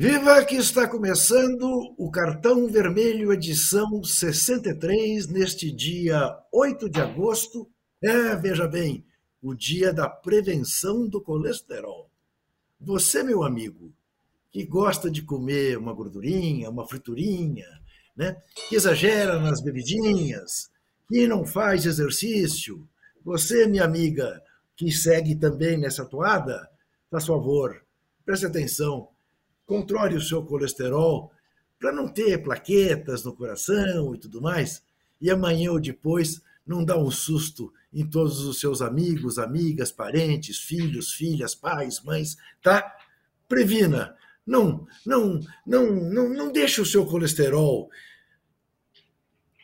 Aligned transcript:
Viva 0.00 0.44
que 0.44 0.54
está 0.54 0.86
começando 0.86 1.92
o 1.98 2.08
Cartão 2.08 2.68
Vermelho 2.68 3.32
edição 3.32 4.04
63 4.04 5.26
neste 5.26 5.72
dia 5.72 6.38
8 6.52 6.88
de 6.88 7.00
agosto. 7.00 7.68
É, 8.00 8.36
veja 8.36 8.68
bem, 8.68 9.04
o 9.42 9.56
dia 9.56 9.92
da 9.92 10.08
prevenção 10.08 11.08
do 11.08 11.20
colesterol. 11.20 12.08
Você, 12.80 13.24
meu 13.24 13.42
amigo, 13.42 13.92
que 14.52 14.64
gosta 14.64 15.10
de 15.10 15.20
comer 15.20 15.76
uma 15.76 15.92
gordurinha, 15.92 16.70
uma 16.70 16.86
friturinha, 16.86 17.66
né? 18.16 18.40
que 18.68 18.76
exagera 18.76 19.40
nas 19.40 19.60
bebidinhas, 19.60 20.70
que 21.08 21.26
não 21.26 21.44
faz 21.44 21.84
exercício, 21.84 22.88
você, 23.24 23.66
minha 23.66 23.82
amiga, 23.82 24.40
que 24.76 24.92
segue 24.92 25.34
também 25.34 25.76
nessa 25.76 26.04
toada, 26.04 26.70
faz 27.10 27.26
favor, 27.26 27.84
preste 28.24 28.46
atenção 28.46 29.08
controle 29.68 30.16
o 30.16 30.20
seu 30.20 30.42
colesterol 30.42 31.30
para 31.78 31.92
não 31.92 32.08
ter 32.08 32.42
plaquetas 32.42 33.22
no 33.22 33.36
coração 33.36 34.14
e 34.14 34.18
tudo 34.18 34.40
mais, 34.40 34.82
e 35.20 35.30
amanhã 35.30 35.70
ou 35.70 35.78
depois 35.78 36.40
não 36.66 36.82
dá 36.82 36.96
um 36.96 37.10
susto 37.10 37.70
em 37.92 38.08
todos 38.08 38.40
os 38.40 38.58
seus 38.58 38.80
amigos, 38.80 39.38
amigas, 39.38 39.92
parentes, 39.92 40.58
filhos, 40.58 41.12
filhas, 41.12 41.54
pais, 41.54 42.02
mães, 42.02 42.36
tá? 42.62 42.96
Previna, 43.46 44.16
não, 44.46 44.86
não, 45.04 45.38
não, 45.66 45.86
não, 45.92 46.28
não 46.30 46.50
deixe 46.50 46.80
o 46.80 46.86
seu 46.86 47.04
colesterol 47.04 47.90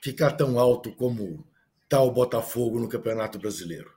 ficar 0.02 0.32
tão 0.32 0.58
alto 0.58 0.92
como 0.92 1.46
está 1.82 2.00
o 2.00 2.12
Botafogo 2.12 2.78
no 2.78 2.88
Campeonato 2.88 3.38
Brasileiro. 3.38 3.90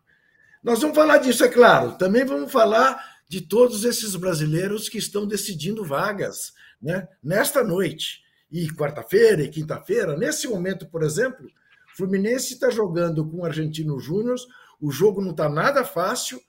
Nós 0.64 0.80
vamos 0.80 0.96
falar 0.96 1.18
disso, 1.18 1.44
é 1.44 1.50
claro. 1.50 1.98
Também 1.98 2.26
vamos 2.26 2.52
falar 2.52 3.17
de 3.28 3.42
todos 3.42 3.84
esses 3.84 4.16
brasileiros 4.16 4.88
que 4.88 4.98
estão 4.98 5.28
decidindo 5.28 5.84
vagas 5.84 6.54
né, 6.82 7.08
nesta 7.22 7.64
noite. 7.64 8.24
E 8.50 8.68
quarta-feira 8.70 9.44
e 9.44 9.50
quinta-feira, 9.50 10.16
nesse 10.16 10.48
momento, 10.48 10.88
por 10.88 11.04
exemplo, 11.04 11.50
Fluminense 11.98 12.54
está 12.54 12.70
jogando 12.70 13.28
com 13.28 13.38
o 13.38 13.46
Argentino 13.46 14.00
Júnior, 14.00 14.38
o 14.80 14.92
jogo 14.92 15.22
não 15.22 15.32
está 15.32 15.50
nada 15.50 15.84
fácil 15.84 16.40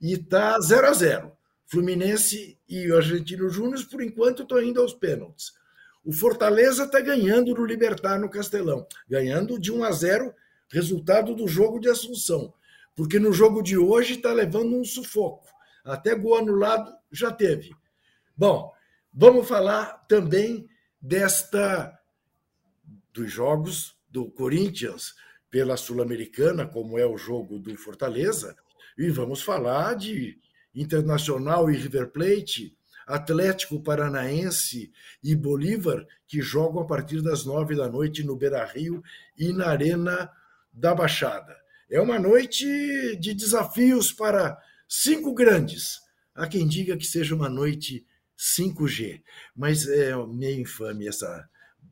e 0.00 0.12
está 0.12 0.58
0 0.60 0.86
a 0.86 0.92
0 0.92 1.32
Fluminense 1.66 2.58
e 2.68 2.90
o 2.90 2.96
Argentino 2.96 3.48
Júnior, 3.50 3.84
por 3.90 4.02
enquanto, 4.02 4.42
estão 4.42 4.62
indo 4.62 4.80
aos 4.80 4.94
pênaltis. 4.94 5.52
O 6.04 6.12
Fortaleza 6.12 6.84
está 6.84 7.00
ganhando 7.00 7.54
no 7.54 7.66
Libertar 7.66 8.18
no 8.18 8.30
Castelão, 8.30 8.86
ganhando 9.08 9.58
de 9.58 9.70
1 9.70 9.84
a 9.84 9.92
0 9.92 10.34
resultado 10.70 11.34
do 11.34 11.46
jogo 11.46 11.78
de 11.78 11.88
Assunção, 11.88 12.54
porque 12.94 13.18
no 13.18 13.32
jogo 13.32 13.62
de 13.62 13.76
hoje 13.76 14.14
está 14.14 14.32
levando 14.32 14.76
um 14.76 14.84
sufoco. 14.84 15.46
Até 15.88 16.14
gol 16.14 16.36
anulado 16.36 16.92
já 17.10 17.32
teve. 17.32 17.74
Bom, 18.36 18.70
vamos 19.12 19.48
falar 19.48 20.04
também 20.06 20.68
desta 21.00 21.98
dos 23.12 23.32
jogos 23.32 23.96
do 24.10 24.30
Corinthians 24.30 25.14
pela 25.50 25.78
Sul-Americana, 25.78 26.66
como 26.66 26.98
é 26.98 27.06
o 27.06 27.16
jogo 27.16 27.58
do 27.58 27.74
Fortaleza, 27.76 28.54
e 28.98 29.08
vamos 29.08 29.42
falar 29.42 29.94
de 29.94 30.38
Internacional 30.74 31.70
e 31.70 31.76
River 31.76 32.10
Plate, 32.10 32.76
Atlético 33.06 33.82
Paranaense 33.82 34.92
e 35.24 35.34
Bolívar, 35.34 36.06
que 36.26 36.42
jogam 36.42 36.82
a 36.82 36.86
partir 36.86 37.22
das 37.22 37.46
nove 37.46 37.74
da 37.74 37.88
noite 37.88 38.22
no 38.22 38.36
Beira 38.36 38.64
Rio 38.66 39.02
e 39.36 39.52
na 39.54 39.68
Arena 39.68 40.30
da 40.70 40.94
Baixada. 40.94 41.56
É 41.90 41.98
uma 41.98 42.18
noite 42.18 42.66
de 43.16 43.32
desafios 43.32 44.12
para 44.12 44.60
Cinco 44.88 45.34
grandes. 45.34 46.00
Há 46.34 46.46
quem 46.48 46.66
diga 46.66 46.96
que 46.96 47.04
seja 47.04 47.34
uma 47.34 47.50
noite 47.50 48.06
5G, 48.38 49.22
mas 49.54 49.86
é 49.86 50.16
meio 50.26 50.62
infame 50.62 51.06
essa 51.06 51.46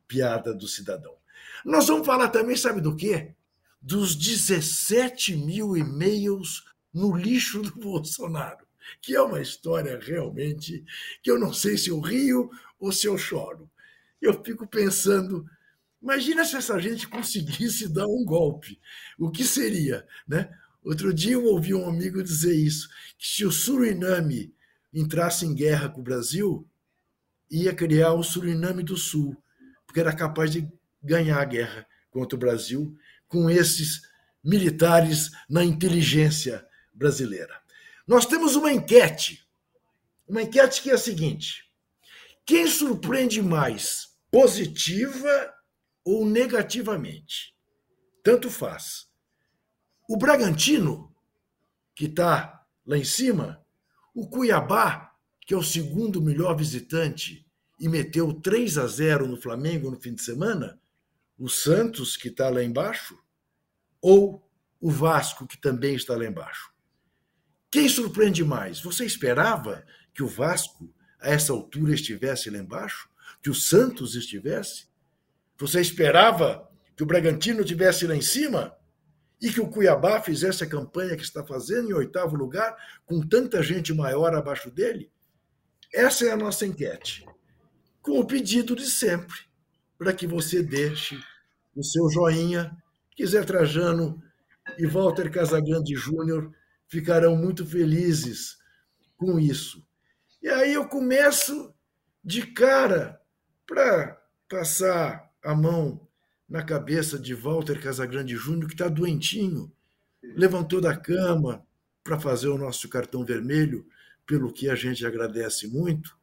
piada 0.08 0.54
do 0.54 0.66
cidadão. 0.66 1.14
Nós 1.62 1.88
vamos 1.88 2.06
falar 2.06 2.28
também, 2.28 2.56
sabe 2.56 2.80
do 2.80 2.96
quê? 2.96 3.34
Dos 3.82 4.16
17 4.16 5.36
mil 5.36 5.76
e-mails 5.76 6.64
no 6.94 7.14
lixo 7.14 7.60
do 7.60 7.74
Bolsonaro, 7.78 8.66
que 9.02 9.14
é 9.14 9.20
uma 9.20 9.42
história 9.42 9.98
realmente 10.00 10.82
que 11.22 11.30
eu 11.30 11.38
não 11.38 11.52
sei 11.52 11.76
se 11.76 11.90
eu 11.90 12.00
rio 12.00 12.50
ou 12.80 12.92
se 12.92 13.06
eu 13.06 13.18
choro. 13.18 13.70
Eu 14.22 14.42
fico 14.42 14.66
pensando, 14.66 15.44
imagina 16.00 16.46
se 16.46 16.56
essa 16.56 16.78
gente 16.80 17.06
conseguisse 17.06 17.92
dar 17.92 18.06
um 18.06 18.24
golpe, 18.24 18.80
o 19.18 19.30
que 19.30 19.44
seria, 19.44 20.06
né? 20.26 20.48
Outro 20.86 21.12
dia 21.12 21.32
eu 21.32 21.44
ouvi 21.46 21.74
um 21.74 21.88
amigo 21.88 22.22
dizer 22.22 22.54
isso, 22.54 22.88
que 23.18 23.26
se 23.26 23.44
o 23.44 23.50
Suriname 23.50 24.54
entrasse 24.94 25.44
em 25.44 25.52
guerra 25.52 25.88
com 25.88 26.00
o 26.00 26.04
Brasil, 26.04 26.64
ia 27.50 27.74
criar 27.74 28.12
o 28.12 28.22
Suriname 28.22 28.84
do 28.84 28.96
Sul, 28.96 29.36
porque 29.84 29.98
era 29.98 30.14
capaz 30.14 30.52
de 30.52 30.70
ganhar 31.02 31.40
a 31.40 31.44
guerra 31.44 31.84
contra 32.08 32.36
o 32.36 32.38
Brasil 32.38 32.96
com 33.26 33.50
esses 33.50 34.02
militares 34.44 35.32
na 35.50 35.64
inteligência 35.64 36.64
brasileira. 36.94 37.60
Nós 38.06 38.24
temos 38.24 38.54
uma 38.54 38.72
enquete, 38.72 39.44
uma 40.28 40.42
enquete 40.42 40.82
que 40.82 40.90
é 40.92 40.94
a 40.94 40.98
seguinte: 40.98 41.68
quem 42.44 42.64
surpreende 42.68 43.42
mais, 43.42 44.10
positiva 44.30 45.52
ou 46.04 46.24
negativamente? 46.24 47.56
Tanto 48.22 48.48
faz. 48.48 49.08
O 50.08 50.16
Bragantino, 50.16 51.12
que 51.94 52.06
está 52.06 52.64
lá 52.86 52.96
em 52.96 53.04
cima, 53.04 53.64
o 54.14 54.28
Cuiabá, 54.28 55.12
que 55.40 55.52
é 55.52 55.56
o 55.56 55.62
segundo 55.62 56.22
melhor 56.22 56.56
visitante 56.56 57.46
e 57.78 57.88
meteu 57.88 58.32
3 58.32 58.78
a 58.78 58.86
0 58.86 59.26
no 59.26 59.36
Flamengo 59.36 59.90
no 59.90 60.00
fim 60.00 60.14
de 60.14 60.22
semana, 60.22 60.80
o 61.38 61.48
Santos, 61.48 62.16
que 62.16 62.28
está 62.28 62.48
lá 62.48 62.62
embaixo, 62.62 63.18
ou 64.00 64.48
o 64.80 64.90
Vasco, 64.90 65.46
que 65.46 65.60
também 65.60 65.94
está 65.94 66.16
lá 66.16 66.24
embaixo. 66.24 66.70
Quem 67.70 67.88
surpreende 67.88 68.44
mais? 68.44 68.80
Você 68.80 69.04
esperava 69.04 69.84
que 70.14 70.22
o 70.22 70.28
Vasco, 70.28 70.92
a 71.20 71.30
essa 71.30 71.52
altura, 71.52 71.94
estivesse 71.94 72.48
lá 72.48 72.58
embaixo? 72.58 73.08
Que 73.42 73.50
o 73.50 73.54
Santos 73.54 74.14
estivesse? 74.14 74.86
Você 75.58 75.80
esperava 75.80 76.70
que 76.96 77.02
o 77.02 77.06
Bragantino 77.06 77.60
estivesse 77.60 78.06
lá 78.06 78.14
em 78.16 78.22
cima? 78.22 78.74
E 79.40 79.50
que 79.50 79.60
o 79.60 79.68
Cuiabá 79.68 80.20
fizesse 80.20 80.64
a 80.64 80.68
campanha 80.68 81.16
que 81.16 81.22
está 81.22 81.44
fazendo 81.44 81.90
em 81.90 81.94
oitavo 81.94 82.36
lugar, 82.36 82.76
com 83.04 83.20
tanta 83.20 83.62
gente 83.62 83.92
maior 83.92 84.34
abaixo 84.34 84.70
dele? 84.70 85.10
Essa 85.92 86.26
é 86.26 86.30
a 86.30 86.36
nossa 86.36 86.66
enquete. 86.66 87.26
Com 88.00 88.18
o 88.18 88.26
pedido 88.26 88.74
de 88.74 88.88
sempre, 88.88 89.36
para 89.98 90.12
que 90.12 90.26
você 90.26 90.62
deixe 90.62 91.18
o 91.74 91.82
seu 91.82 92.08
joinha, 92.10 92.76
que 93.14 93.26
Zé 93.26 93.42
Trajano 93.42 94.22
e 94.78 94.86
Walter 94.86 95.30
Casagrande 95.30 95.94
Júnior 95.94 96.52
ficarão 96.88 97.36
muito 97.36 97.66
felizes 97.66 98.56
com 99.16 99.38
isso. 99.38 99.84
E 100.42 100.48
aí 100.48 100.74
eu 100.74 100.88
começo 100.88 101.74
de 102.24 102.46
cara 102.46 103.20
para 103.66 104.20
passar 104.48 105.30
a 105.42 105.54
mão 105.54 106.05
na 106.48 106.62
cabeça 106.62 107.18
de 107.18 107.34
Walter 107.34 107.80
Casagrande 107.80 108.36
Júnior, 108.36 108.68
que 108.68 108.74
está 108.74 108.88
doentinho. 108.88 109.72
Levantou 110.22 110.80
da 110.80 110.96
cama 110.96 111.66
para 112.02 112.18
fazer 112.18 112.48
o 112.48 112.58
nosso 112.58 112.88
cartão 112.88 113.24
vermelho, 113.24 113.86
pelo 114.26 114.52
que 114.52 114.68
a 114.68 114.74
gente 114.74 115.04
agradece 115.04 115.66
muito, 115.68 116.16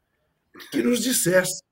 que 0.72 0.82
nos 0.82 1.02
dissesse 1.02 1.64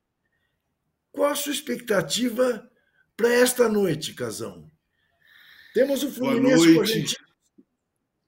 qual 1.12 1.32
a 1.32 1.36
sua 1.36 1.52
expectativa 1.52 2.70
para 3.16 3.34
esta 3.34 3.68
noite, 3.68 4.14
Casão. 4.14 4.70
Temos 5.74 6.04
o 6.04 6.12
Fluminense 6.12 6.74
com 6.74 6.82
a 6.82 6.86
gente 6.86 7.18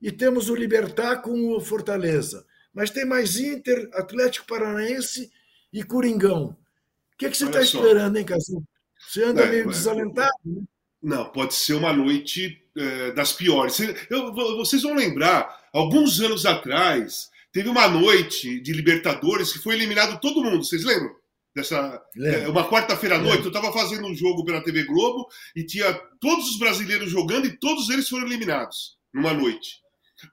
e 0.01 0.12
temos 0.12 0.50
o 0.50 0.56
Libertar 0.56 1.22
com 1.22 1.51
o 1.51 1.62
Fortaleza. 1.62 2.45
Mas 2.74 2.89
tem 2.89 3.06
mais 3.06 3.38
Inter, 3.38 3.89
Atlético 3.94 4.47
Paranaense 4.47 5.31
e 5.71 5.83
Coringão. 5.83 6.57
O 7.13 7.18
que, 7.18 7.30
que 7.30 7.38
você 7.38 7.45
está 7.45 7.62
esperando, 7.62 8.18
hein, 8.18 8.25
Casão? 8.25 8.63
Você 9.07 9.23
anda 9.23 9.44
é, 9.44 9.50
meio 9.50 9.67
desalentado, 9.67 10.33
né? 10.45 10.63
Não, 11.01 11.29
pode 11.29 11.53
ser 11.53 11.73
uma 11.73 11.91
noite 11.91 12.61
é, 12.77 13.11
das 13.11 13.33
piores. 13.33 13.77
Eu, 14.09 14.33
vocês 14.33 14.83
vão 14.83 14.94
lembrar, 14.94 15.67
alguns 15.73 16.21
anos 16.21 16.45
atrás, 16.45 17.29
teve 17.51 17.67
uma 17.67 17.88
noite 17.89 18.61
de 18.61 18.71
Libertadores 18.71 19.51
que 19.51 19.59
foi 19.59 19.75
eliminado 19.75 20.19
todo 20.21 20.44
mundo. 20.44 20.63
Vocês 20.63 20.85
lembram? 20.85 21.13
Dessa, 21.55 22.01
é, 22.17 22.47
uma 22.47 22.67
quarta-feira 22.67 23.17
à 23.17 23.19
noite, 23.19 23.44
eu 23.44 23.50
estava 23.50 23.71
fazendo 23.71 24.07
um 24.07 24.15
jogo 24.15 24.44
pela 24.44 24.63
TV 24.63 24.85
Globo 24.85 25.27
e 25.56 25.63
tinha 25.63 25.94
todos 26.19 26.49
os 26.49 26.57
brasileiros 26.57 27.11
jogando 27.11 27.45
e 27.45 27.56
todos 27.57 27.89
eles 27.89 28.09
foram 28.09 28.25
eliminados 28.25 28.97
numa 29.13 29.33
noite. 29.33 29.83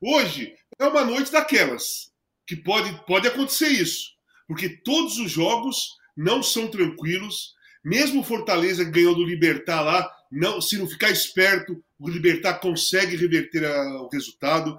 Hoje 0.00 0.54
é 0.78 0.86
uma 0.86 1.04
noite 1.04 1.30
daquelas 1.30 2.10
que 2.46 2.56
pode, 2.56 3.04
pode 3.06 3.28
acontecer 3.28 3.68
isso, 3.68 4.12
porque 4.48 4.68
todos 4.82 5.18
os 5.18 5.30
jogos 5.30 5.90
não 6.16 6.42
são 6.42 6.68
tranquilos, 6.68 7.54
mesmo 7.84 8.20
o 8.20 8.24
Fortaleza 8.24 8.84
que 8.84 8.90
ganhou 8.90 9.14
do 9.14 9.24
Libertar 9.24 9.82
lá, 9.82 10.10
não, 10.30 10.60
se 10.60 10.76
não 10.76 10.86
ficar 10.86 11.10
esperto, 11.10 11.82
o 11.98 12.08
Libertar 12.08 12.60
consegue 12.60 13.16
reverter 13.16 13.64
a, 13.64 14.02
o 14.02 14.08
resultado. 14.08 14.78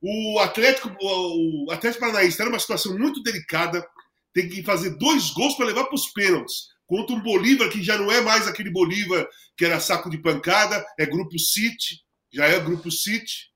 O 0.00 0.38
Atlético, 0.38 0.94
o 1.00 1.70
Atlético 1.70 2.00
Paranaense 2.00 2.30
está 2.30 2.44
numa 2.44 2.58
situação 2.58 2.96
muito 2.98 3.22
delicada, 3.22 3.84
tem 4.32 4.48
que 4.48 4.62
fazer 4.62 4.90
dois 4.98 5.30
gols 5.30 5.54
para 5.54 5.66
levar 5.66 5.84
para 5.84 5.94
os 5.94 6.08
pênaltis. 6.08 6.74
Contra 6.86 7.16
um 7.16 7.22
Bolívar 7.22 7.70
que 7.70 7.82
já 7.82 7.96
não 7.96 8.12
é 8.12 8.20
mais 8.20 8.46
aquele 8.46 8.70
Bolívar 8.70 9.26
que 9.56 9.64
era 9.64 9.80
saco 9.80 10.10
de 10.10 10.18
pancada, 10.18 10.84
é 10.98 11.06
Grupo 11.06 11.38
City, 11.38 12.00
já 12.32 12.46
é 12.46 12.60
Grupo 12.60 12.90
City. 12.90 13.50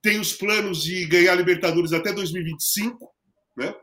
Tem 0.00 0.18
os 0.18 0.32
planos 0.32 0.82
de 0.82 1.04
ganhar 1.06 1.34
Libertadores 1.34 1.92
até 1.92 2.12
2025. 2.12 3.12
Né? 3.56 3.74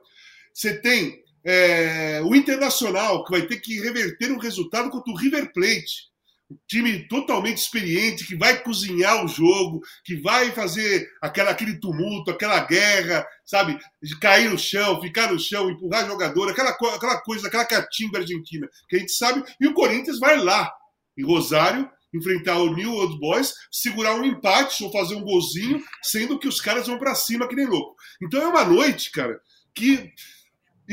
Você 0.52 0.82
tem 0.82 1.24
é, 1.44 2.22
o 2.24 2.36
Internacional, 2.36 3.24
que 3.24 3.32
vai 3.32 3.44
ter 3.44 3.58
que 3.58 3.80
reverter 3.80 4.32
um 4.32 4.40
resultado 4.40 4.90
contra 4.90 5.12
o 5.12 5.18
River 5.18 5.52
Plate 5.54 6.08
um 6.50 6.58
time 6.66 7.08
totalmente 7.08 7.58
experiente 7.58 8.26
que 8.26 8.36
vai 8.36 8.62
cozinhar 8.62 9.24
o 9.24 9.28
jogo, 9.28 9.82
que 10.04 10.16
vai 10.16 10.52
fazer 10.52 11.10
aquela, 11.22 11.52
aquele 11.52 11.78
tumulto, 11.78 12.32
aquela 12.32 12.60
guerra, 12.62 13.26
sabe? 13.46 13.78
De 14.02 14.18
cair 14.18 14.50
no 14.50 14.58
chão, 14.58 15.02
ficar 15.02 15.32
no 15.32 15.40
chão, 15.40 15.70
empurrar 15.70 16.08
jogador, 16.08 16.50
aquela, 16.50 16.70
aquela 16.70 17.22
coisa, 17.22 17.48
aquela 17.48 17.66
catimba 17.66 18.20
argentina 18.20 18.68
que 18.88 18.96
a 18.96 19.00
gente 19.00 19.12
sabe. 19.12 19.44
E 19.60 19.68
o 19.68 19.74
Corinthians 19.74 20.20
vai 20.20 20.38
lá, 20.38 20.72
em 21.18 21.26
Rosário, 21.26 21.90
enfrentar 22.14 22.58
o 22.60 22.74
New 22.74 22.94
Old 22.94 23.20
Boys, 23.20 23.54
segurar 23.70 24.16
um 24.16 24.24
empate 24.24 24.84
ou 24.84 24.92
fazer 24.92 25.16
um 25.16 25.24
golzinho, 25.24 25.84
sendo 26.02 26.40
que 26.40 26.48
os 26.48 26.62
caras 26.62 26.88
vão 26.88 26.98
para 26.98 27.14
cima 27.14 27.48
que 27.48 27.56
nem 27.56 27.66
louco. 27.66 27.96
Então 28.22 28.42
é 28.42 28.48
uma 28.48 28.64
noite, 28.64 29.12
cara, 29.12 29.38
que 29.76 30.14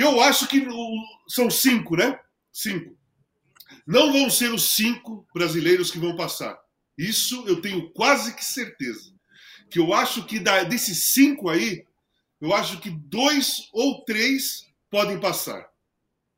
eu 0.02 0.20
acho 0.20 0.48
que 0.48 0.66
são 1.28 1.50
cinco, 1.50 1.96
né? 1.96 2.18
Cinco. 2.52 2.96
Não 3.86 4.12
vão 4.12 4.30
ser 4.30 4.52
os 4.52 4.74
cinco 4.74 5.26
brasileiros 5.34 5.90
que 5.90 5.98
vão 5.98 6.16
passar. 6.16 6.58
Isso 6.96 7.44
eu 7.46 7.60
tenho 7.60 7.90
quase 7.92 8.34
que 8.34 8.44
certeza. 8.44 9.12
Que 9.70 9.78
eu 9.78 9.92
acho 9.92 10.24
que 10.26 10.38
da, 10.38 10.62
desses 10.62 11.12
cinco 11.12 11.48
aí, 11.48 11.84
eu 12.40 12.54
acho 12.54 12.80
que 12.80 12.90
dois 12.90 13.68
ou 13.72 14.04
três 14.04 14.66
podem 14.90 15.18
passar. 15.18 15.68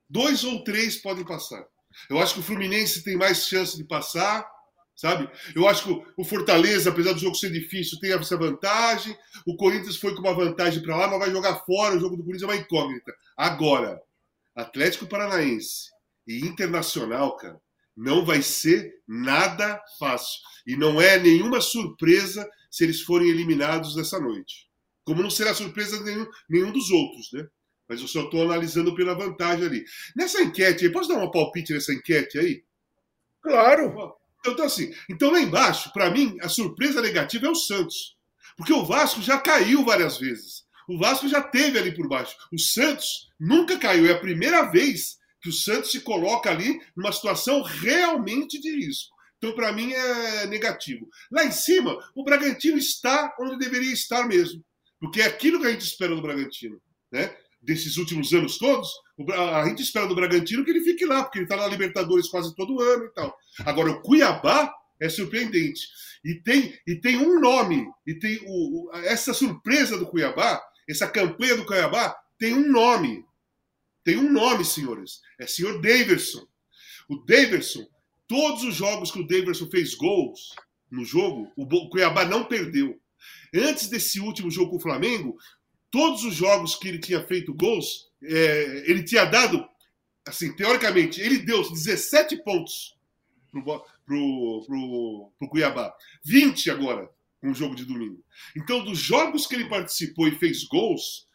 Dois 0.08 0.44
ou 0.44 0.62
três 0.64 0.96
podem 0.96 1.24
passar. 1.24 1.64
Eu 2.08 2.18
acho 2.18 2.34
que 2.34 2.40
o 2.40 2.42
Fluminense 2.42 3.02
tem 3.02 3.16
mais 3.16 3.46
chance 3.46 3.76
de 3.76 3.84
passar, 3.84 4.46
sabe? 4.94 5.28
Eu 5.54 5.68
acho 5.68 5.84
que 5.84 6.12
o 6.16 6.24
Fortaleza, 6.24 6.90
apesar 6.90 7.12
do 7.12 7.18
jogo 7.18 7.34
ser 7.34 7.50
difícil, 7.50 7.98
tem 7.98 8.12
essa 8.12 8.36
vantagem. 8.36 9.16
O 9.46 9.56
Corinthians 9.56 9.96
foi 9.96 10.14
com 10.14 10.20
uma 10.20 10.34
vantagem 10.34 10.82
para 10.82 10.96
lá, 10.96 11.08
mas 11.08 11.18
vai 11.18 11.30
jogar 11.30 11.64
fora. 11.64 11.96
O 11.96 12.00
jogo 12.00 12.16
do 12.16 12.24
Corinthians 12.24 12.42
é 12.50 12.52
uma 12.54 12.60
incógnita. 12.60 13.12
Agora, 13.36 14.00
Atlético 14.54 15.06
Paranaense 15.06 15.90
e 16.26 16.40
internacional, 16.40 17.36
cara, 17.36 17.60
não 17.96 18.24
vai 18.24 18.42
ser 18.42 18.94
nada 19.06 19.82
fácil. 19.98 20.40
E 20.66 20.76
não 20.76 21.00
é 21.00 21.18
nenhuma 21.18 21.60
surpresa 21.60 22.48
se 22.70 22.84
eles 22.84 23.00
forem 23.02 23.28
eliminados 23.28 23.96
nessa 23.96 24.18
noite. 24.18 24.66
Como 25.04 25.22
não 25.22 25.30
será 25.30 25.54
surpresa 25.54 26.02
nenhum, 26.02 26.26
nenhum 26.48 26.72
dos 26.72 26.90
outros, 26.90 27.30
né? 27.32 27.46
Mas 27.88 28.00
eu 28.00 28.08
só 28.08 28.24
estou 28.24 28.42
analisando 28.42 28.94
pela 28.94 29.14
vantagem 29.14 29.64
ali. 29.64 29.84
Nessa 30.16 30.42
enquete 30.42 30.84
aí, 30.84 30.92
posso 30.92 31.08
dar 31.08 31.14
uma 31.18 31.30
palpite 31.30 31.72
nessa 31.72 31.92
enquete 31.92 32.38
aí? 32.38 32.64
Claro. 33.40 34.16
Então, 34.44 34.64
assim, 34.64 34.92
então 35.08 35.30
lá 35.30 35.40
embaixo, 35.40 35.92
para 35.92 36.10
mim, 36.10 36.36
a 36.40 36.48
surpresa 36.48 37.00
negativa 37.00 37.46
é 37.46 37.50
o 37.50 37.54
Santos. 37.54 38.16
Porque 38.56 38.72
o 38.72 38.84
Vasco 38.84 39.22
já 39.22 39.38
caiu 39.38 39.84
várias 39.84 40.18
vezes. 40.18 40.65
O 40.88 40.98
Vasco 40.98 41.28
já 41.28 41.42
teve 41.42 41.78
ali 41.78 41.94
por 41.94 42.08
baixo. 42.08 42.36
O 42.52 42.58
Santos 42.58 43.28
nunca 43.38 43.78
caiu. 43.78 44.06
É 44.06 44.12
a 44.12 44.20
primeira 44.20 44.62
vez 44.70 45.16
que 45.40 45.48
o 45.48 45.52
Santos 45.52 45.90
se 45.92 46.00
coloca 46.00 46.50
ali 46.50 46.80
numa 46.96 47.12
situação 47.12 47.62
realmente 47.62 48.60
de 48.60 48.70
risco. 48.76 49.14
Então, 49.38 49.54
para 49.54 49.72
mim, 49.72 49.92
é 49.92 50.46
negativo. 50.46 51.08
Lá 51.30 51.44
em 51.44 51.50
cima, 51.50 51.96
o 52.14 52.24
Bragantino 52.24 52.78
está 52.78 53.34
onde 53.38 53.58
deveria 53.58 53.92
estar 53.92 54.26
mesmo. 54.26 54.64
Porque 54.98 55.20
é 55.20 55.26
aquilo 55.26 55.60
que 55.60 55.66
a 55.66 55.70
gente 55.70 55.84
espera 55.84 56.14
do 56.14 56.22
Bragantino. 56.22 56.80
Né? 57.12 57.36
Desses 57.60 57.96
últimos 57.96 58.32
anos 58.32 58.58
todos, 58.58 58.88
a 59.34 59.66
gente 59.66 59.82
espera 59.82 60.06
do 60.06 60.14
Bragantino 60.14 60.64
que 60.64 60.70
ele 60.70 60.82
fique 60.82 61.04
lá, 61.04 61.22
porque 61.22 61.38
ele 61.38 61.44
está 61.44 61.56
na 61.56 61.66
Libertadores 61.66 62.28
quase 62.28 62.54
todo 62.54 62.80
ano 62.80 63.04
e 63.04 63.12
tal. 63.12 63.36
Agora, 63.60 63.90
o 63.90 64.02
Cuiabá 64.02 64.72
é 65.00 65.08
surpreendente. 65.08 65.82
E 66.24 66.40
tem, 66.42 66.74
e 66.86 66.96
tem 66.96 67.18
um 67.18 67.38
nome, 67.38 67.86
e 68.06 68.14
tem 68.18 68.40
o, 68.46 68.90
essa 69.04 69.32
surpresa 69.34 69.96
do 69.98 70.06
Cuiabá, 70.06 70.60
essa 70.88 71.08
campanha 71.08 71.56
do 71.56 71.66
Cuiabá, 71.66 72.16
tem 72.38 72.54
um 72.54 72.70
nome 72.70 73.26
tem 74.06 74.16
um 74.16 74.30
nome, 74.30 74.64
senhores. 74.64 75.20
É 75.36 75.48
senhor 75.48 75.80
Daverson. 75.80 76.46
O 77.08 77.16
Daverson, 77.16 77.84
todos 78.28 78.62
os 78.62 78.76
jogos 78.76 79.10
que 79.10 79.18
o 79.18 79.26
Daverson 79.26 79.68
fez 79.68 79.96
gols 79.96 80.54
no 80.88 81.04
jogo, 81.04 81.52
o 81.56 81.90
Cuiabá 81.90 82.24
não 82.24 82.44
perdeu. 82.44 83.00
Antes 83.52 83.88
desse 83.88 84.20
último 84.20 84.48
jogo 84.48 84.70
com 84.70 84.76
o 84.76 84.80
Flamengo, 84.80 85.36
todos 85.90 86.22
os 86.22 86.36
jogos 86.36 86.76
que 86.76 86.86
ele 86.86 87.00
tinha 87.00 87.20
feito 87.26 87.52
gols, 87.52 88.08
é, 88.22 88.84
ele 88.88 89.02
tinha 89.02 89.24
dado, 89.24 89.68
assim, 90.24 90.54
teoricamente, 90.54 91.20
ele 91.20 91.38
deu 91.38 91.68
17 91.68 92.44
pontos 92.44 92.96
pro, 93.50 93.64
pro, 93.64 94.64
pro, 94.64 95.32
pro 95.36 95.48
Cuiabá. 95.48 95.92
20 96.24 96.70
agora, 96.70 97.10
o 97.42 97.54
jogo 97.54 97.74
de 97.74 97.84
domingo. 97.84 98.22
Então, 98.56 98.84
dos 98.84 98.98
jogos 98.98 99.46
que 99.46 99.54
ele 99.54 99.68
participou 99.68 100.28
e 100.28 100.38
fez 100.38 100.64
gols, 100.64 101.26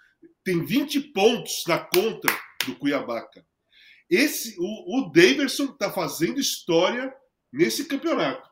tem 0.44 0.64
20 0.64 1.00
pontos 1.14 1.64
na 1.68 1.80
conta 1.80 2.28
do 2.66 2.76
Cuiabá. 2.76 3.26
Esse, 4.10 4.56
o, 4.60 5.00
o 5.00 5.12
Daverson 5.12 5.66
está 5.66 5.92
fazendo 5.92 6.40
história 6.40 7.14
nesse 7.52 7.86
campeonato. 7.86 8.50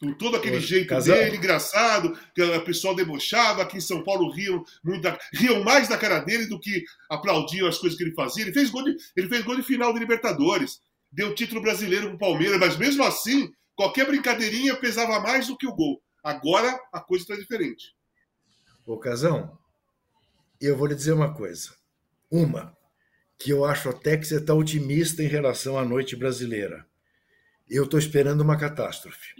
Com 0.00 0.12
todo 0.12 0.36
aquele 0.36 0.60
jeito 0.60 0.86
casal. 0.88 1.16
dele, 1.16 1.38
engraçado, 1.38 2.16
que 2.32 2.40
o 2.40 2.64
pessoal 2.64 2.94
debochava, 2.94 3.62
aqui 3.62 3.78
em 3.78 3.80
São 3.80 4.04
Paulo 4.04 4.30
riam, 4.30 4.62
muito 4.84 5.02
da, 5.02 5.18
riam 5.32 5.64
mais 5.64 5.88
da 5.88 5.98
cara 5.98 6.20
dele 6.20 6.46
do 6.46 6.60
que 6.60 6.84
aplaudiam 7.10 7.66
as 7.66 7.78
coisas 7.78 7.98
que 7.98 8.04
ele 8.04 8.14
fazia. 8.14 8.44
Ele 8.44 8.52
fez 8.52 8.70
gol 8.70 8.84
de, 8.84 8.96
ele 9.16 9.28
fez 9.28 9.42
gol 9.42 9.56
de 9.56 9.62
final 9.62 9.92
de 9.92 9.98
Libertadores, 9.98 10.80
deu 11.10 11.34
título 11.34 11.60
brasileiro 11.60 12.06
para 12.08 12.14
o 12.14 12.18
Palmeiras, 12.18 12.60
mas 12.60 12.76
mesmo 12.76 13.02
assim, 13.02 13.50
qualquer 13.74 14.06
brincadeirinha 14.06 14.76
pesava 14.76 15.18
mais 15.18 15.48
do 15.48 15.56
que 15.56 15.66
o 15.66 15.74
gol. 15.74 16.00
Agora 16.22 16.78
a 16.92 17.00
coisa 17.00 17.24
está 17.24 17.36
diferente. 17.36 17.94
Ô, 18.86 18.98
Casão, 18.98 19.58
eu 20.60 20.76
vou 20.76 20.86
lhe 20.86 20.94
dizer 20.94 21.12
uma 21.12 21.34
coisa. 21.34 21.70
Uma, 22.30 22.76
que 23.38 23.50
eu 23.50 23.64
acho 23.64 23.88
até 23.88 24.16
que 24.16 24.26
você 24.26 24.36
está 24.36 24.54
otimista 24.54 25.22
em 25.22 25.28
relação 25.28 25.78
à 25.78 25.84
noite 25.84 26.16
brasileira. 26.16 26.86
Eu 27.68 27.84
estou 27.84 27.98
esperando 27.98 28.40
uma 28.40 28.58
catástrofe. 28.58 29.34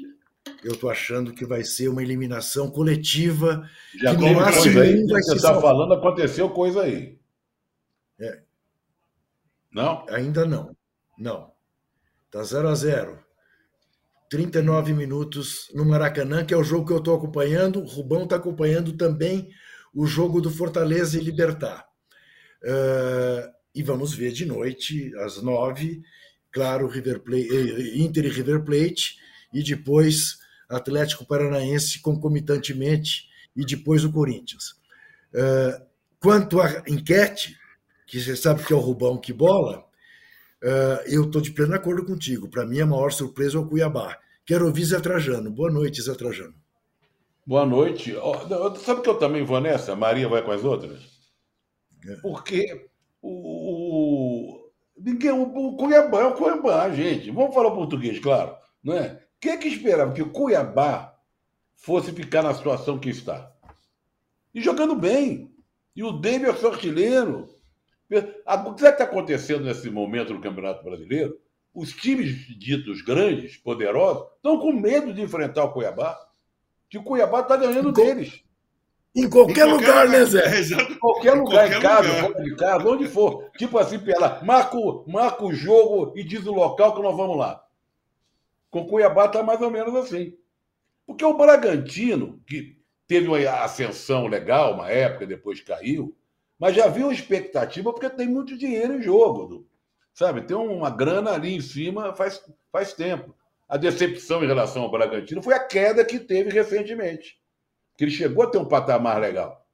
Eu 0.62 0.72
estou 0.72 0.90
achando 0.90 1.32
que 1.32 1.44
vai 1.44 1.64
ser 1.64 1.88
uma 1.88 2.02
eliminação 2.02 2.70
coletiva. 2.70 3.68
Já 3.96 4.14
que 4.14 4.20
no 4.20 4.34
máximo 4.34 4.80
aí, 4.80 5.06
vai 5.06 5.22
você 5.22 5.34
está 5.34 5.60
falando, 5.60 5.94
aconteceu 5.94 6.50
coisa 6.50 6.82
aí. 6.82 7.18
É. 8.18 8.42
Não? 9.70 10.06
Ainda 10.08 10.44
não. 10.44 10.76
Não. 11.16 11.52
Está 12.26 12.42
0 12.42 12.68
a 12.68 12.74
0 12.74 13.27
39 14.30 14.92
minutos 14.92 15.70
no 15.74 15.84
Maracanã, 15.84 16.44
que 16.44 16.52
é 16.52 16.56
o 16.56 16.64
jogo 16.64 16.86
que 16.86 16.92
eu 16.92 16.98
estou 16.98 17.16
acompanhando. 17.16 17.80
O 17.80 17.86
Rubão 17.86 18.24
está 18.24 18.36
acompanhando 18.36 18.92
também 18.92 19.48
o 19.94 20.06
jogo 20.06 20.40
do 20.40 20.50
Fortaleza 20.50 21.18
e 21.18 21.24
Libertar. 21.24 21.86
Uh, 22.62 23.48
e 23.74 23.82
vamos 23.82 24.12
ver 24.12 24.32
de 24.32 24.44
noite, 24.44 25.14
às 25.18 25.40
nove, 25.42 26.02
claro, 26.50 26.88
River 26.88 27.20
Plate, 27.20 27.48
eh, 27.48 27.98
Inter 27.98 28.24
e 28.24 28.28
River 28.28 28.64
Plate, 28.64 29.16
e 29.52 29.62
depois 29.62 30.38
Atlético 30.68 31.26
Paranaense 31.26 32.00
concomitantemente, 32.00 33.28
e 33.56 33.64
depois 33.64 34.04
o 34.04 34.12
Corinthians. 34.12 34.72
Uh, 35.32 35.86
quanto 36.20 36.60
à 36.60 36.82
enquete, 36.86 37.56
que 38.06 38.20
você 38.20 38.34
sabe 38.34 38.64
que 38.64 38.72
é 38.72 38.76
o 38.76 38.80
Rubão 38.80 39.18
que 39.18 39.32
bola, 39.32 39.87
uh, 40.62 41.02
eu 41.06 41.24
estou 41.24 41.40
de 41.40 41.52
pleno 41.52 41.74
acordo 41.74 42.04
contigo. 42.04 42.48
Para 42.48 42.66
mim, 42.66 42.80
a 42.80 42.86
maior 42.86 43.12
surpresa 43.12 43.56
é 43.56 43.60
o 43.60 43.66
Cuiabá. 43.66 44.18
Quero 44.44 44.66
ouvir 44.66 44.84
Zé 44.84 45.00
Trajano. 45.00 45.50
Boa 45.50 45.70
noite, 45.70 46.02
Zé 46.02 46.14
Trajano. 46.14 46.54
Boa 47.46 47.64
noite. 47.64 48.14
Oh, 48.16 48.74
sabe 48.76 49.02
que 49.02 49.08
eu 49.08 49.18
também 49.18 49.44
vou 49.44 49.60
nessa? 49.60 49.96
Maria 49.96 50.28
vai 50.28 50.42
com 50.42 50.52
as 50.52 50.64
outras? 50.64 51.00
É. 52.06 52.16
Porque 52.16 52.88
o, 53.22 54.70
ninguém, 54.96 55.30
o, 55.30 55.42
o 55.42 55.76
Cuiabá 55.76 56.20
é 56.20 56.26
o 56.26 56.34
Cuiabá, 56.34 56.90
gente. 56.90 57.30
Vamos 57.30 57.54
falar 57.54 57.70
português, 57.70 58.18
claro. 58.18 58.54
Não 58.82 58.94
é? 58.94 59.22
Quem 59.40 59.52
é 59.52 59.56
que 59.56 59.68
esperava 59.68 60.12
que 60.12 60.22
o 60.22 60.30
Cuiabá 60.30 61.14
fosse 61.74 62.12
ficar 62.12 62.42
na 62.42 62.54
situação 62.54 62.98
que 62.98 63.10
está? 63.10 63.52
E 64.54 64.60
jogando 64.60 64.94
bem. 64.94 65.54
E 65.94 66.02
o 66.02 66.12
David 66.12 66.50
é 66.50 66.66
artilheiro. 66.66 67.48
O 68.10 68.74
que 68.74 68.84
está 68.84 69.04
acontecendo 69.04 69.64
nesse 69.64 69.90
momento 69.90 70.32
no 70.32 70.40
Campeonato 70.40 70.82
Brasileiro? 70.82 71.38
Os 71.74 71.92
times 71.92 72.30
ditos 72.58 73.02
grandes, 73.02 73.56
poderosos, 73.56 74.26
estão 74.36 74.58
com 74.58 74.72
medo 74.72 75.12
de 75.12 75.20
enfrentar 75.20 75.64
o 75.64 75.72
Cuiabá. 75.72 76.18
Que 76.88 76.96
o 76.96 77.02
Cuiabá 77.02 77.40
está 77.40 77.56
ganhando 77.56 77.92
deles. 77.92 78.42
Em 79.14 79.28
qualquer, 79.28 79.66
em 79.66 79.70
qualquer 79.70 79.86
lugar, 79.86 80.06
lugar, 80.06 80.08
né, 80.08 80.24
Zé? 80.24 80.60
Em 80.90 80.94
qualquer 80.98 81.32
lugar, 81.32 81.66
em, 81.66 81.70
qualquer 81.70 81.78
em 81.78 81.80
casa, 81.80 82.08
lugar. 82.08 82.32
fora 82.32 82.44
de 82.44 82.56
casa, 82.56 82.88
onde 82.88 83.08
for. 83.08 83.50
Tipo 83.58 83.78
assim, 83.78 83.98
pela, 83.98 84.42
marca, 84.42 84.76
marca 85.06 85.44
o 85.44 85.52
jogo 85.52 86.12
e 86.16 86.22
diz 86.22 86.46
o 86.46 86.52
local 86.52 86.94
que 86.94 87.02
nós 87.02 87.16
vamos 87.16 87.36
lá. 87.36 87.62
Com 88.70 88.86
Cuiabá 88.86 89.26
está 89.26 89.42
mais 89.42 89.60
ou 89.60 89.70
menos 89.70 89.94
assim. 89.94 90.34
Porque 91.06 91.24
o 91.24 91.36
Bragantino, 91.36 92.40
que 92.46 92.78
teve 93.06 93.28
uma 93.28 93.38
ascensão 93.62 94.26
legal, 94.26 94.74
uma 94.74 94.90
época, 94.90 95.26
depois 95.26 95.60
caiu, 95.62 96.14
Mas 96.58 96.74
já 96.74 96.88
viu 96.88 97.12
expectativa 97.12 97.92
porque 97.92 98.10
tem 98.10 98.28
muito 98.28 98.56
dinheiro 98.56 98.94
em 98.94 99.02
jogo. 99.02 99.66
Sabe? 100.12 100.42
Tem 100.42 100.56
uma 100.56 100.90
grana 100.90 101.32
ali 101.32 101.54
em 101.54 101.60
cima 101.60 102.12
faz, 102.12 102.42
faz 102.72 102.92
tempo. 102.92 103.34
A 103.68 103.76
decepção 103.76 104.42
em 104.42 104.46
relação 104.46 104.82
ao 104.82 104.90
Bragantino 104.90 105.42
foi 105.42 105.54
a 105.54 105.64
queda 105.64 106.04
que 106.04 106.18
teve 106.18 106.50
recentemente. 106.50 107.38
Que 107.96 108.04
ele 108.04 108.10
chegou 108.10 108.44
a 108.44 108.50
ter 108.50 108.58
um 108.58 108.64
patamar 108.64 109.20
legal. 109.20 109.64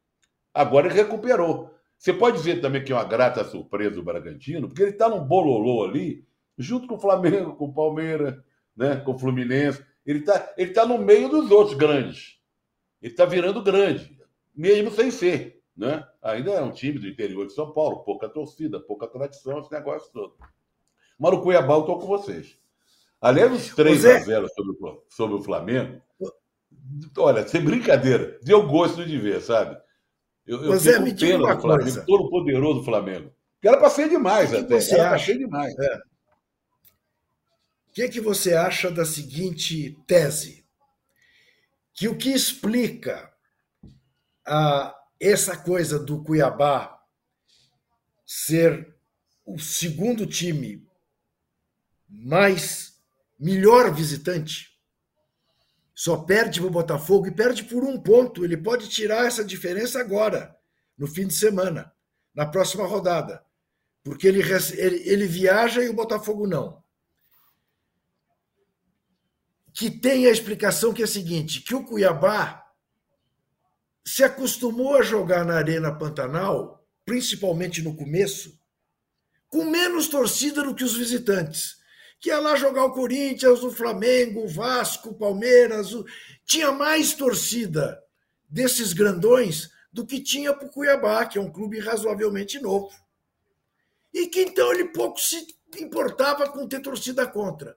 Agora 0.52 0.86
ele 0.86 0.94
recuperou. 0.94 1.74
Você 1.96 2.12
pode 2.12 2.36
dizer 2.36 2.60
também 2.60 2.84
que 2.84 2.92
é 2.92 2.94
uma 2.94 3.04
grata 3.04 3.44
surpresa 3.44 3.98
o 3.98 4.02
Bragantino, 4.02 4.68
porque 4.68 4.82
ele 4.82 4.90
está 4.90 5.08
num 5.08 5.24
bololô 5.24 5.84
ali, 5.84 6.26
junto 6.58 6.86
com 6.86 6.96
o 6.96 7.00
Flamengo, 7.00 7.56
com 7.56 7.66
o 7.66 7.72
Palmeiras, 7.72 8.36
né, 8.76 8.96
com 8.96 9.12
o 9.12 9.18
Fluminense. 9.18 9.82
Ele 10.04 10.18
está 10.18 10.52
ele 10.58 10.72
tá 10.72 10.84
no 10.84 10.98
meio 10.98 11.28
dos 11.28 11.50
outros 11.50 11.76
grandes. 11.76 12.38
Ele 13.00 13.12
está 13.12 13.24
virando 13.24 13.62
grande, 13.62 14.18
mesmo 14.54 14.90
sem 14.90 15.10
ser. 15.10 15.62
Né? 15.76 16.06
Ainda 16.24 16.52
é 16.52 16.62
um 16.62 16.72
time 16.72 16.98
do 16.98 17.06
interior 17.06 17.46
de 17.46 17.52
São 17.52 17.70
Paulo, 17.70 18.02
pouca 18.02 18.28
torcida, 18.30 18.80
pouca 18.80 19.06
tradição, 19.06 19.58
esse 19.58 19.70
negócio 19.70 20.10
todo. 20.10 20.34
Mas 21.18 21.32
o 21.34 21.42
Cuiabá 21.42 21.74
eu 21.74 21.80
estou 21.80 21.98
com 21.98 22.06
vocês. 22.06 22.58
Aliás, 23.20 23.52
os 23.52 23.74
3 23.74 24.06
a 24.06 24.18
0 24.20 24.48
sobre, 24.48 25.00
sobre 25.10 25.36
o 25.36 25.42
Flamengo, 25.42 26.00
olha, 27.18 27.46
sem 27.46 27.62
brincadeira, 27.62 28.38
deu 28.42 28.66
gosto 28.66 29.04
de 29.04 29.18
ver, 29.18 29.42
sabe? 29.42 29.78
Eu, 30.46 30.64
eu 30.64 30.76
Zé, 30.78 30.98
me 30.98 31.12
diga 31.12 31.36
uma 31.36 31.60
Flamengo, 31.60 31.82
coisa. 31.82 32.04
todo 32.06 32.30
poderoso 32.30 32.84
Flamengo. 32.84 33.30
Que 33.60 33.68
era 33.68 33.76
para 33.76 33.90
ser 33.90 34.08
demais 34.08 34.50
que 34.50 34.56
até. 34.56 34.80
Você 34.80 34.94
era 34.94 35.12
acha? 35.12 35.26
ser 35.26 35.38
demais. 35.38 35.74
É. 35.78 35.96
O 37.88 37.92
que, 37.92 38.08
que 38.08 38.20
você 38.20 38.54
acha 38.54 38.90
da 38.90 39.04
seguinte 39.04 39.96
tese? 40.06 40.64
Que 41.92 42.08
o 42.08 42.16
que 42.16 42.30
explica 42.30 43.32
a, 44.46 44.94
essa 45.20 45.56
coisa 45.56 45.98
do 45.98 46.22
Cuiabá 46.22 47.00
ser 48.26 48.94
o 49.44 49.58
segundo 49.58 50.26
time 50.26 50.86
mais 52.08 52.94
melhor 53.38 53.92
visitante 53.92 54.74
só 55.94 56.16
perde 56.16 56.60
para 56.60 56.66
o 56.66 56.72
Botafogo 56.72 57.28
e 57.28 57.30
perde 57.30 57.62
por 57.64 57.84
um 57.84 58.00
ponto. 58.00 58.44
Ele 58.44 58.56
pode 58.56 58.88
tirar 58.88 59.26
essa 59.26 59.44
diferença 59.44 60.00
agora, 60.00 60.56
no 60.98 61.06
fim 61.06 61.26
de 61.26 61.34
semana, 61.34 61.92
na 62.34 62.44
próxima 62.44 62.84
rodada. 62.84 63.44
Porque 64.02 64.26
ele, 64.26 64.42
ele, 64.76 65.08
ele 65.08 65.26
viaja 65.26 65.82
e 65.82 65.88
o 65.88 65.94
Botafogo 65.94 66.46
não. 66.46 66.82
Que 69.72 69.90
tem 69.90 70.26
a 70.26 70.30
explicação 70.30 70.92
que 70.92 71.02
é 71.02 71.04
a 71.04 71.08
seguinte: 71.08 71.60
que 71.60 71.74
o 71.74 71.84
Cuiabá 71.84 72.63
se 74.04 74.22
acostumou 74.22 74.96
a 74.96 75.02
jogar 75.02 75.44
na 75.44 75.54
Arena 75.54 75.96
Pantanal, 75.96 76.84
principalmente 77.04 77.82
no 77.82 77.96
começo, 77.96 78.58
com 79.48 79.64
menos 79.64 80.08
torcida 80.08 80.62
do 80.62 80.74
que 80.74 80.84
os 80.84 80.96
visitantes 80.96 81.82
que 82.24 82.30
ia 82.30 82.40
lá 82.40 82.56
jogar 82.56 82.86
o 82.86 82.92
Corinthians, 82.94 83.62
o 83.62 83.70
Flamengo, 83.70 84.44
o 84.44 84.48
Vasco, 84.48 85.10
o 85.10 85.14
Palmeiras. 85.14 85.92
O... 85.92 86.06
Tinha 86.46 86.72
mais 86.72 87.12
torcida 87.12 88.02
desses 88.48 88.94
grandões 88.94 89.68
do 89.92 90.06
que 90.06 90.18
tinha 90.18 90.54
para 90.54 90.66
o 90.66 90.70
Cuiabá, 90.70 91.26
que 91.26 91.36
é 91.36 91.40
um 91.40 91.52
clube 91.52 91.78
razoavelmente 91.80 92.58
novo. 92.58 92.90
E 94.10 94.26
que 94.28 94.40
então 94.40 94.72
ele 94.72 94.86
pouco 94.86 95.20
se 95.20 95.46
importava 95.78 96.48
com 96.48 96.66
ter 96.66 96.80
torcida 96.80 97.26
contra. 97.26 97.76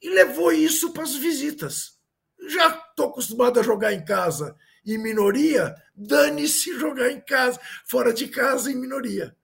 E 0.00 0.08
levou 0.08 0.52
isso 0.52 0.92
para 0.92 1.02
as 1.02 1.16
visitas. 1.16 1.98
Já 2.46 2.68
estou 2.68 3.08
acostumado 3.08 3.58
a 3.58 3.64
jogar 3.64 3.92
em 3.92 4.04
casa 4.04 4.56
em 4.86 4.98
minoria, 4.98 5.74
dane-se 5.94 6.78
jogar 6.78 7.10
em 7.10 7.20
casa, 7.20 7.60
fora 7.84 8.12
de 8.12 8.28
casa 8.28 8.70
em 8.70 8.76
minoria. 8.76 9.36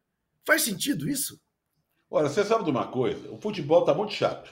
Faz 0.45 0.63
sentido 0.63 1.09
isso? 1.09 1.41
Olha, 2.11 2.29
você 2.29 2.45
sabe 2.45 2.65
de 2.65 2.71
uma 2.71 2.87
coisa? 2.89 3.31
O 3.31 3.37
futebol 3.39 3.81
está 3.81 3.93
muito 3.93 4.13
chato. 4.13 4.51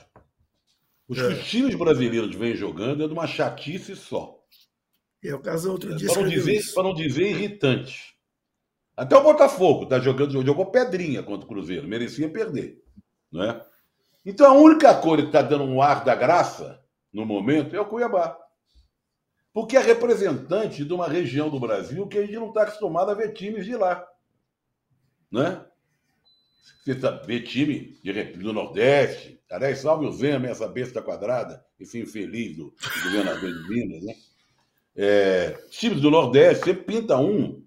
Os 1.08 1.18
É. 1.18 1.28
que 1.28 1.34
os 1.34 1.46
times 1.48 1.74
brasileiros 1.74 2.34
vêm 2.34 2.54
jogando 2.56 3.04
é 3.04 3.06
de 3.06 3.12
uma 3.12 3.26
chatice 3.26 3.94
só. 3.94 4.40
É 5.22 5.34
o 5.34 5.40
caso 5.40 5.70
outro 5.70 5.94
dia 5.96 6.12
Para 6.12 6.22
não, 6.22 6.28
dizer, 6.28 6.54
isso. 6.56 6.74
para 6.74 6.82
não 6.82 6.94
dizer 6.94 7.30
irritante. 7.30 8.14
Até 8.96 9.16
o 9.16 9.22
Botafogo 9.22 9.86
tá 9.86 9.98
jogando, 9.98 10.44
jogou 10.44 10.66
pedrinha 10.66 11.22
contra 11.22 11.46
o 11.46 11.48
Cruzeiro, 11.48 11.88
merecia 11.88 12.28
perder. 12.28 12.82
Não 13.32 13.42
é? 13.42 13.64
Então 14.24 14.46
a 14.46 14.54
única 14.54 14.94
coisa 14.94 15.22
que 15.22 15.28
está 15.28 15.42
dando 15.42 15.64
um 15.64 15.80
ar 15.80 16.04
da 16.04 16.14
graça 16.14 16.82
no 17.12 17.24
momento 17.24 17.74
é 17.74 17.80
o 17.80 17.86
Cuiabá. 17.86 18.38
Porque 19.54 19.76
é 19.76 19.80
representante 19.80 20.84
de 20.84 20.92
uma 20.92 21.08
região 21.08 21.48
do 21.48 21.60
Brasil 21.60 22.08
que 22.08 22.18
a 22.18 22.22
gente 22.22 22.34
não 22.34 22.48
está 22.48 22.64
acostumado 22.64 23.12
a 23.12 23.14
ver 23.14 23.32
times 23.32 23.64
de 23.64 23.76
lá. 23.76 24.04
Né? 25.30 25.64
Você 26.84 26.96
tá, 26.96 27.12
vê 27.12 27.40
time 27.40 27.96
de, 28.02 28.24
do 28.32 28.52
Nordeste. 28.52 29.40
Aliás, 29.48 29.78
salve 29.78 30.06
o 30.06 30.12
Zema, 30.12 30.48
essa 30.48 30.66
besta 30.66 31.00
quadrada, 31.00 31.64
esse 31.78 32.00
infeliz 32.00 32.56
do, 32.56 32.64
do 32.64 33.04
governador 33.04 33.52
de 33.52 33.68
Minas, 33.68 34.02
né? 34.02 34.14
É, 34.96 35.50
times 35.70 36.00
do 36.00 36.10
Nordeste, 36.10 36.64
sempre 36.64 36.82
pinta 36.82 37.16
um. 37.16 37.64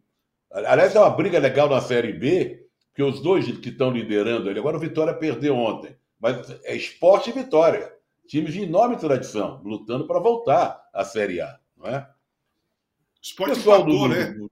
Aliás, 0.51 0.94
é 0.94 1.00
uma 1.00 1.10
briga 1.10 1.39
legal 1.39 1.70
na 1.70 1.79
Série 1.79 2.12
B, 2.12 2.67
porque 2.88 3.03
os 3.03 3.22
dois 3.22 3.46
que 3.60 3.70
estão 3.70 3.91
liderando 3.91 4.50
ali, 4.50 4.60
agora 4.60 4.75
o 4.75 4.79
Vitória 4.79 5.13
perdeu 5.13 5.56
ontem, 5.56 5.96
mas 6.20 6.50
é 6.65 6.75
esporte 6.75 7.29
e 7.29 7.34
vitória. 7.34 7.94
Times 8.27 8.53
de 8.53 8.63
enorme 8.63 8.98
tradição, 8.98 9.62
lutando 9.63 10.06
para 10.06 10.20
voltar 10.20 10.82
à 10.94 11.06
Série 11.06 11.39
A, 11.39 11.58
não 11.77 11.88
é? 11.88 12.00
O 12.00 13.22
Sport 13.22 13.53
Pessoal 13.53 13.79
empatou, 13.81 14.00
do- 14.00 14.15
né? 14.15 14.24
do- 14.31 14.51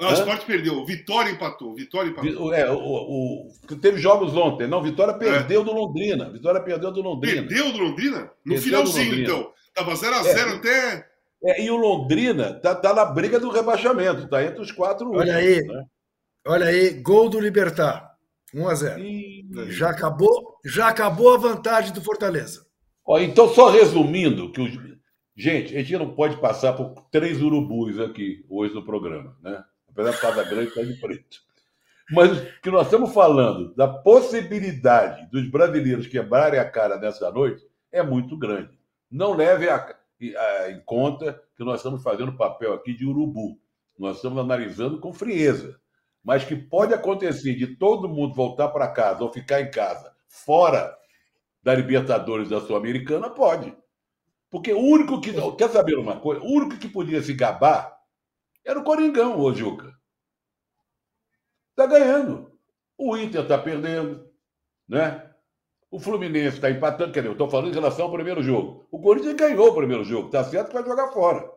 Ah, 0.00 0.10
o? 0.10 0.12
Sport 0.14 0.44
perdeu. 0.44 0.84
Vitória 0.84 1.30
empatou. 1.30 1.74
Vitória 1.74 2.10
empatou. 2.10 2.52
É, 2.52 2.70
o, 2.70 2.76
o- 2.78 3.50
teve 3.80 3.98
jogos 3.98 4.34
ontem, 4.36 4.66
não? 4.66 4.82
Vitória 4.82 5.14
perdeu 5.14 5.64
do 5.64 5.72
Londrina. 5.72 6.30
Vitória 6.30 6.60
perdeu 6.60 6.90
do 6.92 7.00
Londrina. 7.02 7.46
Perdeu 7.46 7.72
do 7.72 7.78
Londrina? 7.78 8.20
No 8.20 8.54
Perdeu 8.54 8.62
finalzinho, 8.62 9.04
Londrina. 9.10 9.28
então. 9.28 9.52
Tava 9.74 9.92
0x0 9.94 10.26
É. 10.52 10.54
até. 10.56 11.06
É, 11.44 11.62
e 11.64 11.70
o 11.70 11.76
Londrina 11.76 12.54
tá, 12.60 12.74
tá 12.74 12.92
na 12.94 13.04
briga 13.04 13.38
do 13.38 13.50
rebaixamento, 13.50 14.28
tá 14.28 14.42
entre 14.42 14.60
os 14.60 14.72
quatro 14.72 15.10
Olha 15.12 15.36
aí. 15.36 15.62
né? 15.64 15.84
Olha 16.46 16.66
aí, 16.66 16.90
gol 17.02 17.28
do 17.28 17.38
Libertar. 17.38 18.10
1 18.54 18.68
a 18.68 18.74
0. 18.74 19.00
E- 19.00 19.44
Já 19.68 19.90
acabou, 19.90 20.58
já 20.64 20.88
acabou 20.88 21.34
a 21.34 21.38
vantagem 21.38 21.92
do 21.92 22.00
Fortaleza. 22.02 22.64
Ó, 23.06 23.18
então, 23.18 23.48
só 23.52 23.68
resumindo, 23.68 24.50
que 24.52 24.60
os... 24.60 24.72
gente, 25.36 25.76
a 25.76 25.80
gente 25.80 25.96
não 25.98 26.14
pode 26.14 26.36
passar 26.38 26.72
por 26.72 26.94
três 27.10 27.42
urubus 27.42 27.98
aqui 28.00 28.44
hoje 28.48 28.74
no 28.74 28.84
programa, 28.84 29.36
né? 29.42 29.62
Apesar 29.88 30.10
de 30.12 30.20
Casa 30.20 30.44
Grande 30.44 30.68
estar 30.68 30.82
de 30.84 30.94
preto. 30.94 31.38
Mas 32.10 32.40
que 32.62 32.70
nós 32.70 32.86
estamos 32.86 33.12
falando 33.12 33.74
da 33.74 33.88
possibilidade 33.88 35.28
dos 35.30 35.48
brasileiros 35.50 36.06
quebrarem 36.06 36.60
a 36.60 36.68
cara 36.70 36.98
nessa 36.98 37.30
noite 37.30 37.64
é 37.90 38.02
muito 38.02 38.36
grande. 38.36 38.78
Não 39.10 39.34
leve 39.34 39.68
a- 39.68 39.76
a- 39.84 40.70
em 40.70 40.80
conta 40.84 41.40
que 41.56 41.64
nós 41.64 41.76
estamos 41.80 42.02
fazendo 42.02 42.36
papel 42.36 42.74
aqui 42.74 42.94
de 42.94 43.04
urubu. 43.06 43.58
Nós 43.98 44.16
estamos 44.16 44.38
analisando 44.38 45.00
com 45.00 45.12
frieza. 45.12 45.80
Mas 46.22 46.44
que 46.44 46.54
pode 46.56 46.92
acontecer 46.92 47.54
de 47.54 47.76
todo 47.76 48.08
mundo 48.08 48.34
voltar 48.34 48.68
para 48.68 48.88
casa 48.88 49.22
ou 49.24 49.32
ficar 49.32 49.60
em 49.60 49.70
casa 49.70 50.12
fora 50.28 50.96
da 51.62 51.74
Libertadores 51.74 52.48
da 52.50 52.60
Sul-Americana, 52.60 53.30
pode. 53.30 53.74
Porque 54.56 54.72
o 54.72 54.80
único 54.80 55.20
que. 55.20 55.34
Quer 55.58 55.68
saber 55.68 55.98
uma 55.98 56.18
coisa? 56.18 56.40
O 56.40 56.46
único 56.46 56.78
que 56.78 56.88
podia 56.88 57.20
se 57.22 57.34
gabar 57.34 57.94
era 58.64 58.80
o 58.80 58.84
Coringão, 58.84 59.38
ô 59.38 59.52
Juca. 59.52 59.94
Está 61.72 61.84
ganhando. 61.84 62.58
O 62.96 63.18
Inter 63.18 63.42
está 63.42 63.58
perdendo, 63.58 64.26
né? 64.88 65.30
O 65.90 66.00
Fluminense 66.00 66.56
está 66.56 66.70
empatando, 66.70 67.12
quer 67.12 67.20
dizer, 67.20 67.28
eu 67.28 67.32
estou 67.32 67.50
falando 67.50 67.68
em 67.68 67.74
relação 67.74 68.06
ao 68.06 68.12
primeiro 68.12 68.42
jogo. 68.42 68.88
O 68.90 68.98
Corinthians 68.98 69.34
ganhou 69.34 69.68
o 69.68 69.74
primeiro 69.74 70.02
jogo, 70.02 70.28
está 70.28 70.42
certo 70.42 70.68
que 70.68 70.74
vai 70.74 70.86
jogar 70.86 71.12
fora. 71.12 71.52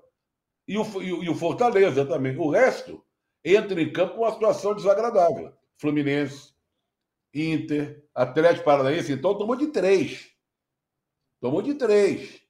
E 0.67 0.77
o, 0.77 0.83
e 1.01 1.07
e 1.07 1.29
o 1.29 1.35
Fortaleza 1.35 2.05
também. 2.05 2.37
O 2.37 2.49
resto 2.49 3.01
entra 3.45 3.81
em 3.81 3.93
campo 3.93 4.15
com 4.15 4.23
uma 4.23 4.33
situação 4.33 4.75
desagradável. 4.75 5.53
Fluminense, 5.77 6.53
Inter, 7.33 8.03
Atlético 8.13 8.65
Paranaense, 8.65 9.13
então 9.13 9.37
tomou 9.37 9.55
de 9.55 9.67
três. 9.67 10.29
Tomou 11.39 11.61
de 11.61 11.75
três. 11.75 12.48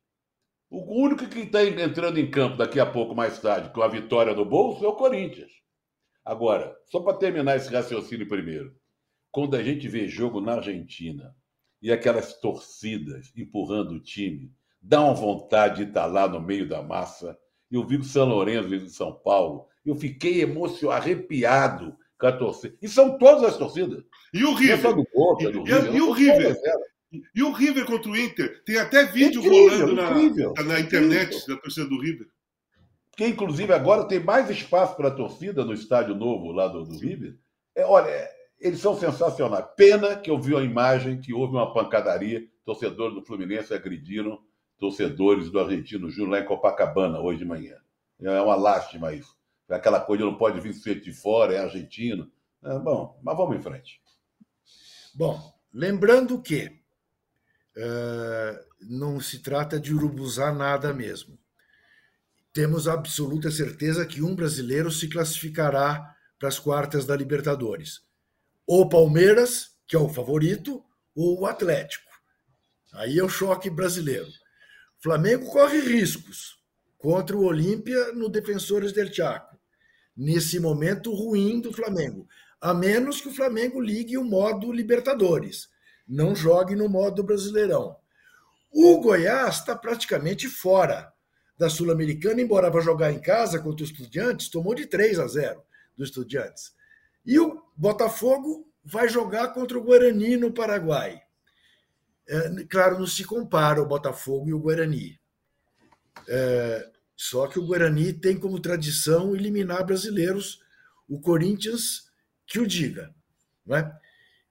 O 0.70 1.02
único 1.04 1.28
que 1.28 1.40
está 1.40 1.64
entrando 1.64 2.20
em 2.20 2.30
campo 2.30 2.58
daqui 2.58 2.80
a 2.80 2.86
pouco, 2.86 3.16
mais 3.16 3.40
tarde, 3.40 3.70
com 3.74 3.82
a 3.82 3.88
vitória 3.88 4.34
no 4.36 4.46
bolso, 4.46 4.86
é 4.86 4.88
o 4.88 4.94
Corinthians. 4.96 5.52
Agora, 6.24 6.76
só 6.86 7.00
para 7.00 7.18
terminar 7.18 7.56
esse 7.58 7.74
raciocínio 7.74 8.28
primeiro. 8.28 8.76
Quando 9.32 9.56
a 9.56 9.64
gente 9.64 9.88
vê 9.88 10.08
jogo 10.08 10.40
na 10.40 10.56
Argentina 10.56 11.36
e 11.82 11.92
aquelas 11.92 12.34
torcidas 12.40 13.32
empurrando 13.36 13.92
o 13.94 14.00
time, 14.00 14.52
dá 14.82 15.02
uma 15.02 15.14
vontade 15.14 15.84
de 15.84 15.90
estar 15.90 16.06
lá 16.06 16.28
no 16.28 16.40
meio 16.40 16.68
da 16.68 16.82
massa. 16.84 17.38
Eu 17.72 17.86
vi 17.86 17.98
o 17.98 18.04
São 18.04 18.26
Lourenço 18.28 18.74
em 18.74 18.90
São 18.90 19.14
Paulo, 19.14 19.68
eu 19.86 19.96
fiquei 19.96 20.42
emocionado, 20.42 21.02
arrepiado 21.04 21.96
com 22.20 22.28
a 22.28 22.32
torcida. 22.32 22.76
E 22.82 22.88
são 22.88 23.18
todas 23.18 23.44
as 23.44 23.58
torcidas. 23.58 24.04
E 24.34 24.44
o 24.44 24.52
Não 24.52 24.58
é 24.58 24.62
River? 24.62 24.96
do 24.96 25.08
Boca, 25.14 25.44
E- 25.46 25.52
do 25.52 25.60
e- 25.60 25.64
River. 25.72 25.96
e 25.96 26.02
o 26.02 26.12
River? 26.12 26.58
E 27.34 27.42
o 27.42 27.52
River 27.52 27.86
contra 27.86 28.12
o 28.12 28.16
Inter? 28.18 28.64
Tem 28.64 28.78
até 28.78 29.06
vídeo 29.06 29.42
Incrível, 29.42 29.88
rolando 29.88 29.96
na, 29.96 30.12
incrível, 30.12 30.54
na 30.66 30.80
internet 30.80 31.36
incrível. 31.36 31.56
da 31.56 31.62
torcida 31.62 31.88
do 31.88 32.00
River. 32.00 32.28
que 33.18 33.26
inclusive 33.26 33.74
agora 33.74 34.08
tem 34.08 34.20
mais 34.20 34.50
espaço 34.50 34.96
para 34.96 35.08
a 35.08 35.16
torcida 35.16 35.66
no 35.66 35.74
estádio 35.74 36.16
novo 36.16 36.52
lá 36.52 36.68
do, 36.68 36.86
do 36.86 36.98
River. 36.98 37.36
É, 37.76 37.84
olha, 37.84 38.10
eles 38.60 38.80
são 38.80 38.96
sensacionais. 38.96 39.66
Pena 39.76 40.16
que 40.16 40.30
eu 40.30 40.40
vi 40.40 40.56
a 40.56 40.62
imagem 40.62 41.20
que 41.20 41.34
houve 41.34 41.54
uma 41.54 41.74
pancadaria, 41.74 42.48
torcedores 42.64 43.16
do 43.16 43.24
Fluminense 43.24 43.74
agrediram 43.74 44.40
torcedores 44.78 45.50
do 45.50 45.60
Argentino 45.60 46.10
Júnior 46.10 46.32
lá 46.32 46.40
em 46.40 46.46
Copacabana 46.46 47.20
hoje 47.20 47.40
de 47.40 47.46
manhã. 47.46 47.76
É 48.22 48.42
uma 48.42 48.56
lástima 48.56 49.14
isso. 49.14 49.36
É 49.68 49.76
aquela 49.76 50.00
coisa 50.00 50.26
não 50.26 50.36
pode 50.36 50.60
vir 50.60 50.74
feito 50.74 51.04
de 51.04 51.14
fora, 51.14 51.54
é 51.54 51.60
argentino. 51.60 52.30
É, 52.64 52.78
bom, 52.80 53.20
mas 53.24 53.38
vamos 53.38 53.56
em 53.56 53.62
frente. 53.62 54.02
Bom, 55.16 55.40
lembrando 55.74 56.42
que 56.42 56.79
não 58.82 59.20
se 59.20 59.40
trata 59.40 59.80
de 59.80 59.94
urubuzar 59.94 60.56
nada 60.56 60.94
mesmo. 60.94 61.38
Temos 62.52 62.88
absoluta 62.88 63.52
certeza 63.52 64.06
que 64.06 64.22
um 64.22 64.36
brasileiro 64.36 64.92
se 64.92 65.08
classificará 65.08 66.16
para 66.38 66.50
as 66.50 66.58
quartas 66.58 67.06
da 67.06 67.16
Libertadores. 67.16 68.02
Ou 68.66 68.90
Palmeiras, 68.90 69.72
que 69.88 69.96
é 69.96 70.00
o 70.00 70.10
favorito, 70.10 70.84
ou 71.16 71.42
o 71.42 71.46
Atlético. 71.46 72.10
Aí 72.94 73.20
é 73.20 73.24
o 73.24 73.30
choque 73.30 73.70
brasileiro. 73.70 74.28
Flamengo 75.02 75.52
corre 75.52 75.80
riscos 75.80 76.58
contra 76.98 77.38
o 77.38 77.46
Olímpia 77.46 78.12
no 78.14 78.30
Defensores 78.30 78.92
del 78.92 79.14
Chaco, 79.14 79.58
nesse 80.16 80.60
momento 80.60 81.14
ruim 81.14 81.62
do 81.62 81.72
Flamengo. 81.72 82.28
A 82.60 82.74
menos 82.74 83.22
que 83.22 83.30
o 83.30 83.34
Flamengo 83.34 83.80
ligue 83.80 84.18
o 84.18 84.24
modo 84.24 84.72
Libertadores, 84.72 85.70
não 86.10 86.36
jogue 86.36 86.76
no 86.76 86.90
modo 86.90 87.24
Brasileirão. 87.24 87.96
O 88.72 89.00
Goiás 89.00 89.58
está 89.58 89.76
praticamente 89.76 90.50
fora 90.50 91.14
da 91.58 91.70
Sul-Americana, 91.70 92.42
embora 92.42 92.70
vá 92.72 92.80
jogar 92.80 93.12
em 93.12 93.20
casa 93.20 93.60
contra 93.60 93.84
os 93.84 93.92
Estudiantes, 93.92 94.50
tomou 94.50 94.74
de 94.74 94.88
3 94.88 95.20
a 95.20 95.28
0 95.28 95.62
dos 95.96 96.10
Estudiantes. 96.10 96.74
E 97.26 97.38
o 97.40 97.62
Botafogo 97.76 98.68
vai 98.84 99.08
jogar 99.08 99.50
contra 99.50 99.78
o 99.78 99.84
Guarani 99.84 100.38
no 100.38 100.52
Paraguai. 100.52 101.22
É, 102.28 102.64
claro, 102.70 102.98
não 102.98 103.08
se 103.08 103.24
compara 103.24 103.82
o 103.82 103.88
Botafogo 103.88 104.48
e 104.50 104.54
o 104.54 104.60
Guarani. 104.60 105.20
É, 106.28 106.90
só 107.16 107.48
que 107.48 107.60
o 107.60 107.66
Guarani 107.66 108.14
tem 108.14 108.40
como 108.40 108.62
tradição 108.62 109.36
eliminar 109.36 109.86
brasileiros, 109.86 110.62
o 111.08 111.20
Corinthians 111.20 112.10
que 112.48 112.60
o 112.60 112.66
diga. 112.66 113.14
Não 113.66 113.76
é? 113.76 114.00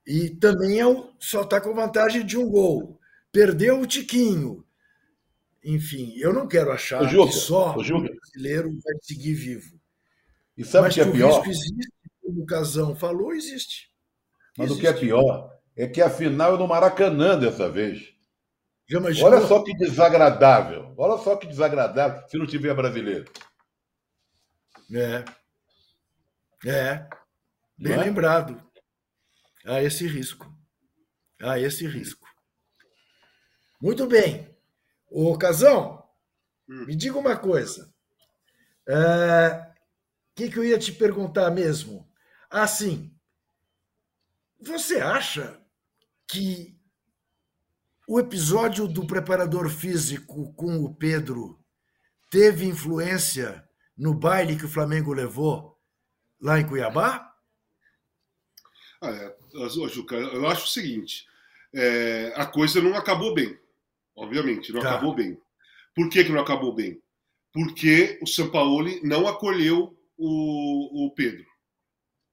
E 0.09 0.31
também 0.31 0.79
é 0.79 0.87
o, 0.87 1.13
só 1.19 1.43
está 1.43 1.61
com 1.61 1.71
vantagem 1.71 2.25
de 2.25 2.35
um 2.35 2.49
gol. 2.49 2.99
Perdeu 3.31 3.79
o 3.79 3.85
Tiquinho. 3.85 4.65
Enfim, 5.63 6.15
eu 6.17 6.33
não 6.33 6.47
quero 6.47 6.71
achar 6.71 7.07
que 7.07 7.31
só 7.31 7.75
o 7.75 8.01
brasileiro 8.01 8.71
vai 8.71 8.95
seguir 9.03 9.35
vivo. 9.35 9.79
E 10.57 10.65
sabe 10.65 10.87
Mas 10.87 10.95
que 10.95 11.01
é 11.01 11.11
pior? 11.11 11.45
O 11.45 11.49
existe, 11.51 11.93
como 12.23 12.41
o 12.41 12.45
Casão 12.47 12.95
falou, 12.95 13.33
existe. 13.33 13.91
Mas 14.57 14.71
existe. 14.71 14.79
o 14.79 14.81
que 14.81 14.97
é 14.97 14.99
pior 14.99 15.55
é 15.77 15.87
que 15.87 16.01
a 16.01 16.09
final 16.09 16.55
é 16.55 16.57
no 16.57 16.67
Maracanã 16.67 17.37
dessa 17.37 17.69
vez. 17.69 18.11
Olha 19.21 19.45
só 19.45 19.61
que 19.63 19.77
desagradável. 19.77 20.91
Olha 20.97 21.21
só 21.21 21.35
que 21.35 21.45
desagradável 21.45 22.27
se 22.27 22.35
não 22.35 22.47
tiver 22.47 22.73
brasileiro. 22.73 23.31
É. 24.91 25.23
É. 26.65 27.07
Bem 27.77 27.93
é? 27.93 27.97
lembrado. 27.97 28.68
Há 29.69 29.83
esse 29.83 30.07
risco. 30.07 30.51
Há 31.39 31.59
esse 31.59 31.85
risco. 31.85 32.27
Muito 33.79 34.07
bem. 34.07 34.57
Ô, 35.07 35.37
Casão, 35.37 36.03
hum. 36.67 36.85
me 36.87 36.95
diga 36.95 37.19
uma 37.19 37.37
coisa. 37.37 37.93
O 38.87 38.91
é, 38.91 39.75
que, 40.33 40.49
que 40.49 40.57
eu 40.57 40.65
ia 40.65 40.79
te 40.79 40.91
perguntar 40.91 41.51
mesmo? 41.51 42.11
Ah, 42.49 42.65
sim. 42.65 43.15
Você 44.59 44.99
acha 44.99 45.63
que 46.27 46.75
o 48.07 48.19
episódio 48.19 48.87
do 48.87 49.05
preparador 49.05 49.69
físico 49.69 50.51
com 50.55 50.83
o 50.83 50.95
Pedro 50.95 51.63
teve 52.31 52.65
influência 52.65 53.69
no 53.95 54.15
baile 54.15 54.57
que 54.57 54.65
o 54.65 54.69
Flamengo 54.69 55.13
levou 55.13 55.79
lá 56.41 56.59
em 56.59 56.67
Cuiabá? 56.67 57.31
Ah, 58.99 59.11
é, 59.11 59.38
Juca, 59.89 60.15
eu 60.15 60.47
acho 60.47 60.65
o 60.65 60.69
seguinte: 60.69 61.25
é, 61.73 62.33
a 62.35 62.45
coisa 62.45 62.81
não 62.81 62.95
acabou 62.95 63.33
bem, 63.33 63.57
obviamente, 64.15 64.71
não 64.71 64.81
tá. 64.81 64.91
acabou 64.91 65.13
bem. 65.13 65.37
Por 65.95 66.09
que, 66.09 66.23
que 66.23 66.31
não 66.31 66.41
acabou 66.41 66.73
bem? 66.73 67.01
Porque 67.51 68.19
o 68.21 68.27
São 68.27 68.49
Paulo 68.49 68.87
não 69.03 69.27
acolheu 69.27 69.97
o, 70.17 71.05
o 71.05 71.11
Pedro. 71.11 71.45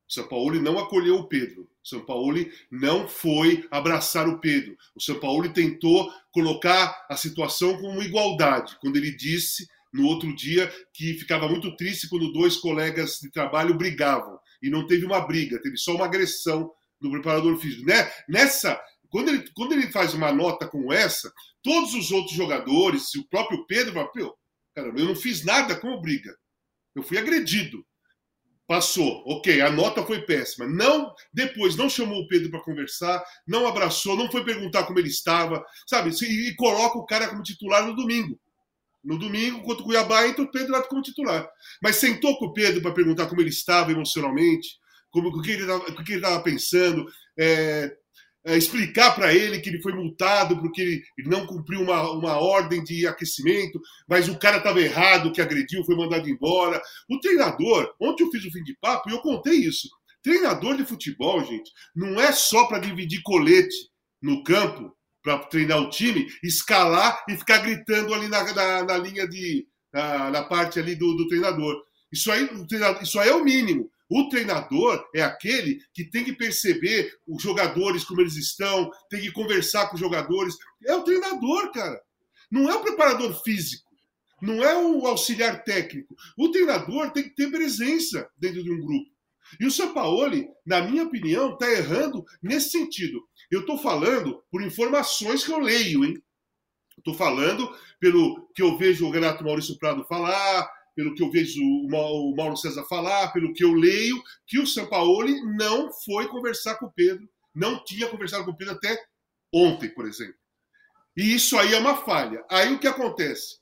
O 0.09 0.13
São 0.13 0.29
Paulo 0.29 0.61
não 0.61 0.79
acolheu 0.79 1.17
o 1.17 1.27
Pedro. 1.27 1.63
O 1.63 1.89
São 1.89 2.01
Paulo 2.01 2.39
não 2.71 3.09
foi 3.09 3.67
abraçar 3.71 4.29
o 4.29 4.39
Pedro. 4.39 4.77
O 4.95 5.01
São 5.01 5.19
Paulo 5.19 5.53
tentou 5.53 6.13
colocar 6.31 7.07
a 7.09 7.17
situação 7.17 7.77
como 7.79 8.03
igualdade, 8.03 8.77
quando 8.81 8.97
ele 8.97 9.11
disse 9.11 9.67
no 9.93 10.07
outro 10.07 10.35
dia 10.35 10.73
que 10.93 11.15
ficava 11.15 11.49
muito 11.49 11.75
triste 11.77 12.09
quando 12.09 12.33
dois 12.33 12.57
colegas 12.57 13.19
de 13.21 13.31
trabalho 13.31 13.75
brigavam. 13.75 14.39
E 14.63 14.71
não 14.71 14.87
teve 14.87 15.05
uma 15.05 15.21
briga, 15.21 15.61
teve 15.61 15.77
só 15.77 15.95
uma 15.95 16.07
agressão 16.07 16.71
do 17.01 17.11
preparador 17.11 17.57
físico. 17.59 17.87
Né? 17.87 18.11
Nessa, 18.29 18.81
quando 19.11 19.29
ele, 19.29 19.51
quando 19.55 19.73
ele 19.73 19.91
faz 19.91 20.15
uma 20.15 20.33
nota 20.33 20.69
como 20.69 20.93
essa, 20.93 21.33
todos 21.63 21.95
os 21.95 22.11
outros 22.11 22.37
jogadores, 22.37 23.15
o 23.15 23.29
próprio 23.29 23.67
Pedro, 23.67 23.93
fala, 23.93 24.11
caramba, 24.75 25.01
eu 25.01 25.07
não 25.07 25.17
fiz 25.17 25.45
nada 25.45 25.79
como 25.79 26.01
briga. 26.01 26.35
Eu 26.95 27.03
fui 27.03 27.19
agredido. 27.19 27.85
Passou, 28.67 29.23
ok, 29.27 29.61
a 29.61 29.71
nota 29.71 30.05
foi 30.05 30.23
péssima. 30.23 30.67
Não, 30.67 31.15
depois 31.33 31.77
não 31.77 31.89
chamou 31.89 32.19
o 32.21 32.27
Pedro 32.27 32.51
para 32.51 32.65
conversar, 32.65 33.25
não 33.47 33.67
abraçou, 33.67 34.17
não 34.17 34.31
foi 34.31 34.45
perguntar 34.45 34.85
como 34.85 34.99
ele 34.99 35.09
estava, 35.09 35.65
sabe? 35.87 36.11
E, 36.11 36.55
coloca 36.57 36.99
o 36.99 37.07
cara 37.07 37.29
como 37.29 37.45
titular 37.45 37.87
no 37.87 37.95
domingo. 37.95 38.41
No 39.05 39.17
domingo, 39.17 39.63
contra 39.63 39.85
o 39.85 39.87
Cuiabá, 39.87 40.27
entra 40.27 40.43
o 40.43 40.51
Pedro 40.51 40.73
lá 40.73 40.83
como 40.83 41.01
titular. 41.01 41.49
Mas 41.81 41.97
sentou 41.97 42.37
com 42.39 42.47
o 42.47 42.53
Pedro 42.53 42.83
para 42.83 42.93
perguntar 42.93 43.27
como 43.27 43.41
ele 43.41 43.51
estava 43.51 43.93
emocionalmente, 43.93 44.69
como, 45.23 45.39
o 45.39 45.43
que 45.43 45.51
ele 45.53 45.65
estava 45.65 46.43
pensando, 46.43 47.07
é, 47.39 47.97
é, 48.47 48.57
explicar 48.57 49.15
para 49.15 49.35
ele 49.35 49.59
que 49.59 49.69
ele 49.69 49.83
foi 49.83 49.93
multado 49.93 50.57
porque 50.59 50.81
ele, 50.81 51.03
ele 51.19 51.29
não 51.29 51.47
cumpriu 51.47 51.81
uma, 51.83 52.11
uma 52.13 52.39
ordem 52.39 52.85
de 52.85 53.07
aquecimento, 53.07 53.81
mas 54.09 54.29
o 54.29 54.39
cara 54.39 54.59
estava 54.59 54.81
errado, 54.81 55.33
que 55.33 55.41
agrediu, 55.41 55.85
foi 55.85 55.97
mandado 55.97 56.29
embora. 56.29 56.81
O 57.11 57.19
treinador, 57.19 57.93
ontem 58.01 58.25
eu 58.25 58.31
fiz 58.31 58.45
o 58.45 58.51
fim 58.53 58.63
de 58.63 58.77
papo 58.81 59.11
e 59.11 59.13
eu 59.13 59.21
contei 59.21 59.55
isso. 59.55 59.89
Treinador 60.23 60.77
de 60.77 60.85
futebol, 60.85 61.45
gente, 61.45 61.71
não 61.95 62.21
é 62.21 62.31
só 62.33 62.67
para 62.67 62.79
dividir 62.79 63.23
colete 63.23 63.75
no 64.23 64.43
campo 64.45 64.97
para 65.23 65.39
treinar 65.39 65.81
o 65.81 65.91
time, 65.91 66.29
escalar 66.43 67.25
e 67.29 67.37
ficar 67.37 67.59
gritando 67.59 68.15
ali 68.15 68.29
na, 68.29 68.45
na, 68.55 68.85
na 68.85 68.99
linha 68.99 69.27
de. 69.27 69.67
Na, 69.93 70.31
na, 70.31 70.45
parte 70.45 70.79
ali 70.79 70.95
do, 70.95 71.17
do 71.17 71.27
treinador. 71.27 71.83
Isso 72.13 72.31
aí, 72.31 72.49
isso 73.03 73.19
aí 73.19 73.29
é 73.29 73.35
o 73.35 73.43
mínimo. 73.43 73.91
O 74.09 74.29
treinador 74.29 75.05
é 75.15 75.23
aquele 75.23 75.81
que 75.93 76.05
tem 76.05 76.25
que 76.25 76.33
perceber 76.33 77.13
os 77.27 77.43
jogadores 77.43 78.05
como 78.05 78.21
eles 78.21 78.37
estão, 78.37 78.91
tem 79.11 79.21
que 79.21 79.33
conversar 79.33 79.89
com 79.89 79.95
os 79.95 80.01
jogadores. 80.01 80.55
É 80.85 80.95
o 80.95 81.03
treinador, 81.03 81.73
cara. 81.73 82.01
Não 82.51 82.71
é 82.71 82.75
o 82.75 82.83
preparador 82.83 83.43
físico, 83.43 83.91
não 84.41 84.63
é 84.65 84.77
o 84.77 85.07
auxiliar 85.07 85.65
técnico. 85.65 86.15
O 86.39 86.51
treinador 86.51 87.11
tem 87.11 87.25
que 87.25 87.35
ter 87.35 87.51
presença 87.51 88.29
dentro 88.37 88.63
de 88.63 88.71
um 88.71 88.81
grupo. 88.81 89.11
E 89.61 89.67
o 89.67 89.71
Sampaoli, 89.71 90.49
na 90.65 90.83
minha 90.83 91.05
opinião, 91.05 91.53
está 91.53 91.71
errando 91.71 92.25
nesse 92.43 92.71
sentido. 92.71 93.21
Eu 93.51 93.61
estou 93.61 93.79
falando 93.79 94.43
por 94.51 94.63
informações 94.63 95.45
que 95.45 95.53
eu 95.53 95.59
leio, 95.59 96.05
hein? 96.05 96.21
Estou 96.99 97.15
falando 97.15 97.73
pelo 98.01 98.49
que 98.55 98.63
eu 98.63 98.77
vejo 98.77 99.07
o 99.07 99.11
Renato 99.11 99.45
Maurício 99.45 99.79
Prado 99.79 100.05
falar, 100.05 100.69
pelo 100.97 101.15
que 101.15 101.23
eu 101.23 101.31
vejo 101.31 101.61
o 101.63 102.35
Mauro 102.35 102.57
César 102.57 102.83
falar, 102.85 103.29
pelo 103.29 103.53
que 103.53 103.63
eu 103.63 103.75
leio, 103.75 104.21
que 104.47 104.59
o 104.59 104.67
Sampaoli 104.67 105.39
não 105.55 105.93
foi 105.93 106.27
conversar 106.27 106.77
com 106.77 106.87
o 106.87 106.93
Pedro, 106.93 107.29
não 107.55 107.85
tinha 107.85 108.09
conversado 108.09 108.47
com 108.47 108.53
o 108.53 108.57
Pedro 108.57 108.73
até 108.73 108.99
ontem, 109.55 109.91
por 109.91 110.09
exemplo. 110.09 110.35
E 111.15 111.35
isso 111.35 111.59
aí 111.59 111.75
é 111.75 111.79
uma 111.79 111.97
falha. 111.97 112.43
Aí 112.51 112.73
o 112.73 112.79
que 112.79 112.87
acontece? 112.87 113.59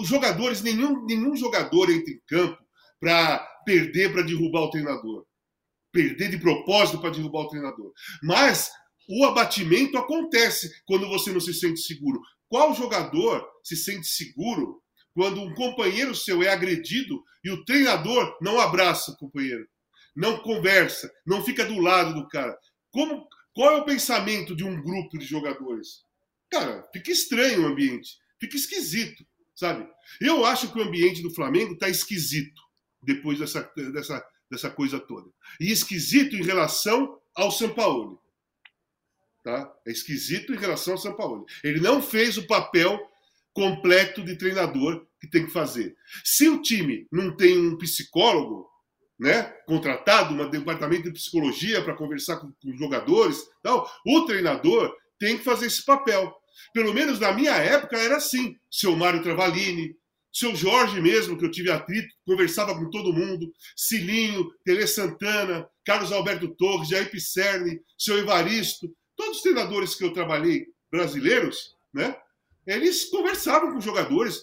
Os 0.00 0.08
jogadores, 0.08 0.60
nenhum, 0.60 1.04
nenhum 1.06 1.36
jogador 1.36 1.90
entra 1.90 2.12
em 2.12 2.20
campo 2.26 2.58
para 3.00 3.38
perder 3.64 4.12
para 4.12 4.22
derrubar 4.22 4.62
o 4.62 4.70
treinador. 4.70 5.24
Perder 5.92 6.28
de 6.28 6.38
propósito 6.38 7.00
para 7.00 7.10
derrubar 7.10 7.42
o 7.42 7.48
treinador. 7.48 7.92
Mas 8.22 8.68
o 9.08 9.24
abatimento 9.24 9.96
acontece 9.96 10.70
quando 10.84 11.08
você 11.08 11.32
não 11.32 11.40
se 11.40 11.54
sente 11.54 11.80
seguro. 11.80 12.20
Qual 12.48 12.74
jogador 12.74 13.46
se 13.62 13.76
sente 13.76 14.06
seguro 14.06 14.82
quando 15.14 15.40
um 15.40 15.54
companheiro 15.54 16.14
seu 16.14 16.42
é 16.42 16.48
agredido 16.48 17.22
e 17.42 17.50
o 17.50 17.64
treinador 17.64 18.36
não 18.40 18.60
abraça 18.60 19.12
o 19.12 19.16
companheiro, 19.16 19.68
não 20.14 20.38
conversa, 20.38 21.10
não 21.26 21.44
fica 21.44 21.64
do 21.64 21.78
lado 21.78 22.14
do 22.14 22.28
cara. 22.28 22.56
Como, 22.90 23.28
qual 23.54 23.70
é 23.70 23.80
o 23.80 23.84
pensamento 23.84 24.54
de 24.54 24.64
um 24.64 24.80
grupo 24.82 25.18
de 25.18 25.24
jogadores? 25.24 26.04
Cara, 26.50 26.88
fica 26.92 27.10
estranho 27.10 27.62
o 27.62 27.66
ambiente, 27.66 28.16
fica 28.38 28.56
esquisito, 28.56 29.24
sabe? 29.54 29.86
Eu 30.20 30.44
acho 30.44 30.72
que 30.72 30.78
o 30.78 30.82
ambiente 30.82 31.22
do 31.22 31.34
Flamengo 31.34 31.74
está 31.74 31.88
esquisito 31.88 32.62
depois 33.02 33.38
dessa, 33.38 33.70
dessa, 33.92 34.24
dessa 34.50 34.70
coisa 34.70 34.98
toda. 34.98 35.30
E 35.60 35.70
esquisito 35.70 36.36
em 36.36 36.42
relação 36.42 37.18
ao 37.34 37.50
São 37.50 37.72
Paulo. 37.74 38.20
Tá? 39.44 39.72
É 39.86 39.90
esquisito 39.90 40.52
em 40.52 40.58
relação 40.58 40.94
ao 40.94 40.98
São 40.98 41.14
Paulo. 41.14 41.46
Ele 41.62 41.80
não 41.80 42.02
fez 42.02 42.36
o 42.36 42.46
papel 42.46 42.98
completo 43.58 44.22
de 44.22 44.36
treinador 44.36 45.04
que 45.20 45.28
tem 45.28 45.44
que 45.44 45.50
fazer. 45.50 45.96
Se 46.22 46.48
o 46.48 46.62
time 46.62 47.08
não 47.10 47.36
tem 47.36 47.58
um 47.58 47.76
psicólogo, 47.76 48.68
né, 49.18 49.52
contratado, 49.66 50.32
um 50.32 50.48
departamento 50.48 51.02
de 51.02 51.10
psicologia 51.10 51.82
para 51.82 51.96
conversar 51.96 52.36
com, 52.36 52.52
com 52.52 52.70
os 52.70 52.78
jogadores, 52.78 53.36
tal, 53.60 53.90
o 54.06 54.24
treinador 54.26 54.94
tem 55.18 55.36
que 55.36 55.42
fazer 55.42 55.66
esse 55.66 55.84
papel. 55.84 56.32
Pelo 56.72 56.94
menos 56.94 57.18
na 57.18 57.32
minha 57.32 57.56
época 57.56 57.98
era 57.98 58.18
assim. 58.18 58.54
Seu 58.70 58.94
Mário 58.94 59.24
Travalini, 59.24 59.92
seu 60.32 60.54
Jorge 60.54 61.00
mesmo, 61.00 61.36
que 61.36 61.44
eu 61.44 61.50
tive 61.50 61.68
atrito, 61.68 62.14
conversava 62.24 62.76
com 62.76 62.88
todo 62.90 63.12
mundo, 63.12 63.52
Cilinho, 63.76 64.52
Tele 64.64 64.86
Santana, 64.86 65.68
Carlos 65.84 66.12
Alberto 66.12 66.46
Torres, 66.54 66.90
Jair 66.90 67.10
Pisserni, 67.10 67.80
seu 67.98 68.18
Evaristo, 68.18 68.88
todos 69.16 69.38
os 69.38 69.42
treinadores 69.42 69.96
que 69.96 70.04
eu 70.04 70.12
trabalhei 70.12 70.66
brasileiros, 70.92 71.74
né? 71.92 72.16
Eles 72.68 73.06
conversavam 73.06 73.72
com 73.72 73.78
os 73.78 73.84
jogadores, 73.84 74.42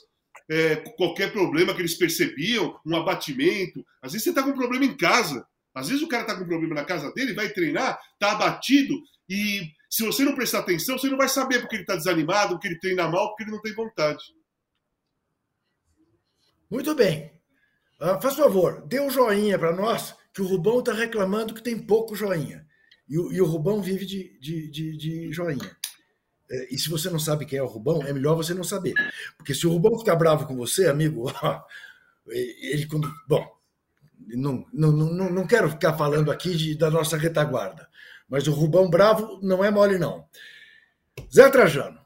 é, 0.50 0.78
qualquer 0.98 1.32
problema 1.32 1.74
que 1.74 1.82
eles 1.82 1.96
percebiam, 1.96 2.78
um 2.86 2.96
abatimento. 2.96 3.86
Às 4.02 4.12
vezes 4.14 4.24
você 4.24 4.30
está 4.32 4.44
com 4.44 4.50
um 4.50 4.56
problema 4.56 4.84
em 4.84 4.98
casa. 4.98 5.46
Às 5.74 5.90
vezes 5.90 6.02
o 6.02 6.08
cara 6.08 6.24
está 6.24 6.36
com 6.36 6.44
um 6.44 6.48
problema 6.48 6.74
na 6.74 6.86
casa 6.86 7.12
dele, 7.14 7.34
vai 7.34 7.50
treinar, 7.50 8.00
está 8.14 8.32
abatido 8.32 8.96
e 9.30 9.72
se 9.90 10.04
você 10.04 10.24
não 10.24 10.36
prestar 10.36 10.60
atenção, 10.60 10.98
você 10.98 11.10
não 11.10 11.18
vai 11.18 11.28
saber 11.28 11.60
porque 11.60 11.76
ele 11.76 11.84
está 11.84 11.96
desanimado, 11.96 12.54
porque 12.54 12.68
ele 12.68 12.80
treina 12.80 13.08
mal, 13.08 13.30
porque 13.30 13.44
ele 13.44 13.52
não 13.52 13.62
tem 13.62 13.74
vontade. 13.74 14.24
Muito 16.70 16.94
bem. 16.96 17.32
Uh, 18.00 18.22
faz 18.22 18.36
favor, 18.36 18.86
dê 18.88 19.00
um 19.00 19.10
joinha 19.10 19.58
para 19.58 19.76
nós, 19.76 20.16
que 20.34 20.42
o 20.42 20.48
Rubão 20.48 20.80
está 20.80 20.94
reclamando 20.94 21.54
que 21.54 21.64
tem 21.64 21.80
pouco 21.80 22.16
joinha. 22.16 22.66
E 23.08 23.18
o, 23.18 23.32
e 23.32 23.42
o 23.42 23.46
Rubão 23.46 23.82
vive 23.82 24.06
de, 24.06 24.38
de, 24.40 24.70
de, 24.70 24.98
de 24.98 25.32
joinha. 25.32 25.78
É, 26.50 26.74
e 26.74 26.78
se 26.78 26.90
você 26.90 27.10
não 27.10 27.20
sabe 27.20 27.46
quem 27.46 27.60
é 27.60 27.64
o 27.64 27.68
Rubão, 27.68 28.04
é 28.04 28.14
melhor 28.14 28.36
você 28.36 28.54
não 28.54 28.64
saber. 28.64 28.94
Porque 29.38 29.54
se 29.54 29.66
o 29.66 29.72
Rubão 29.72 29.98
ficar 29.98 30.16
bravo 30.16 30.46
com 30.46 30.56
você, 30.56 30.88
amigo, 30.88 31.32
ele 32.28 32.86
quando. 32.86 33.12
Bom, 33.28 33.56
não, 34.28 34.66
não, 34.74 34.92
não, 34.92 35.30
não 35.30 35.48
quero 35.48 35.70
ficar 35.70 35.94
falando 35.94 36.32
aqui 36.32 36.56
de, 36.56 36.76
da 36.76 36.90
nossa 36.90 37.18
retaguarda, 37.18 37.88
mas 38.28 38.48
o 38.48 38.54
Rubão 38.54 38.90
bravo 38.90 39.40
não 39.42 39.64
é 39.64 39.70
mole, 39.70 39.98
não. 39.98 40.28
Zé 41.34 41.50
Trajano, 41.50 42.00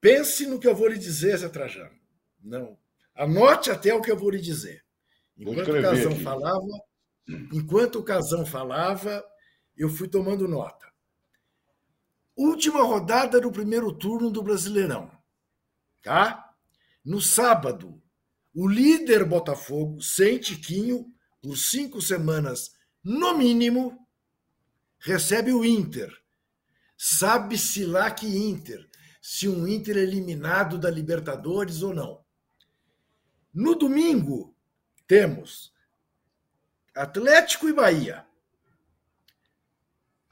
pense 0.00 0.46
no 0.46 0.58
que 0.58 0.68
eu 0.68 0.74
vou 0.74 0.88
lhe 0.88 0.98
dizer, 0.98 1.36
Zé 1.36 1.48
Trajano. 1.48 1.96
Não, 2.42 2.76
anote 3.14 3.70
até 3.70 3.92
o 3.94 4.00
que 4.00 4.10
eu 4.10 4.16
vou 4.16 4.30
lhe 4.30 4.40
dizer. 4.40 4.84
Enquanto 5.36 5.70
o 5.70 5.82
Casão 5.82 6.12
aqui. 6.12 6.22
falava, 6.22 6.66
enquanto 7.52 7.98
o 7.98 8.04
Casão 8.04 8.46
falava, 8.46 9.24
eu 9.76 9.88
fui 9.88 10.08
tomando 10.08 10.48
nota. 10.48 10.87
Última 12.38 12.84
rodada 12.84 13.40
do 13.40 13.50
primeiro 13.50 13.92
turno 13.92 14.30
do 14.30 14.40
Brasileirão. 14.40 15.10
Tá? 16.00 16.54
No 17.04 17.20
sábado, 17.20 18.00
o 18.54 18.68
líder 18.68 19.24
Botafogo, 19.24 20.00
sem 20.00 20.38
Tiquinho, 20.38 21.12
por 21.42 21.56
cinco 21.56 22.00
semanas 22.00 22.76
no 23.02 23.36
mínimo, 23.36 24.06
recebe 25.00 25.52
o 25.52 25.64
Inter. 25.64 26.16
Sabe-se 26.96 27.84
lá 27.84 28.08
que 28.08 28.28
Inter, 28.28 28.88
se 29.20 29.48
um 29.48 29.66
Inter 29.66 29.96
eliminado 29.96 30.78
da 30.78 30.88
Libertadores 30.88 31.82
ou 31.82 31.92
não. 31.92 32.24
No 33.52 33.74
domingo, 33.74 34.56
temos 35.08 35.72
Atlético 36.94 37.68
e 37.68 37.72
Bahia, 37.72 38.24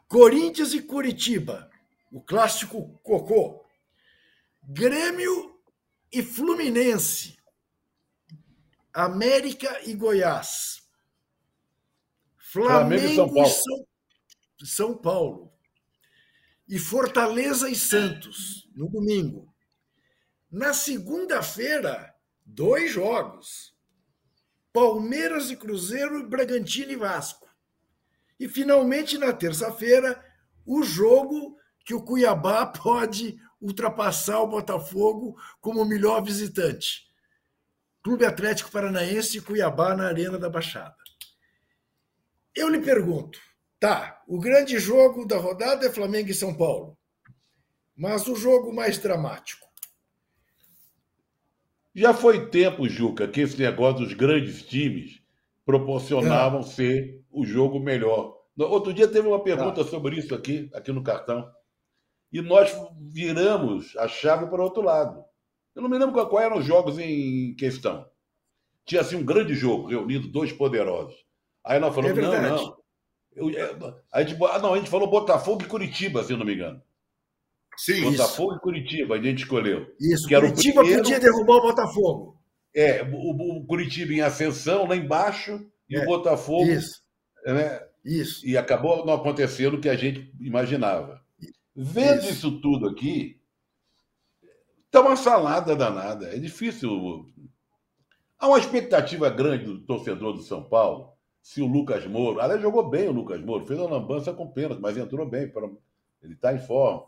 Corinthians 0.07 0.73
e 0.73 0.81
Curitiba, 0.81 1.69
o 2.16 2.22
clássico 2.22 2.98
cocô. 3.02 3.62
Grêmio 4.62 5.61
e 6.11 6.22
Fluminense. 6.22 7.37
América 8.90 9.83
e 9.87 9.92
Goiás. 9.92 10.83
Flamengo, 12.38 12.88
Flamengo 12.88 13.12
e 13.12 13.14
São 13.14 13.35
Paulo. 13.35 13.50
São, 13.50 14.66
São 14.66 14.96
Paulo. 14.96 15.52
E 16.66 16.79
Fortaleza 16.79 17.68
e 17.68 17.76
Santos, 17.76 18.66
no 18.74 18.88
domingo. 18.88 19.55
Na 20.50 20.72
segunda-feira, 20.72 22.14
dois 22.46 22.90
jogos. 22.92 23.76
Palmeiras 24.72 25.50
e 25.50 25.57
Cruzeiro, 25.57 26.20
e 26.20 26.26
Bragantino 26.26 26.92
e 26.92 26.96
Vasco. 26.96 27.46
E 28.40 28.48
finalmente, 28.48 29.18
na 29.18 29.35
terça-feira, 29.35 30.24
o 30.64 30.83
jogo 30.83 31.59
que 31.87 31.94
o 31.94 32.03
Cuiabá 32.03 32.66
pode 32.83 33.40
ultrapassar 33.61 34.40
o 34.40 34.49
Botafogo 34.49 35.37
como 35.61 35.85
melhor 35.85 36.22
visitante. 36.22 37.07
Clube 38.03 38.27
Atlético 38.27 38.70
Paranaense 38.70 39.38
e 39.38 39.40
Cuiabá 39.40 39.96
na 39.96 40.07
Arena 40.07 40.38
da 40.38 40.51
Baixada. 40.51 40.94
Eu 42.55 42.68
lhe 42.68 42.81
pergunto, 42.81 43.38
tá, 43.79 44.22
o 44.27 44.38
grande 44.38 44.79
jogo 44.79 45.27
da 45.27 45.37
rodada 45.37 45.87
é 45.87 45.92
Flamengo 45.92 46.31
e 46.31 46.35
São 46.35 46.55
Paulo, 46.55 46.99
mas 47.96 48.27
o 48.27 48.35
jogo 48.35 48.75
mais 48.75 48.99
dramático. 48.99 49.66
Já 51.94 52.12
foi 52.12 52.51
tempo, 52.51 52.88
Juca, 52.88 53.27
que 53.27 53.40
esse 53.40 53.59
negócio 53.59 54.05
dos 54.05 54.12
grandes 54.12 54.62
times 54.62 55.22
proporcionavam 55.64 56.61
é. 56.61 56.64
ser 56.64 57.25
o 57.31 57.44
jogo 57.44 57.81
melhor. 57.81 58.37
Outro 58.57 58.92
dia 58.92 59.09
teve 59.09 59.27
uma 59.27 59.42
pergunta 59.42 59.85
tá. 59.85 59.90
sobre 59.90 60.16
isso 60.16 60.35
aqui, 60.35 60.70
aqui 60.75 60.92
no 60.92 61.03
cartão 61.03 61.51
e 62.37 62.42
nós 62.42 62.70
viramos 63.01 63.96
a 63.96 64.07
chave 64.07 64.46
para 64.46 64.61
o 64.61 64.64
outro 64.64 64.83
lado. 64.83 65.25
Eu 65.75 65.81
não 65.81 65.88
me 65.88 65.96
lembro 65.96 66.12
qual, 66.12 66.29
qual 66.29 66.42
eram 66.42 66.59
os 66.59 66.66
jogos 66.66 66.99
em 66.99 67.55
questão. 67.55 68.07
Tinha 68.85 69.01
assim 69.01 69.16
um 69.16 69.25
grande 69.25 69.55
jogo, 69.55 69.88
reunido 69.88 70.29
dois 70.29 70.53
poderosos. 70.53 71.16
Aí 71.64 71.81
nós 71.81 71.94
falamos, 71.94 72.18
é 72.18 72.20
não, 72.20 72.57
não. 72.57 72.77
Eu, 73.35 73.51
é, 73.51 73.94
a 74.12 74.22
gente, 74.22 74.42
ah, 74.44 74.59
não, 74.59 74.75
a 74.75 74.77
gente 74.79 74.90
falou 74.90 75.09
Botafogo 75.09 75.62
e 75.62 75.66
Curitiba, 75.66 76.22
se 76.22 76.33
eu 76.33 76.37
não 76.37 76.44
me 76.44 76.55
engano. 76.55 76.81
Sim, 77.79 78.03
Botafogo 78.03 78.51
isso. 78.51 78.59
e 78.59 78.62
Curitiba, 78.62 79.14
a 79.14 79.22
gente 79.22 79.38
escolheu. 79.38 79.87
Isso, 79.99 80.29
que 80.29 80.35
Curitiba 80.35 80.81
primeiro, 80.81 81.03
podia 81.03 81.20
derrubar 81.20 81.57
o 81.57 81.62
Botafogo. 81.62 82.38
É, 82.75 83.03
o, 83.03 83.61
o, 83.61 83.66
Curitiba 83.66 84.12
em 84.12 84.20
ascensão, 84.20 84.87
lá 84.87 84.94
embaixo, 84.94 85.66
e 85.88 85.96
é, 85.96 86.03
o 86.03 86.05
Botafogo. 86.05 86.70
Isso. 86.70 87.03
Né, 87.46 87.81
isso. 88.05 88.46
E 88.46 88.59
acabou 88.59 89.07
não 89.07 89.14
acontecendo 89.14 89.75
o 89.75 89.81
que 89.81 89.88
a 89.88 89.96
gente 89.96 90.31
imaginava. 90.38 91.25
Vendo 91.77 92.21
isso. 92.21 92.31
isso 92.31 92.61
tudo 92.61 92.89
aqui, 92.89 93.39
está 94.87 95.03
uma 95.03 95.15
salada 95.15 95.77
danada. 95.77 96.35
É 96.35 96.39
difícil. 96.39 97.27
Há 98.39 98.49
uma 98.49 98.59
expectativa 98.59 99.29
grande 99.29 99.67
do 99.67 99.81
torcedor 99.81 100.33
do 100.33 100.43
São 100.43 100.62
Paulo. 100.62 101.12
Se 101.43 101.61
o 101.61 101.67
Lucas 101.67 102.07
Moro. 102.07 102.41
Aliás, 102.41 102.62
jogou 102.62 102.89
bem 102.89 103.09
o 103.09 103.12
Lucas 103.12 103.41
Moro, 103.41 103.67
fez 103.67 103.79
uma 103.79 103.91
lambança 103.91 104.33
com 104.33 104.51
pênalti, 104.51 104.81
mas 104.81 104.97
entrou 104.97 105.29
bem. 105.29 105.53
Ele 106.23 106.33
está 106.33 106.53
em 106.53 106.59
forma. 106.59 107.05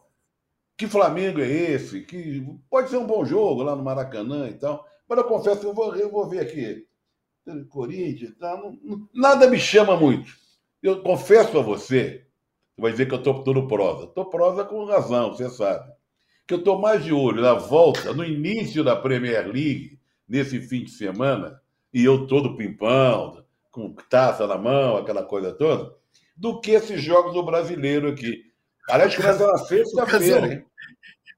Que 0.77 0.87
Flamengo 0.87 1.41
é 1.41 1.49
esse? 1.49 2.03
Que 2.03 2.47
pode 2.71 2.91
ser 2.91 2.99
um 2.99 3.07
bom 3.07 3.25
jogo 3.25 3.63
lá 3.63 3.75
no 3.75 3.83
Maracanã 3.83 4.49
e 4.49 4.55
tal. 4.55 4.87
Mas 5.09 5.19
eu 5.19 5.25
confesso 5.25 5.61
que 5.61 5.67
eu 5.67 5.75
vou, 5.75 5.97
eu 5.97 6.11
vou 6.11 6.29
ver 6.29 6.41
aqui. 6.41 6.87
Corinthians, 7.71 8.37
tá? 8.37 8.57
Não, 8.57 8.79
não, 8.83 9.09
nada 9.15 9.49
me 9.49 9.59
chama 9.59 9.97
muito. 9.97 10.31
Eu 10.83 11.03
confesso 11.03 11.59
a 11.59 11.63
você 11.63 12.28
vai 12.79 12.93
dizer 12.93 13.07
que 13.07 13.15
eu 13.15 13.19
estou 13.19 13.43
todo 13.43 13.67
prosa. 13.67 14.05
Estou 14.05 14.27
prosa 14.27 14.65
com 14.65 14.85
razão, 14.85 15.33
você 15.33 15.51
sabe. 15.51 15.93
Que 16.47 16.55
eu 16.55 16.59
estou 16.59 16.79
mais 16.79 17.05
de 17.05 17.13
olho 17.13 17.43
na 17.43 17.55
volta, 17.55 18.13
no 18.15 18.25
início 18.25 18.85
da 18.85 18.97
Premier 18.97 19.47
League, 19.47 19.99
nesse 20.29 20.61
fim 20.61 20.85
de 20.85 20.91
semana, 20.91 21.61
e 21.93 22.05
eu 22.05 22.27
todo 22.27 22.57
pimpão, 22.57 23.45
com 23.71 23.95
taça 24.09 24.47
na 24.47 24.57
mão, 24.57 24.97
aquela 24.97 25.23
coisa 25.23 25.53
toda, 25.53 25.93
do 26.37 26.61
que 26.61 26.71
esses 26.71 27.03
jogos 27.03 27.35
do 27.35 27.43
brasileiro 27.43 28.09
aqui. 28.09 28.45
Aliás, 28.89 29.13
ser 29.15 29.23
na 29.23 29.59
sexta-feira, 29.59 30.55
hein? 30.55 30.65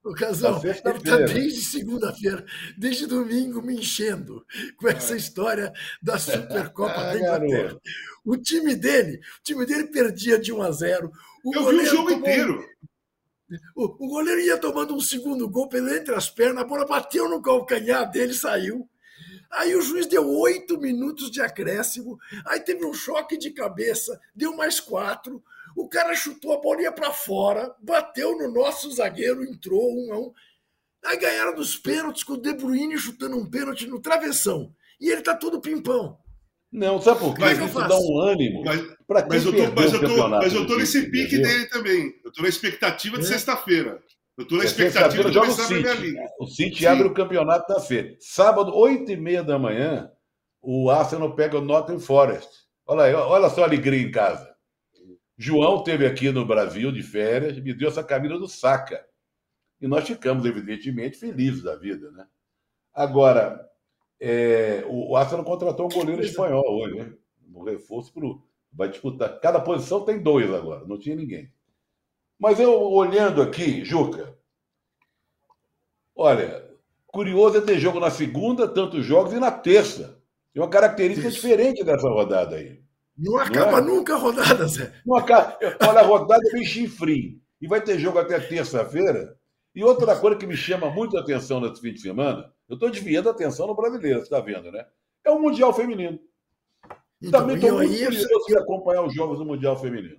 O 0.03 0.15
Casal, 0.15 0.59
ele 0.65 0.71
está 0.71 1.19
desde 1.19 1.61
segunda-feira, 1.61 2.47
desde 2.79 3.07
domingo, 3.07 3.61
me 3.61 3.75
enchendo 3.75 4.47
com 4.79 4.89
essa 4.89 5.15
história 5.15 5.71
da 6.03 6.19
Supercopa 6.19 6.95
ah, 6.97 7.13
da 7.13 7.19
Inglaterra. 7.19 7.63
Garoto. 7.65 7.81
O 8.25 8.37
time 8.39 8.75
dele, 8.75 9.19
o 9.19 9.43
time 9.43 9.67
dele 9.67 9.89
perdia 9.89 10.39
de 10.39 10.55
1 10.55 10.63
a 10.63 10.71
0. 10.71 11.11
O 11.45 11.55
Eu 11.55 11.67
vi 11.67 11.77
o 11.77 11.87
jogo 11.87 12.11
tomou... 12.11 12.29
inteiro. 12.29 12.71
O, 13.75 13.85
o, 13.85 14.09
goleiro 14.09 14.41
ia 14.41 14.59
tomando 14.59 14.95
um 14.95 15.01
segundo 15.01 15.49
gol 15.49 15.69
pelo 15.69 15.93
entre 15.93 16.15
as 16.15 16.31
pernas, 16.31 16.63
a 16.63 16.67
bola 16.67 16.87
bateu 16.87 17.29
no 17.29 17.43
calcanhar 17.43 18.09
dele 18.09 18.33
e 18.33 18.37
saiu. 18.37 18.89
Aí 19.51 19.75
o 19.75 19.83
juiz 19.83 20.07
deu 20.07 20.29
oito 20.39 20.79
minutos 20.79 21.31
de 21.31 21.43
acréscimo, 21.43 22.17
aí 22.47 22.61
teve 22.61 22.87
um 22.87 22.95
choque 22.95 23.37
de 23.37 23.51
cabeça, 23.51 24.21
deu 24.35 24.57
mais 24.57 24.79
quatro. 24.79 25.43
O 25.77 25.89
cara 25.89 26.15
chutou 26.15 26.53
a 26.53 26.61
bolinha 26.61 26.93
para 26.93 27.13
fora, 27.13 27.75
bateu 27.83 28.39
no 28.39 28.53
nosso 28.53 28.91
zagueiro, 28.93 29.45
entrou 29.45 29.93
um 29.93 30.13
a 30.13 30.19
um. 30.19 30.33
Aí 31.05 31.17
ganharam 31.17 31.55
dos 31.55 31.77
pênaltis 31.77 32.23
com 32.23 32.35
o 32.35 32.41
De 32.41 32.53
Bruyne 32.53 32.99
chutando 32.99 33.37
um 33.37 33.49
pênalti 33.49 33.87
no 33.87 34.01
travessão. 34.01 34.73
E 35.01 35.11
ele 35.11 35.23
tá 35.23 35.35
todo 35.35 35.61
pimpão. 35.61 36.19
Não, 36.71 37.01
sabe 37.01 37.21
por 37.21 37.35
quê? 37.35 37.41
Mas 37.41 37.59
Isso 37.59 37.89
dá 37.89 37.99
um 37.99 38.21
ânimo. 38.21 38.63
Mas, 38.65 38.81
pra 39.11 39.27
mas 39.29 39.45
eu 39.45 39.51
tô, 39.53 39.59
perdeu 39.59 39.75
mas 39.75 39.93
o 39.93 39.97
eu 39.97 40.01
tô, 40.01 40.07
campeonato 40.07 40.45
mas 40.45 40.55
eu 40.55 40.67
tô 40.69 40.77
nesse 40.77 41.01
City, 41.01 41.11
pique 41.11 41.35
entendeu? 41.35 41.51
dele 41.51 41.67
também. 41.67 42.15
Eu 42.25 42.33
tô 42.33 42.43
na 42.43 42.49
expectativa 42.49 43.19
de 43.19 43.25
É. 43.25 43.27
sexta-feira. 43.27 44.01
Eu 44.39 44.47
tô 44.47 44.57
na 44.57 44.63
É, 44.63 44.67
expectativa 44.67 45.31
de 45.31 45.37
o 45.37 45.41
começar 45.41 45.65
a 45.65 45.67
Premier 45.67 45.97
City. 45.97 46.17
O 46.39 46.47
City 46.47 46.79
Sim. 46.79 46.87
abre 46.87 47.09
o 47.09 47.13
campeonato 47.15 47.73
da 47.75 47.81
feira. 47.81 48.17
Sábado, 48.21 48.73
8 48.75 49.11
e 49.11 49.17
meia 49.17 49.43
da 49.43 49.59
manhã, 49.59 50.11
o 50.63 50.89
Arsenal 50.91 51.35
pega 51.35 51.59
o 51.59 51.61
Nottingham 51.61 51.99
Forest. 52.01 52.49
Olha 52.87 53.03
aí, 53.03 53.15
olha 53.15 53.51
só 53.51 53.63
a 53.63 53.65
alegria 53.67 54.01
em 54.01 54.11
casa. 54.13 54.49
João 55.37 55.83
teve 55.83 56.07
aqui 56.07 56.31
no 56.31 56.47
Brasil 56.47 56.93
de 56.93 57.03
férias, 57.03 57.59
me 57.59 57.75
deu 57.75 57.89
essa 57.89 58.05
camisa 58.05 58.39
do 58.39 58.47
Saca. 58.47 59.05
E 59.81 59.89
nós 59.89 60.07
ficamos, 60.07 60.45
evidentemente, 60.45 61.19
felizes 61.19 61.63
da 61.63 61.75
vida, 61.77 62.11
né? 62.13 62.27
Agora, 62.95 63.61
é, 64.21 64.85
o 64.87 65.11
o 65.13 65.17
Arsenal 65.17 65.45
contratou 65.45 65.87
um 65.87 65.89
goleiro 65.89 66.23
espanhol 66.23 66.63
hoje, 66.81 66.95
né? 66.97 67.13
Um 67.53 67.65
reforço 67.65 68.13
pro, 68.13 68.43
vai 68.73 68.89
disputar. 68.89 69.41
Cada 69.41 69.61
posição 69.61 70.05
tem 70.05 70.23
dois 70.23 70.53
agora, 70.53 70.85
não 70.87 70.99
tinha 70.99 71.17
ninguém. 71.17 71.53
Mas 72.39 72.59
eu 72.59 72.73
olhando 72.81 73.43
aqui, 73.43 73.85
Juca, 73.85 74.35
olha, 76.15 76.69
curioso 77.07 77.59
é 77.59 77.61
ter 77.61 77.79
jogo 77.79 78.01
na 78.01 78.11
segunda, 78.11 78.67
tantos 78.69 79.05
jogos, 79.05 79.33
e 79.33 79.41
na 79.41 79.51
terça. 79.51 80.19
Tem 80.53 80.63
uma 80.63 80.71
característica 80.71 81.29
Isso. 81.29 81.37
diferente 81.41 81.85
dessa 81.85 82.09
rodada 82.09 82.57
aí. 82.57 82.81
Não 83.17 83.37
acaba 83.39 83.79
é? 83.79 83.81
nunca 83.83 84.15
a 84.15 84.19
rodada, 84.19 84.67
Zé. 84.67 84.93
Não 85.05 85.17
acaba- 85.17 85.59
Olha, 85.87 86.01
a 86.01 86.05
rodada 86.05 86.43
é 86.49 86.53
bem 86.53 86.65
chifrinho. 86.65 87.41
E 87.61 87.69
vai 87.69 87.81
ter 87.83 87.99
jogo 87.99 88.19
até 88.19 88.41
terça-feira. 88.41 89.37
E 89.75 89.85
outra 89.85 90.17
coisa 90.19 90.37
que 90.39 90.47
me 90.47 90.57
chama 90.57 90.91
muito 90.91 91.17
a 91.17 91.21
atenção 91.21 91.61
nesse 91.61 91.81
fim 91.81 91.93
de 91.93 92.01
semana, 92.01 92.51
eu 92.69 92.75
estou 92.75 92.91
desviando 92.91 93.29
a 93.29 93.33
atenção 93.33 93.67
no 93.67 93.75
brasileiro, 93.75 94.19
você 94.19 94.25
está 94.25 94.41
vendo, 94.41 94.73
né? 94.73 94.87
É 95.25 95.31
o 95.31 95.39
Mundial 95.39 95.73
Feminino. 95.75 96.19
Então, 97.23 97.41
Também 97.41 97.57
estou 97.57 97.73
muito 97.73 97.93
ia- 97.93 98.07
curioso 98.07 98.59
acompanhar 98.59 99.03
os 99.03 99.15
jogos 99.15 99.39
do 99.39 99.45
Mundial 99.45 99.79
Feminino. 99.81 100.17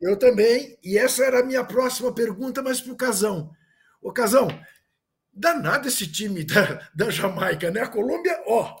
eu 0.00 0.18
também, 0.18 0.76
e 0.82 0.98
essa 0.98 1.24
era 1.24 1.40
a 1.40 1.44
minha 1.44 1.64
próxima 1.64 2.12
pergunta, 2.12 2.60
mas 2.62 2.80
para 2.80 2.92
o 2.92 2.96
Casão. 2.96 3.50
Ô, 4.02 4.12
Casão, 4.12 4.48
danado 5.32 5.88
esse 5.88 6.06
time 6.10 6.44
da, 6.44 6.88
da 6.94 7.10
Jamaica, 7.10 7.70
né? 7.70 7.80
A 7.82 7.88
Colômbia, 7.88 8.42
ó, 8.46 8.74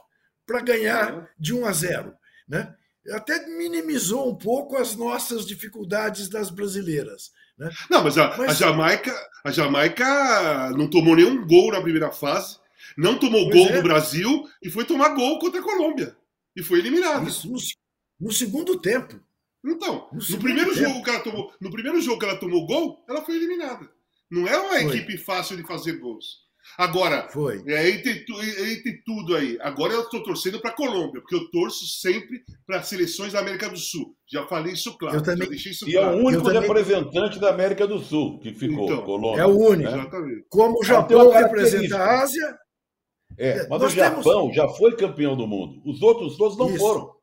para 0.46 0.60
ganhar 0.60 1.28
de 1.38 1.54
1 1.54 1.64
a 1.66 1.72
0, 1.72 2.14
né? 2.48 2.74
Até 3.12 3.46
minimizou 3.46 4.30
um 4.30 4.34
pouco 4.36 4.76
as 4.76 4.96
nossas 4.96 5.46
dificuldades 5.46 6.28
das 6.28 6.50
brasileiras. 6.50 7.30
Né? 7.58 7.70
Não, 7.90 8.02
mas 8.02 8.16
a, 8.18 8.36
Mas- 8.36 8.50
a 8.50 8.54
Jamaica, 8.54 9.14
a 9.44 9.50
Jamaica 9.50 10.70
não 10.70 10.88
tomou 10.88 11.14
nenhum 11.14 11.46
gol 11.46 11.70
na 11.70 11.80
primeira 11.82 12.10
fase, 12.10 12.58
não 12.96 13.18
tomou 13.18 13.48
Pois 13.50 13.54
gol 13.56 13.68
é. 13.68 13.76
no 13.76 13.82
Brasil 13.82 14.44
e 14.62 14.70
foi 14.70 14.84
tomar 14.84 15.10
gol 15.10 15.38
contra 15.38 15.60
a 15.60 15.62
Colômbia. 15.62 16.16
E 16.56 16.62
foi 16.62 16.78
eliminado. 16.78 17.28
Isso 17.28 17.50
no, 17.50 17.58
no 18.20 18.32
segundo 18.32 18.78
tempo. 18.80 19.20
Então, 19.66 20.08
No 20.12 20.18
no 20.18 20.38
primeiro, 20.38 20.74
tempo. 20.74 20.88
jogo 20.88 21.02
que 21.02 21.10
ela 21.10 21.20
tomou, 21.20 21.52
no 21.60 21.70
primeiro 21.70 22.00
jogo 22.00 22.18
que 22.18 22.24
ela 22.26 22.36
tomou 22.38 22.66
gol, 22.66 23.04
ela 23.08 23.22
foi 23.22 23.36
eliminada. 23.36 23.88
Não 24.30 24.46
é 24.46 24.56
uma 24.58 24.70
Foi. 24.80 24.96
equipe 24.96 25.16
fácil 25.16 25.56
de 25.56 25.62
fazer 25.66 25.94
gols. 25.98 26.44
Agora, 26.78 27.28
Foi. 27.30 27.62
é, 27.66 27.90
entre, 27.90 28.24
entre 28.30 29.02
tudo 29.04 29.36
aí, 29.36 29.58
agora 29.60 29.92
eu 29.92 30.00
estou 30.02 30.22
torcendo 30.22 30.60
para 30.60 30.70
a 30.70 30.74
Colômbia, 30.74 31.20
porque 31.20 31.34
eu 31.34 31.50
torço 31.50 31.86
sempre 31.86 32.42
para 32.66 32.78
as 32.78 32.88
seleções 32.88 33.32
da 33.34 33.40
América 33.40 33.68
do 33.68 33.76
Sul. 33.76 34.16
Já 34.30 34.46
falei 34.46 34.72
isso 34.72 34.96
claro. 34.96 35.16
Eu 35.18 35.22
também. 35.22 35.50
Isso 35.52 35.86
E 35.88 35.96
é 35.96 36.00
claro. 36.00 36.16
o 36.16 36.24
único 36.26 36.42
também- 36.42 36.62
representante 36.62 37.38
da 37.38 37.50
América 37.50 37.86
do 37.86 37.98
Sul 38.00 38.38
que 38.40 38.52
ficou, 38.54 38.84
Então, 38.86 39.02
Colômbia. 39.02 39.42
É 39.42 39.46
o 39.46 39.50
único. 39.58 39.90
né? 39.90 40.08
Como 40.48 40.76
o 40.76 40.80
tem 40.80 40.88
Japão 40.88 41.28
uma 41.30 41.38
representa 41.38 41.96
a 41.98 42.22
Ásia, 42.22 42.58
É, 43.36 43.66
mas 43.68 43.80
Nós 43.80 43.92
o 43.92 43.96
Japão 43.96 44.52
já 44.52 44.68
foi 44.68 44.96
campeão 44.96 45.36
do 45.36 45.46
mundo. 45.46 45.82
Os 45.84 46.02
outros 46.02 46.36
todos 46.36 46.56
não 46.56 46.68
Isso. 46.70 46.78
foram. 46.78 47.14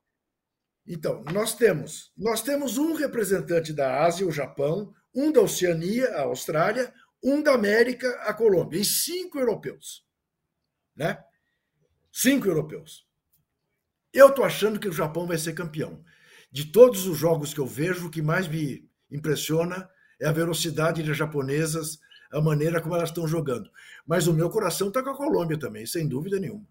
Então, 0.86 1.24
nós 1.32 1.56
temos, 1.56 2.12
nós 2.18 2.42
temos 2.42 2.78
um 2.78 2.94
representante 2.94 3.72
da 3.72 4.04
Ásia, 4.04 4.28
o 4.28 4.32
Japão, 4.32 4.94
um 5.14 5.32
da 5.32 5.42
Oceania, 5.42 6.10
a 6.16 6.24
Austrália, 6.24 6.94
um 7.24 7.42
da 7.42 7.54
América, 7.54 8.10
a 8.24 8.34
Colômbia, 8.34 8.80
e 8.80 8.86
cinco 8.86 9.40
europeus. 9.40 10.04
Né? 10.96 11.24
Cinco 12.12 12.48
europeus. 12.48 13.06
Eu 14.14 14.30
estou 14.30 14.44
achando 14.44 14.80
que 14.80 14.90
o 14.90 14.94
Japão 14.94 15.26
vai 15.26 15.38
ser 15.38 15.54
campeão. 15.54 16.04
De 16.52 16.66
todos 16.66 17.06
os 17.06 17.18
jogos 17.18 17.54
que 17.54 17.60
eu 17.60 17.66
vejo, 17.66 18.08
o 18.08 18.12
que 18.12 18.22
mais 18.22 18.48
me 18.48 18.90
impressiona 19.10 19.90
é 20.20 20.28
a 20.28 20.34
velocidade 20.34 21.04
das 21.04 21.16
japonesas, 21.16 22.00
a 22.32 22.42
maneira 22.42 22.82
como 22.82 22.96
elas 22.96 23.10
estão 23.10 23.28
jogando. 23.28 23.70
Mas 24.06 24.28
o 24.28 24.34
meu 24.34 24.50
coração 24.50 24.88
está 24.90 25.02
com 25.04 25.10
a 25.12 25.18
Colômbia 25.18 25.58
também, 25.60 25.86
sem 25.86 26.08
dúvida 26.08 26.40
nenhuma. 26.40 26.66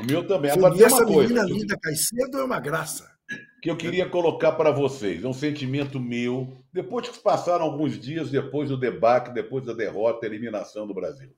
O 0.00 0.04
meu 0.04 0.26
também. 0.26 0.50
E 0.50 0.54
Agora 0.54 0.74
tem 0.74 0.84
essa 0.84 0.96
uma 0.96 1.06
coisa 1.06 1.28
menina 1.28 1.44
que 1.46 1.52
eu- 1.52 1.56
linda 1.56 1.78
Caicedo 1.80 2.38
é 2.38 2.44
uma 2.44 2.60
graça. 2.60 3.14
que 3.62 3.70
eu 3.70 3.76
queria 3.76 4.08
colocar 4.08 4.52
para 4.52 4.70
vocês. 4.70 5.24
É 5.24 5.26
um 5.26 5.32
sentimento 5.32 5.98
meu, 5.98 6.62
depois 6.72 7.08
que 7.08 7.18
passaram 7.18 7.64
alguns 7.64 7.98
dias 7.98 8.30
depois 8.30 8.68
do 8.68 8.76
debate, 8.76 9.32
depois 9.32 9.64
da 9.64 9.72
derrota, 9.72 10.24
a 10.24 10.28
eliminação 10.28 10.86
do 10.86 10.94
Brasil. 10.94 11.34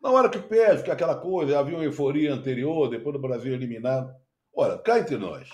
Na 0.00 0.10
hora 0.10 0.28
que 0.30 0.38
perde, 0.38 0.82
que 0.82 0.90
é 0.90 0.92
aquela 0.94 1.14
coisa, 1.16 1.58
havia 1.58 1.76
uma 1.76 1.84
euforia 1.84 2.32
anterior, 2.32 2.88
depois 2.88 3.14
do 3.14 3.20
Brasil 3.20 3.52
eliminado. 3.52 4.14
Olha, 4.54 4.78
cá 4.78 4.98
entre 4.98 5.16
nós. 5.16 5.48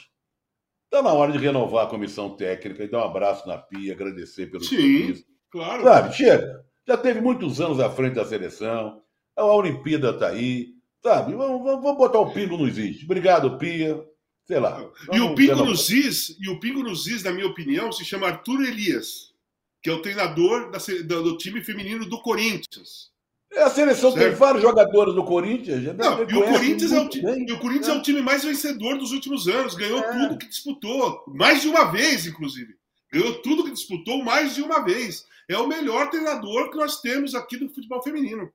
Está 0.84 1.02
na 1.02 1.12
hora 1.12 1.32
de 1.32 1.38
renovar 1.38 1.86
a 1.86 1.88
comissão 1.90 2.36
técnica 2.36 2.84
e 2.84 2.88
dar 2.90 2.98
um 2.98 3.08
abraço 3.08 3.46
na 3.48 3.56
pia, 3.56 3.92
agradecer 3.92 4.46
pelo 4.46 4.62
Sim. 4.64 4.76
serviço. 4.76 5.24
Claro. 5.50 5.82
Sabe, 5.84 6.14
chega. 6.14 6.64
Já 6.90 6.96
teve 6.96 7.20
muitos 7.20 7.60
anos 7.60 7.78
à 7.78 7.88
frente 7.88 8.14
da 8.14 8.24
seleção. 8.24 9.00
A 9.36 9.44
Olimpíada 9.44 10.10
está 10.10 10.26
aí. 10.26 10.70
Sabe, 11.04 11.34
vamos, 11.36 11.62
vamos- 11.62 11.82
vamos 11.84 11.96
botar 11.98 12.18
o 12.18 12.32
pingo 12.32 12.56
nos 12.56 12.76
is. 12.76 13.04
Obrigado, 13.04 13.56
Pia. 13.58 13.96
Sei 14.44 14.58
lá. 14.58 14.84
E 15.12 15.20
o 15.20 15.32
Pingo 15.36 15.64
nos 15.64 15.88
Is, 15.90 16.36
e 16.40 16.48
o 16.50 16.58
Pingo 16.58 16.82
nos 16.82 17.06
Is, 17.06 17.22
na 17.22 17.30
minha 17.30 17.46
opinião, 17.46 17.92
se 17.92 18.04
chama 18.04 18.26
Arthur 18.26 18.60
Elias, 18.64 19.32
que 19.80 19.88
é 19.88 19.92
o 19.92 20.02
treinador 20.02 20.72
da 20.72 20.78
do, 21.04 21.36
time 21.38 21.62
feminino 21.62 22.04
do 22.08 22.20
Corinthians. 22.20 23.10
É, 23.52 23.62
A 23.62 23.70
seleção 23.70 24.10
tem 24.12 24.22
Certo. 24.22 24.36
vários 24.38 24.62
jogadores 24.62 25.14
do 25.14 25.22
Corinthians. 25.22 25.84
já 25.84 25.92
Não, 25.94 26.16
deve 26.16 26.32
e 26.34 26.36
o 26.36 26.42
Corinthians, 26.44 26.90
é 26.90 26.96
o, 26.96 27.00
muito 27.02 27.12
ti- 27.12 27.22
bem. 27.22 27.46
e 27.48 27.52
o 27.52 27.60
Corinthians 27.60 27.88
é. 27.94 27.98
o 27.98 28.02
time 28.02 28.20
mais 28.22 28.42
vencedor 28.42 28.98
dos 28.98 29.12
últimos 29.12 29.46
anos. 29.46 29.76
Ganhou 29.76 30.00
É. 30.00 30.10
tudo 30.10 30.36
que 30.38 30.48
disputou. 30.48 31.22
Mais 31.28 31.62
de 31.62 31.68
uma 31.68 31.84
vez, 31.84 32.26
inclusive. 32.26 32.74
Ganhou 33.12 33.34
tudo 33.42 33.62
que 33.62 33.70
disputou 33.70 34.24
mais 34.24 34.56
de 34.56 34.62
uma 34.62 34.80
vez. 34.84 35.24
É 35.50 35.58
o 35.58 35.66
melhor 35.66 36.08
treinador 36.10 36.70
que 36.70 36.76
nós 36.76 37.00
temos 37.00 37.34
aqui 37.34 37.56
do 37.56 37.68
futebol 37.68 38.00
feminino. 38.00 38.52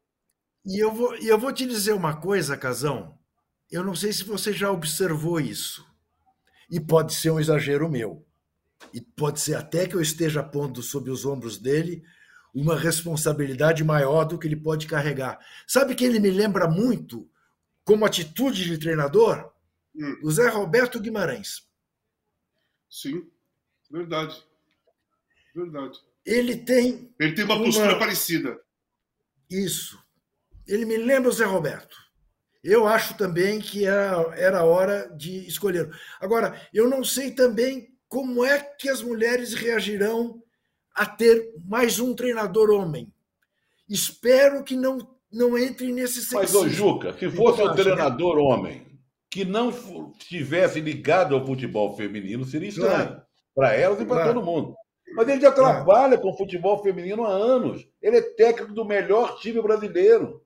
E 0.66 0.82
eu 0.82 0.94
vou, 0.94 1.14
e 1.18 1.28
eu 1.28 1.38
vou 1.38 1.52
te 1.52 1.66
dizer 1.66 1.92
uma 1.92 2.16
coisa, 2.16 2.56
Casão. 2.56 3.20
Eu 3.70 3.84
não 3.84 3.94
sei 3.94 4.14
se 4.14 4.24
você 4.24 4.54
já 4.54 4.72
observou 4.72 5.38
isso. 5.38 5.86
E 6.72 6.80
pode 6.80 7.14
ser 7.14 7.32
um 7.32 7.40
exagero 7.40 7.90
meu. 7.90 8.26
E 8.94 9.02
pode 9.02 9.42
ser 9.42 9.56
até 9.56 9.86
que 9.86 9.94
eu 9.94 10.02
esteja 10.02 10.42
pondo 10.42 10.82
sob 10.82 11.12
os 11.12 11.26
ombros 11.26 11.58
dele 11.58 12.02
uma 12.54 12.78
responsabilidade 12.78 13.84
maior 13.84 14.24
do 14.24 14.40
que 14.40 14.48
ele 14.48 14.56
pode 14.56 14.88
carregar. 14.88 15.38
Sabe 15.68 15.96
que 15.96 16.06
ele 16.06 16.18
me 16.18 16.32
lembra 16.32 16.66
muito, 16.66 17.30
como 17.84 18.06
atitude 18.06 18.64
de 18.64 18.78
treinador? 18.78 19.52
Hum. 19.94 20.22
O 20.24 20.32
Zé 20.32 20.48
Roberto 20.48 21.02
Guimarães. 21.02 21.68
Sim, 22.90 23.30
verdade. 23.92 24.42
Verdade. 25.54 26.00
Ele 26.26 26.56
tem 26.58 27.14
Ele 27.20 27.34
tem 27.34 27.46
uma 27.46 27.56
Uma- 27.56 27.66
postura 27.66 27.98
parecida. 28.00 28.58
Isso. 29.50 30.00
Ele 30.68 30.86
me 30.86 30.98
lembra 30.98 31.30
o 31.30 31.34
Zé 31.34 31.46
Roberto. 31.46 31.96
Eu 32.64 32.88
acho 32.88 33.16
também 33.16 33.60
que 33.60 33.86
era, 33.86 34.34
era 34.36 34.64
hora 34.64 35.08
de 35.16 35.48
escolher. 35.48 35.90
Agora, 36.20 36.60
eu 36.74 36.90
não 36.90 37.04
sei 37.04 37.30
também 37.32 37.90
como 38.08 38.44
é 38.44 38.60
que 38.60 38.90
as 38.90 39.04
mulheres 39.04 39.54
reagirão 39.54 40.42
a 40.96 41.06
ter 41.06 41.54
mais 41.64 42.00
um 42.00 42.16
treinador 42.16 42.72
homem. 42.72 43.14
Espero 43.88 44.64
que 44.64 44.76
não, 44.76 44.98
não 45.32 45.56
entre 45.58 45.92
nesse 45.92 46.34
Mas, 46.34 46.56
ô. 46.56 46.68
Juca, 46.68 47.14
se 47.14 47.30
fosse 47.30 47.62
um 47.62 47.76
treinador 47.76 48.38
homem 48.40 48.84
que 49.30 49.46
não 49.46 49.70
estivesse 50.18 50.80
ligado 50.80 51.36
ao 51.36 51.46
futebol 51.46 51.96
feminino, 51.96 52.46
seria 52.46 52.70
estranho. 52.70 52.90
Claro. 53.08 53.22
Para 53.54 53.74
elas 53.76 54.02
e 54.02 54.06
para 54.06 54.16
Claro. 54.24 54.34
todo 54.34 54.46
mundo. 54.46 54.76
Mas 55.14 55.28
ele 55.30 55.42
já 55.42 55.52
Claro. 55.52 55.76
trabalha 55.86 56.18
com 56.18 56.36
futebol 56.36 56.82
feminino 56.82 57.24
há 57.26 57.30
anos. 57.30 57.88
Ele 58.02 58.18
é 58.18 58.22
técnico 58.22 58.74
do 58.74 58.84
melhor 58.86 59.40
time 59.40 59.62
brasileiro. 59.62 60.42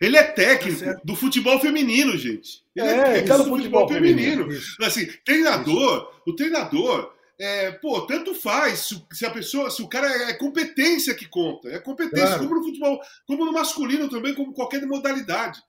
Ele 0.00 0.16
é 0.16 0.22
técnico 0.22 0.78
Tá 0.78 0.84
certo. 0.86 1.04
do 1.04 1.16
futebol 1.16 1.58
feminino, 1.60 2.16
gente. 2.16 2.62
Ele 2.74 2.86
É, 2.88 2.90
é, 2.92 3.02
técnico 3.04 3.28
tá 3.28 3.38
no 3.38 3.44
do 3.44 3.50
futebol 3.50 3.88
futebol 3.88 3.88
feminino. 3.88 4.50
Isso. 4.52 4.76
Assim, 4.82 5.06
treinador, 5.24 6.12
o 6.26 6.34
treinador, 6.34 7.12
é, 7.38 7.72
pô, 7.72 8.02
tanto 8.02 8.34
faz 8.34 8.80
se, 8.80 9.04
se 9.12 9.26
a 9.26 9.30
pessoa, 9.30 9.70
se 9.70 9.82
o 9.82 9.88
cara 9.88 10.06
é, 10.06 10.30
é 10.30 10.34
competência 10.34 11.14
que 11.14 11.26
conta, 11.26 11.68
é 11.68 11.78
competência, 11.80 12.26
Claro. 12.26 12.48
como 12.48 12.60
no 12.60 12.64
futebol, 12.64 13.00
como 13.26 13.44
no 13.44 13.52
masculino 13.52 14.08
também, 14.08 14.34
como 14.34 14.52
qualquer 14.54 14.86
modalidade. 14.86 15.60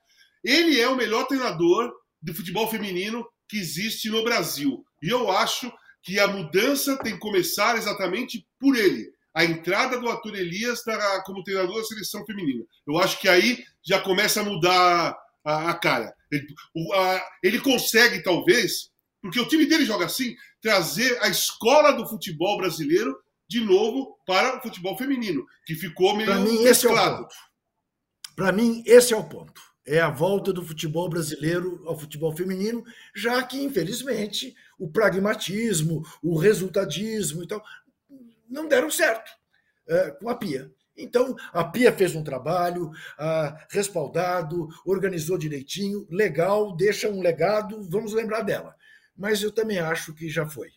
Ele 0.44 0.80
é 0.80 0.88
o 0.88 0.96
melhor 0.96 1.26
treinador 1.28 1.92
de 2.22 2.34
futebol 2.34 2.68
feminino 2.70 3.28
que 3.50 3.58
existe 3.58 4.10
no 4.10 4.24
Brasil. 4.24 4.86
E 5.02 5.10
eu 5.10 5.30
acho 5.32 5.72
que 6.04 6.20
a 6.20 6.28
mudança 6.28 6.98
tem 6.98 7.14
que 7.14 7.20
começar 7.20 7.78
exatamente 7.78 8.46
por 8.60 8.76
ele. 8.76 9.12
a 9.34 9.46
entrada 9.46 9.98
do 9.98 10.10
Arthur 10.10 10.36
Elias 10.36 10.84
da, 10.86 11.24
como 11.24 11.44
treinador 11.44 11.78
da 11.78 11.84
seleção 11.86 12.26
feminina. 12.26 12.66
Eu 12.86 12.98
acho 12.98 13.18
que 13.20 13.30
aí 13.30 13.64
já 13.82 14.02
começa 14.02 14.42
a 14.42 14.44
mudar 14.44 15.18
a, 15.46 15.70
a 15.70 15.74
cara. 15.74 16.14
Ele, 16.30 16.48
o, 16.76 16.94
a, 16.94 17.26
ele 17.42 17.60
consegue, 17.60 18.22
talvez, 18.22 18.92
porque 19.22 19.40
o 19.40 19.48
time 19.48 19.66
dele 19.66 19.86
joga 19.86 20.06
assim, 20.06 20.36
trazer 20.62 21.18
a 21.22 21.30
escola 21.30 21.94
do 21.94 22.08
futebol 22.08 22.58
brasileiro 22.58 23.18
de 23.48 23.62
novo 23.62 24.18
para 24.26 24.58
o 24.58 24.62
futebol 24.62 24.98
feminino, 24.98 25.46
que 25.66 25.76
ficou 25.76 26.16
meio 26.16 26.28
Para 26.30 26.40
mim, 26.40 26.64
esse 26.64 26.88
é 26.88 26.90
o 26.90 26.96
ponto. 26.96 27.36
Para 28.36 28.52
mim, 28.52 28.84
esse 28.86 29.14
é 29.14 29.18
o 29.18 29.24
ponto. 29.24 29.62
É 29.86 30.00
a 30.00 30.10
volta 30.10 30.54
do 30.54 30.64
futebol 30.64 31.10
brasileiro 31.10 31.82
ao 31.86 31.98
futebol 31.98 32.36
feminino, 32.36 32.84
já 33.16 33.42
que, 33.44 33.62
infelizmente, 33.62 34.56
o 34.78 34.88
pragmatismo, 34.90 36.04
o 36.22 36.38
resultadismo 36.38 37.44
e 37.44 37.48
tal 37.48 37.64
não 38.48 38.68
deram 38.68 38.92
certo 38.92 39.32
é, 39.88 40.12
com 40.12 40.30
a 40.30 40.36
Pia. 40.36 40.72
Então, 40.96 41.36
a 41.54 41.64
Pia 41.64 41.92
fez 41.92 42.16
um 42.16 42.24
trabalho 42.24 42.92
ah, 43.18 43.66
respaldado, 43.70 44.68
organizou 44.86 45.38
direitinho, 45.38 46.06
legal, 46.12 46.76
deixa 46.76 47.10
um 47.10 47.22
legado, 47.22 47.82
vamos 47.90 48.14
lembrar 48.14 48.42
dela. 48.42 48.76
Mas 49.18 49.42
eu 49.42 49.52
também 49.52 49.80
acho 49.80 50.14
que 50.14 50.30
já 50.30 50.46
foi. 50.46 50.70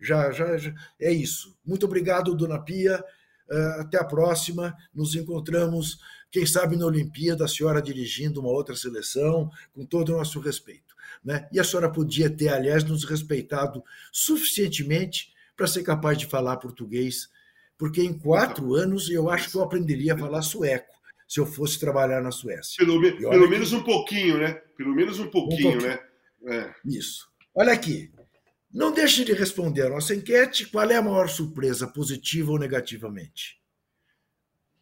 Já, 0.00 0.30
já, 0.30 0.56
já 0.56 0.72
é 1.00 1.12
isso. 1.12 1.56
Muito 1.64 1.86
obrigado, 1.86 2.34
dona 2.34 2.60
Pia. 2.60 3.02
Uh, 3.50 3.80
até 3.80 3.98
a 3.98 4.04
próxima. 4.04 4.74
Nos 4.94 5.14
encontramos, 5.14 5.98
quem 6.30 6.44
sabe, 6.44 6.76
na 6.76 6.86
Olimpíada, 6.86 7.44
a 7.44 7.48
senhora 7.48 7.80
dirigindo 7.80 8.40
uma 8.40 8.50
outra 8.50 8.76
seleção, 8.76 9.50
com 9.72 9.84
todo 9.84 10.10
o 10.12 10.18
nosso 10.18 10.38
respeito. 10.40 10.94
Né? 11.24 11.48
E 11.52 11.58
a 11.58 11.64
senhora 11.64 11.90
podia 11.90 12.28
ter, 12.28 12.48
aliás, 12.48 12.84
nos 12.84 13.04
respeitado 13.04 13.82
suficientemente 14.12 15.32
para 15.56 15.66
ser 15.66 15.82
capaz 15.82 16.16
de 16.16 16.26
falar 16.26 16.56
português, 16.58 17.28
porque 17.76 18.02
em 18.02 18.16
quatro 18.16 18.74
anos 18.74 19.10
eu 19.10 19.28
acho 19.28 19.50
que 19.50 19.56
eu 19.56 19.62
aprenderia 19.62 20.14
a 20.14 20.18
falar 20.18 20.42
sueco 20.42 20.98
se 21.26 21.40
eu 21.40 21.46
fosse 21.46 21.78
trabalhar 21.78 22.22
na 22.22 22.30
Suécia. 22.30 22.76
Pelo, 22.78 23.00
pelo 23.00 23.48
menos 23.50 23.72
um 23.72 23.82
pouquinho, 23.82 24.38
né? 24.38 24.54
Pelo 24.76 24.94
menos 24.94 25.18
um 25.18 25.28
pouquinho, 25.28 25.68
um 25.68 25.72
pouquinho. 25.72 25.90
né? 25.90 26.00
É. 26.46 26.74
Isso. 26.86 27.28
Olha 27.54 27.72
aqui, 27.72 28.10
não 28.72 28.92
deixe 28.92 29.24
de 29.24 29.32
responder 29.32 29.82
a 29.82 29.90
nossa 29.90 30.14
enquete 30.14 30.66
qual 30.66 30.90
é 30.90 30.96
a 30.96 31.02
maior 31.02 31.28
surpresa, 31.28 31.86
positiva 31.86 32.52
ou 32.52 32.58
negativamente. 32.58 33.58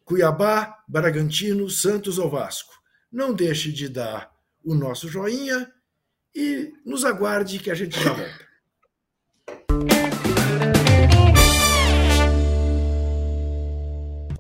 Cuiabá, 0.05 0.85
Bragantino, 0.89 1.69
Santos 1.69 2.19
ou 2.19 2.31
Vasco. 2.31 2.75
Não 3.11 3.33
deixe 3.33 3.73
de 3.73 3.89
dar 3.89 4.31
o 4.65 4.75
nosso 4.75 5.09
joinha 5.09 5.73
e 6.35 6.73
nos 6.85 7.05
aguarde 7.05 7.59
que 7.59 7.71
a 7.71 7.75
gente 7.75 7.99
já 8.01 8.13
volta. 8.13 8.46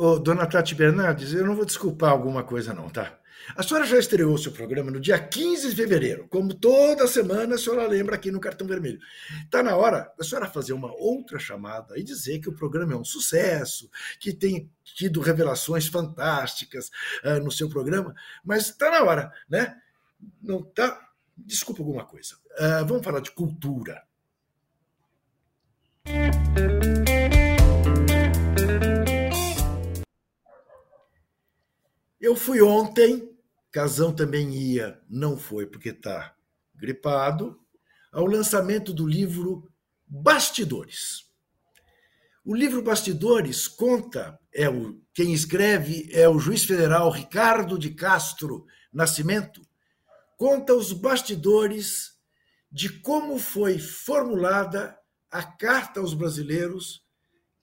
Ô, 0.00 0.18
dona 0.18 0.46
Tati 0.46 0.74
Bernardes, 0.74 1.34
eu 1.34 1.44
não 1.44 1.54
vou 1.54 1.66
desculpar 1.66 2.10
alguma 2.10 2.42
coisa, 2.42 2.72
não, 2.72 2.88
tá? 2.88 3.18
A 3.54 3.62
senhora 3.62 3.84
já 3.84 3.98
estreou 3.98 4.38
seu 4.38 4.50
programa 4.50 4.90
no 4.90 4.98
dia 4.98 5.18
15 5.18 5.68
de 5.68 5.76
fevereiro. 5.76 6.26
Como 6.28 6.54
toda 6.54 7.06
semana, 7.06 7.56
a 7.56 7.58
senhora 7.58 7.86
lembra 7.86 8.14
aqui 8.14 8.30
no 8.30 8.40
Cartão 8.40 8.66
Vermelho. 8.66 8.98
Está 9.44 9.62
na 9.62 9.76
hora 9.76 10.10
da 10.16 10.24
senhora 10.24 10.48
fazer 10.48 10.72
uma 10.72 10.90
outra 10.90 11.38
chamada 11.38 11.98
e 11.98 12.02
dizer 12.02 12.38
que 12.38 12.48
o 12.48 12.54
programa 12.54 12.94
é 12.94 12.96
um 12.96 13.04
sucesso, 13.04 13.90
que 14.18 14.32
tem 14.32 14.70
tido 14.82 15.20
revelações 15.20 15.86
fantásticas 15.86 16.90
uh, 17.22 17.44
no 17.44 17.52
seu 17.52 17.68
programa, 17.68 18.14
mas 18.42 18.70
está 18.70 18.90
na 18.90 19.04
hora, 19.04 19.30
né? 19.50 19.76
Não 20.40 20.62
tá. 20.62 20.98
Desculpa 21.36 21.82
alguma 21.82 22.06
coisa. 22.06 22.36
Uh, 22.52 22.86
vamos 22.86 23.04
falar 23.04 23.20
de 23.20 23.32
cultura. 23.32 24.02
Eu 32.20 32.36
fui 32.36 32.60
ontem, 32.60 33.34
Casão 33.72 34.12
também 34.12 34.52
ia, 34.54 35.00
não 35.08 35.38
foi 35.38 35.64
porque 35.64 35.88
está 35.88 36.34
gripado, 36.74 37.58
ao 38.12 38.26
lançamento 38.26 38.92
do 38.92 39.06
livro 39.06 39.72
Bastidores. 40.06 41.24
O 42.44 42.54
livro 42.54 42.82
Bastidores 42.82 43.66
conta, 43.66 44.38
é 44.52 44.68
o, 44.68 45.00
quem 45.14 45.32
escreve 45.32 46.10
é 46.12 46.28
o 46.28 46.38
juiz 46.38 46.64
federal 46.64 47.08
Ricardo 47.10 47.78
de 47.78 47.88
Castro 47.94 48.66
Nascimento, 48.92 49.66
conta 50.36 50.74
os 50.74 50.92
bastidores 50.92 52.18
de 52.70 52.90
como 53.00 53.38
foi 53.38 53.78
formulada 53.78 54.94
a 55.30 55.42
Carta 55.42 56.00
aos 56.00 56.12
Brasileiros 56.12 57.02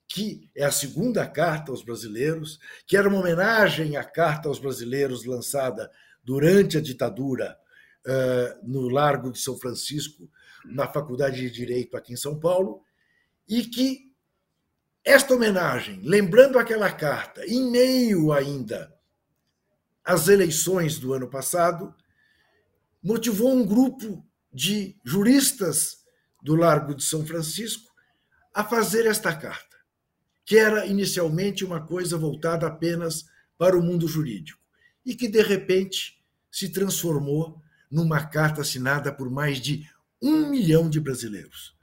que 0.08 0.48
é 0.56 0.64
a 0.64 0.72
segunda 0.72 1.26
carta 1.26 1.70
aos 1.70 1.82
brasileiros, 1.82 2.58
que 2.86 2.96
era 2.96 3.06
uma 3.06 3.18
homenagem 3.18 3.96
à 3.98 4.02
Carta 4.02 4.48
aos 4.48 4.58
Brasileiros 4.58 5.26
lançada 5.26 5.90
durante 6.24 6.78
a 6.78 6.80
ditadura 6.80 7.58
no 8.62 8.88
Largo 8.88 9.30
de 9.30 9.38
São 9.38 9.58
Francisco, 9.58 10.30
na 10.64 10.88
Faculdade 10.88 11.36
de 11.36 11.50
Direito 11.50 11.94
aqui 11.94 12.14
em 12.14 12.16
São 12.16 12.40
Paulo, 12.40 12.82
e 13.46 13.64
que 13.64 14.10
esta 15.04 15.34
homenagem, 15.34 16.00
lembrando 16.02 16.58
aquela 16.58 16.90
carta, 16.90 17.46
em 17.46 17.70
meio 17.70 18.32
ainda 18.32 18.94
às 20.02 20.28
eleições 20.28 20.98
do 20.98 21.12
ano 21.12 21.28
passado, 21.28 21.94
motivou 23.02 23.52
um 23.52 23.66
grupo 23.66 24.24
de 24.50 24.96
juristas 25.04 25.98
do 26.42 26.54
Largo 26.54 26.94
de 26.94 27.04
São 27.04 27.26
Francisco 27.26 27.92
a 28.54 28.64
fazer 28.64 29.06
esta 29.06 29.34
carta 29.36 29.67
que 30.48 30.56
era 30.56 30.86
inicialmente 30.86 31.62
uma 31.62 31.78
coisa 31.78 32.16
voltada 32.16 32.66
apenas 32.66 33.26
para 33.58 33.76
o 33.76 33.82
mundo 33.82 34.08
jurídico 34.08 34.58
e 35.04 35.14
que, 35.14 35.28
de 35.28 35.42
repente, 35.42 36.24
se 36.50 36.70
transformou 36.70 37.60
numa 37.90 38.24
carta 38.24 38.62
assinada 38.62 39.12
por 39.12 39.30
mais 39.30 39.60
de 39.60 39.86
um 40.22 40.48
milhão 40.48 40.88
de 40.88 41.00
brasileiros. 41.00 41.76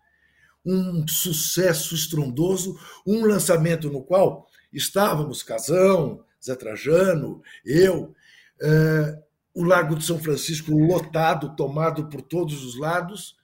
Um 0.65 1.07
sucesso 1.07 1.93
estrondoso, 1.93 2.75
um 3.05 3.23
lançamento 3.23 3.87
no 3.91 4.03
qual 4.03 4.47
estávamos, 4.73 5.43
Casão, 5.43 6.25
Zé 6.43 6.55
Trajano, 6.55 7.43
eu, 7.63 8.15
eh, 8.59 9.23
o 9.53 9.63
Lago 9.63 9.95
de 9.95 10.03
São 10.03 10.17
Francisco 10.17 10.75
lotado, 10.75 11.55
tomado 11.55 12.09
por 12.09 12.23
todos 12.23 12.65
os 12.65 12.79
lados, 12.79 13.37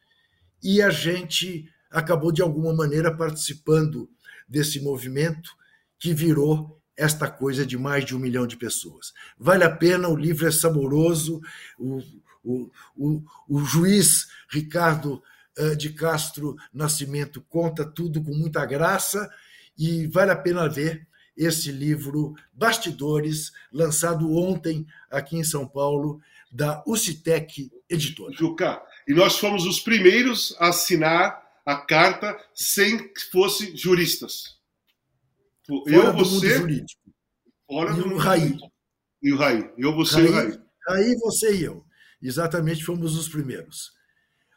e 0.63 0.81
a 0.81 0.89
gente 0.89 1.69
acabou, 1.91 2.31
de 2.31 2.41
alguma 2.41 2.73
maneira, 2.73 3.15
participando 3.15 4.09
desse 4.51 4.81
movimento 4.81 5.49
que 5.97 6.13
virou 6.13 6.77
esta 6.97 7.31
coisa 7.31 7.65
de 7.65 7.77
mais 7.77 8.03
de 8.03 8.15
um 8.15 8.19
milhão 8.19 8.45
de 8.45 8.57
pessoas. 8.57 9.13
Vale 9.37 9.63
a 9.63 9.73
pena, 9.73 10.09
o 10.09 10.15
livro 10.15 10.45
é 10.45 10.51
saboroso, 10.51 11.39
o, 11.79 11.99
o, 12.43 12.71
o, 12.95 13.23
o 13.47 13.59
juiz 13.63 14.27
Ricardo 14.51 15.23
eh, 15.57 15.75
de 15.75 15.91
Castro 15.93 16.55
Nascimento 16.73 17.41
conta 17.47 17.85
tudo 17.85 18.21
com 18.21 18.33
muita 18.33 18.65
graça 18.65 19.29
e 19.77 20.05
vale 20.07 20.31
a 20.31 20.35
pena 20.35 20.67
ver 20.67 21.07
esse 21.35 21.71
livro 21.71 22.35
Bastidores, 22.53 23.51
lançado 23.71 24.29
ontem 24.35 24.85
aqui 25.09 25.37
em 25.37 25.43
São 25.45 25.65
Paulo, 25.65 26.21
da 26.51 26.83
Ucitec 26.85 27.71
Editora. 27.89 28.33
Juca, 28.33 28.81
e 29.07 29.13
nós 29.13 29.39
fomos 29.39 29.65
os 29.65 29.79
primeiros 29.79 30.53
a 30.59 30.67
assinar 30.67 31.41
a 31.65 31.75
carta 31.75 32.37
sem 32.53 32.97
que 32.97 33.21
fosse 33.31 33.75
juristas. 33.75 34.57
Fora 35.67 35.89
eu, 35.89 36.13
você. 36.13 36.57
Jurídico. 36.57 37.01
Fora 37.67 37.91
e 37.91 38.01
o 38.01 38.17
Raí. 38.17 38.57
E 39.21 39.33
o 39.33 39.37
Raí. 39.37 39.69
Eu, 39.77 39.95
você 39.95 40.15
Raí, 40.15 40.25
e 40.25 40.29
o 40.29 40.33
Raí. 40.33 40.59
Raí, 40.87 41.15
você 41.15 41.55
e 41.55 41.63
eu. 41.63 41.85
Exatamente, 42.21 42.83
fomos 42.83 43.17
os 43.17 43.29
primeiros. 43.29 43.91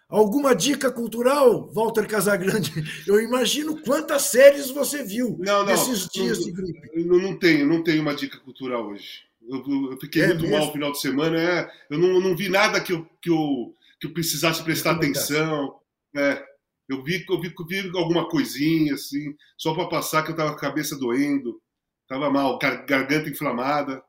Alguma 0.09 0.55
dica 0.55 0.92
cultural, 0.92 1.70
Walter 1.72 2.07
Casagrande? 2.07 2.70
Eu 3.09 3.20
imagino 3.20 3.80
quantas 3.80 4.22
séries 4.22 4.70
você 4.70 5.02
viu 5.02 5.36
não, 5.40 5.61
não, 5.61 5.66
nesses 5.66 6.07
dias 6.09 6.38
não, 6.38 6.44
de 6.44 6.52
gripe. 6.52 7.05
Não, 7.05 7.18
não 7.18 7.38
tenho, 7.38 7.66
não 7.66 7.82
tenho 7.82 8.02
uma 8.02 8.14
dica 8.14 8.38
cultural 8.38 8.86
hoje. 8.86 9.22
Eu, 9.48 9.64
eu 9.90 9.98
fiquei 9.98 10.22
é 10.22 10.26
muito 10.28 10.42
mesmo? 10.42 10.57
mal 10.57 10.66
no 10.66 10.72
final 10.72 10.92
de 10.92 11.00
semana. 11.00 11.40
É, 11.40 11.70
eu 11.90 11.98
não, 11.98 12.20
não 12.20 12.36
vi 12.36 12.48
nada 12.48 12.80
que 12.80 12.92
eu, 12.92 13.09
que 13.20 13.30
eu 13.30 13.74
que 14.05 14.07
eu 14.07 14.12
precisasse 14.12 14.62
prestar 14.62 14.92
atenção. 14.92 15.76
É, 16.14 16.44
eu 16.89 17.03
vi, 17.03 17.24
eu 17.28 17.41
vi, 17.41 17.55
vi 17.68 17.91
alguma 17.97 18.28
coisinha 18.28 18.95
assim, 18.95 19.35
só 19.57 19.74
para 19.74 19.89
passar 19.89 20.22
que 20.22 20.32
eu 20.32 20.37
tava 20.37 20.51
com 20.51 20.57
a 20.57 20.61
cabeça 20.61 20.97
doendo, 20.97 21.61
tava 22.07 22.30
mal, 22.30 22.59
gar, 22.59 22.85
garganta 22.85 23.30
inflamada. 23.30 24.03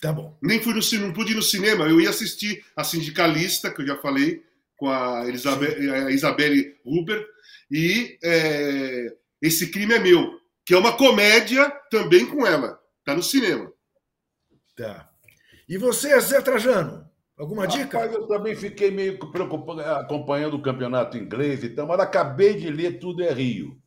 Tá 0.00 0.12
bom. 0.12 0.38
Nem 0.40 0.62
fui 0.62 0.72
no 0.72 1.06
não 1.06 1.12
pude 1.12 1.32
ir 1.32 1.36
no 1.36 1.42
cinema, 1.42 1.86
eu 1.86 2.00
ia 2.00 2.10
assistir 2.10 2.64
a 2.76 2.84
Sindicalista, 2.84 3.70
que 3.70 3.82
eu 3.82 3.86
já 3.86 3.96
falei, 3.96 4.42
com 4.76 4.88
a, 4.88 5.26
Elizabeth, 5.28 5.76
a 5.90 6.10
Isabelle 6.10 6.76
Huber, 6.84 7.26
e 7.70 8.18
é, 8.22 9.14
Esse 9.42 9.70
Crime 9.70 9.94
é 9.94 9.98
Meu, 9.98 10.40
que 10.64 10.74
é 10.74 10.78
uma 10.78 10.96
comédia 10.96 11.68
também 11.90 12.24
com 12.24 12.46
ela. 12.46 12.80
Tá 13.04 13.14
no 13.14 13.22
cinema. 13.22 13.70
Tá. 14.76 15.10
E 15.68 15.76
você, 15.76 16.18
Zé 16.20 16.40
Trajano? 16.40 17.09
Alguma 17.40 17.66
dica? 17.66 17.98
Rapaz, 17.98 18.14
eu 18.14 18.26
também 18.26 18.54
fiquei 18.54 18.90
meio 18.90 19.18
preocupado, 19.18 19.80
acompanhando 19.80 20.58
o 20.58 20.62
campeonato 20.62 21.16
inglês 21.16 21.64
e 21.64 21.70
tal, 21.70 21.86
mas 21.86 21.98
acabei 21.98 22.52
de 22.52 22.68
ler 22.68 22.98
Tudo 22.98 23.22
é 23.22 23.32
Rio. 23.32 23.80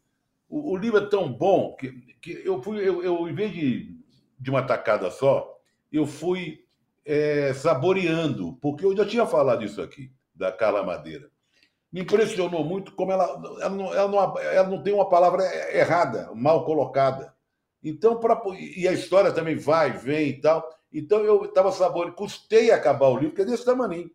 O, 0.49 0.71
o 0.71 0.75
livro 0.75 0.97
é 0.97 1.05
tão 1.05 1.31
bom 1.31 1.75
que, 1.75 1.91
que 2.19 2.41
eu 2.43 2.63
fui, 2.63 2.79
eu, 2.79 3.03
eu, 3.03 3.29
em 3.29 3.33
vez 3.35 3.53
de, 3.53 3.95
de 4.39 4.49
uma 4.49 4.63
tacada 4.63 5.11
só, 5.11 5.55
eu 5.91 6.07
fui 6.07 6.65
é, 7.05 7.53
saboreando, 7.53 8.57
porque 8.59 8.83
eu 8.83 8.97
já 8.97 9.05
tinha 9.05 9.27
falado 9.27 9.63
isso 9.63 9.83
aqui, 9.83 10.11
da 10.33 10.51
Carla 10.51 10.81
Madeira. 10.81 11.29
Me 11.91 12.01
impressionou 12.01 12.63
muito 12.63 12.93
como 12.93 13.11
ela, 13.11 13.39
ela, 13.61 13.69
não, 13.69 13.93
ela, 13.93 14.07
não, 14.07 14.39
ela 14.39 14.67
não 14.67 14.81
tem 14.81 14.95
uma 14.95 15.07
palavra 15.07 15.43
errada, 15.77 16.31
mal 16.33 16.65
colocada. 16.65 17.31
Então, 17.83 18.19
pra, 18.19 18.41
e 18.57 18.87
a 18.87 18.93
história 18.93 19.31
também 19.31 19.55
vai, 19.55 19.91
vem 19.91 20.29
e 20.29 20.41
tal. 20.41 20.67
Então 20.93 21.19
eu 21.21 21.45
estava 21.45 21.71
saboreando, 21.71 22.15
custei 22.15 22.69
acabar 22.69 23.07
o 23.07 23.15
livro, 23.15 23.29
porque 23.29 23.41
é 23.41 23.45
desse 23.45 23.65
tamanho. 23.65 24.11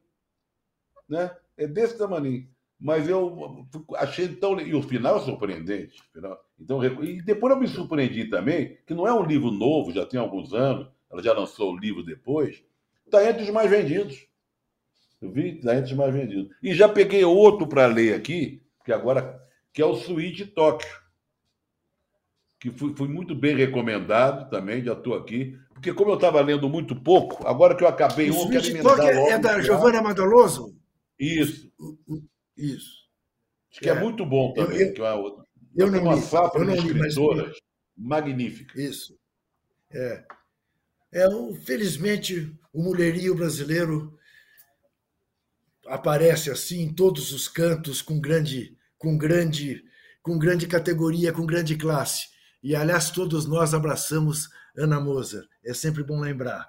Né? 1.08 1.34
É 1.56 1.66
desse 1.66 1.98
tamanho. 1.98 2.48
Mas 2.78 3.08
eu 3.08 3.66
achei 3.96 4.28
tão. 4.28 4.60
E 4.60 4.72
o 4.74 4.82
final 4.82 5.16
é 5.16 5.20
surpreendente. 5.20 6.00
Então, 6.60 6.84
e 7.02 7.20
depois 7.20 7.52
eu 7.52 7.60
me 7.60 7.66
surpreendi 7.66 8.26
também, 8.26 8.78
que 8.86 8.94
não 8.94 9.06
é 9.08 9.12
um 9.12 9.24
livro 9.24 9.50
novo, 9.50 9.92
já 9.92 10.06
tem 10.06 10.20
alguns 10.20 10.54
anos, 10.54 10.88
ela 11.10 11.20
já 11.20 11.32
lançou 11.32 11.72
o 11.72 11.78
livro 11.78 12.04
depois, 12.04 12.62
está 13.04 13.28
entre 13.28 13.42
os 13.42 13.50
mais 13.50 13.68
vendidos. 13.68 14.28
Eu 15.20 15.32
vi, 15.32 15.56
está 15.56 15.74
entre 15.74 15.90
os 15.90 15.96
mais 15.96 16.14
vendidos. 16.14 16.54
E 16.62 16.72
já 16.72 16.88
peguei 16.88 17.24
outro 17.24 17.66
para 17.66 17.86
ler 17.86 18.14
aqui, 18.14 18.62
que 18.84 18.92
agora, 18.92 19.42
que 19.72 19.82
é 19.82 19.84
o 19.84 19.96
Suíte 19.96 20.46
Tóquio 20.46 20.88
que 22.58 22.70
fui, 22.70 22.94
fui, 22.94 23.08
muito 23.08 23.34
bem 23.34 23.54
recomendado 23.54 24.50
também, 24.50 24.82
já 24.82 24.92
estou 24.92 25.14
aqui. 25.14 25.56
Porque 25.78 25.94
como 25.94 26.10
eu 26.10 26.16
estava 26.16 26.40
lendo 26.40 26.68
muito 26.68 26.94
pouco, 26.96 27.46
agora 27.46 27.76
que 27.76 27.84
eu 27.84 27.88
acabei 27.88 28.32
um, 28.32 28.50
quero 28.50 28.66
emendar 28.66 28.98
é, 28.98 29.14
logo. 29.14 29.30
É 29.30 29.38
da 29.38 29.60
Giovanna 29.60 30.02
Madaloso? 30.02 30.76
Isso. 31.16 31.72
Isso. 32.56 33.06
Acho 33.70 33.80
que 33.80 33.88
é, 33.88 33.92
é 33.92 34.00
muito 34.00 34.26
bom 34.26 34.52
também. 34.54 34.76
Eu, 34.76 34.86
eu, 34.88 34.92
que 34.94 35.00
é 35.00 35.12
uma, 35.12 35.44
eu 35.76 35.90
não 35.92 36.02
uma 36.02 36.14
li, 36.16 36.20
safra 36.20 36.66
de 36.66 36.78
escritoras 36.78 37.56
magnífica. 37.96 38.80
Isso. 38.80 39.16
É. 39.92 40.24
é 41.12 41.28
um, 41.28 41.54
felizmente, 41.54 42.52
o 42.72 42.82
mulherio 42.82 43.36
brasileiro 43.36 44.18
aparece 45.86 46.50
assim 46.50 46.82
em 46.82 46.92
todos 46.92 47.32
os 47.32 47.46
cantos 47.46 48.02
com 48.02 48.20
grande, 48.20 48.76
com 48.98 49.16
grande, 49.16 49.84
com 50.22 50.36
grande 50.36 50.66
categoria, 50.66 51.32
com 51.32 51.46
grande 51.46 51.76
classe. 51.76 52.26
E, 52.60 52.74
aliás, 52.74 53.12
todos 53.12 53.46
nós 53.46 53.72
abraçamos 53.72 54.48
Ana 54.76 55.00
Moser. 55.00 55.44
É 55.68 55.74
sempre 55.74 56.02
bom 56.02 56.18
lembrar. 56.18 56.66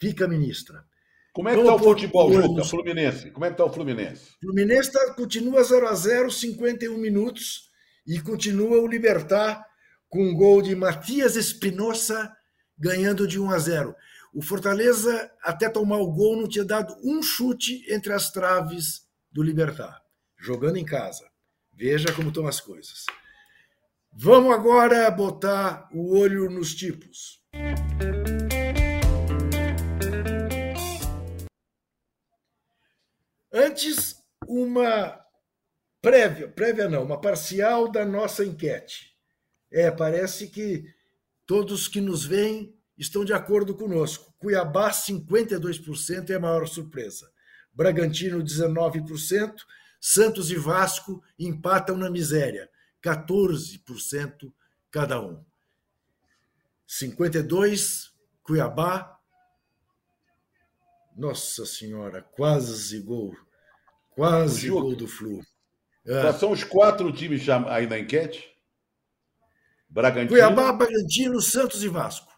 Fica 0.00 0.26
ministra. 0.26 0.84
Como 1.32 1.48
é 1.48 1.54
que 1.54 1.60
está 1.60 1.74
o 1.74 1.78
futebol, 1.78 2.32
Juca? 2.32 2.64
Fluminense. 2.64 3.30
Como 3.30 3.44
é 3.44 3.48
que 3.48 3.54
está 3.54 3.64
o 3.64 3.72
Fluminense? 3.72 4.32
Fluminense 4.40 4.92
tá, 4.92 5.14
continua 5.14 5.62
0 5.62 5.86
a 5.88 5.94
0 5.94 6.30
51 6.30 6.98
minutos, 6.98 7.70
e 8.06 8.20
continua 8.20 8.80
o 8.80 8.86
Libertar 8.86 9.64
com 10.08 10.22
um 10.22 10.34
gol 10.34 10.62
de 10.62 10.74
Matias 10.74 11.36
Espinosa 11.36 12.32
ganhando 12.78 13.26
de 13.26 13.40
1 13.40 13.50
a 13.50 13.58
0. 13.58 13.94
O 14.32 14.42
Fortaleza, 14.42 15.30
até 15.42 15.68
tomar 15.68 15.98
o 15.98 16.12
gol, 16.12 16.36
não 16.36 16.48
tinha 16.48 16.64
dado 16.64 16.94
um 17.04 17.22
chute 17.22 17.84
entre 17.88 18.12
as 18.12 18.30
traves 18.30 19.06
do 19.30 19.42
Libertar, 19.42 20.02
jogando 20.36 20.76
em 20.76 20.84
casa. 20.84 21.24
Veja 21.72 22.12
como 22.12 22.28
estão 22.28 22.46
as 22.46 22.60
coisas. 22.60 23.06
Vamos 24.12 24.52
agora 24.52 25.10
botar 25.10 25.88
o 25.92 26.16
olho 26.16 26.50
nos 26.50 26.74
tipos. 26.74 27.43
Antes, 33.52 34.16
uma 34.48 35.20
prévia, 36.02 36.48
prévia 36.48 36.88
não, 36.88 37.04
uma 37.04 37.20
parcial 37.20 37.90
da 37.90 38.04
nossa 38.04 38.44
enquete. 38.44 39.14
É, 39.70 39.90
parece 39.90 40.48
que 40.48 40.84
todos 41.46 41.88
que 41.88 42.00
nos 42.00 42.24
veem 42.24 42.76
estão 42.98 43.24
de 43.24 43.32
acordo 43.32 43.74
conosco. 43.74 44.34
Cuiabá, 44.38 44.90
52% 44.90 46.30
é 46.30 46.34
a 46.34 46.40
maior 46.40 46.66
surpresa. 46.66 47.30
Bragantino, 47.72 48.42
19%. 48.42 49.54
Santos 50.00 50.50
e 50.50 50.56
Vasco 50.56 51.22
empatam 51.38 51.96
na 51.96 52.10
miséria. 52.10 52.68
14% 53.02 54.52
cada 54.90 55.20
um. 55.20 55.44
52, 56.86 58.12
Cuiabá. 58.42 59.18
Nossa 61.16 61.64
Senhora, 61.64 62.22
quase 62.22 63.00
gol. 63.00 63.34
Quase 64.10 64.68
gol 64.68 64.94
do 64.94 65.08
Flu. 65.08 65.40
É. 66.06 66.32
São 66.32 66.52
os 66.52 66.62
quatro 66.62 67.10
times 67.12 67.48
aí 67.48 67.86
na 67.86 67.98
enquete? 67.98 68.54
Bragantino. 69.88 70.30
Cuiabá, 70.30 70.72
Bragantino, 70.72 71.40
Santos 71.40 71.82
e 71.82 71.88
Vasco. 71.88 72.32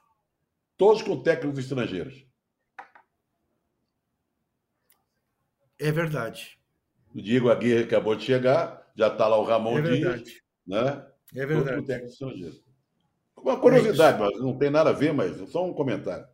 Todos 0.77 1.03
com 1.03 1.23
técnicos 1.23 1.59
estrangeiros. 1.59 2.25
É 5.79 5.91
verdade. 5.91 6.59
O 7.15 7.21
Diego 7.21 7.51
Aguirre 7.51 7.85
acabou 7.85 8.15
de 8.15 8.25
chegar, 8.25 8.91
já 8.95 9.09
está 9.09 9.27
lá 9.27 9.39
o 9.39 9.45
Ramon 9.45 9.79
é 9.79 9.83
Dias. 9.83 10.23
Né? 10.67 11.07
É 11.35 11.47
verdade. 11.47 11.87
Técnico 11.87 12.13
estrangeiro. 12.13 12.66
Uma 13.47 13.57
curiosidade, 13.57 14.19
mas 14.19 14.41
não 14.41 14.59
tem 14.59 14.71
nada 14.71 14.91
a 14.91 14.93
ver, 14.93 15.15
mas 15.15 15.37
só 15.53 15.65
um 15.65 15.73
comentário. 15.73 16.27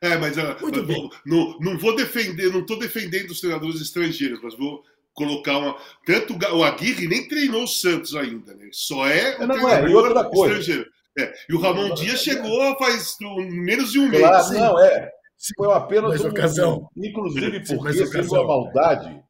É, 0.00 0.16
mas, 0.16 0.34
uh, 0.38 0.56
mas 0.62 0.86
vou, 0.86 1.10
não, 1.26 1.58
não 1.60 1.78
vou 1.78 1.94
defender, 1.94 2.50
não 2.50 2.60
estou 2.60 2.78
defendendo 2.78 3.30
os 3.30 3.40
treinadores 3.40 3.82
estrangeiros, 3.82 4.40
mas 4.42 4.56
vou 4.56 4.82
colocar 5.12 5.58
uma. 5.58 5.76
Tanto 6.06 6.34
o 6.54 6.64
Aguirre 6.64 7.06
nem 7.06 7.28
treinou 7.28 7.64
o 7.64 7.68
Santos 7.68 8.16
ainda, 8.16 8.54
né? 8.54 8.70
Só 8.72 9.06
é 9.06 9.36
o 9.40 9.46
não, 9.46 9.68
é, 9.68 9.86
e 9.86 9.94
outra 9.94 10.24
coisa. 10.24 10.58
estrangeiro. 10.58 10.90
É, 11.18 11.34
e 11.50 11.54
o 11.54 11.60
Ramon 11.60 11.88
não, 11.88 11.94
Dias 11.94 12.22
chegou 12.22 12.78
faz 12.78 13.18
menos 13.20 13.92
de 13.92 13.98
um 13.98 14.10
claro, 14.10 14.48
mês. 14.48 14.50
Não, 14.58 14.82
é. 14.82 15.10
Foi 15.54 15.70
apenas 15.70 16.18
uma 16.18 16.30
ocasião. 16.30 16.88
Inclusive 16.96 17.60
porque 17.76 18.06
fez 18.06 18.32
uma 18.32 18.46
maldade 18.46 19.22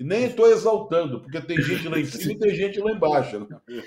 e 0.00 0.04
nem 0.04 0.24
estou 0.24 0.50
exaltando, 0.50 1.20
porque 1.20 1.42
tem 1.42 1.60
gente 1.60 1.86
lá 1.86 1.98
em 1.98 2.06
cima 2.06 2.32
e 2.32 2.38
tem 2.38 2.54
gente 2.54 2.80
lá 2.80 2.90
embaixo. 2.90 3.38
Né? 3.38 3.82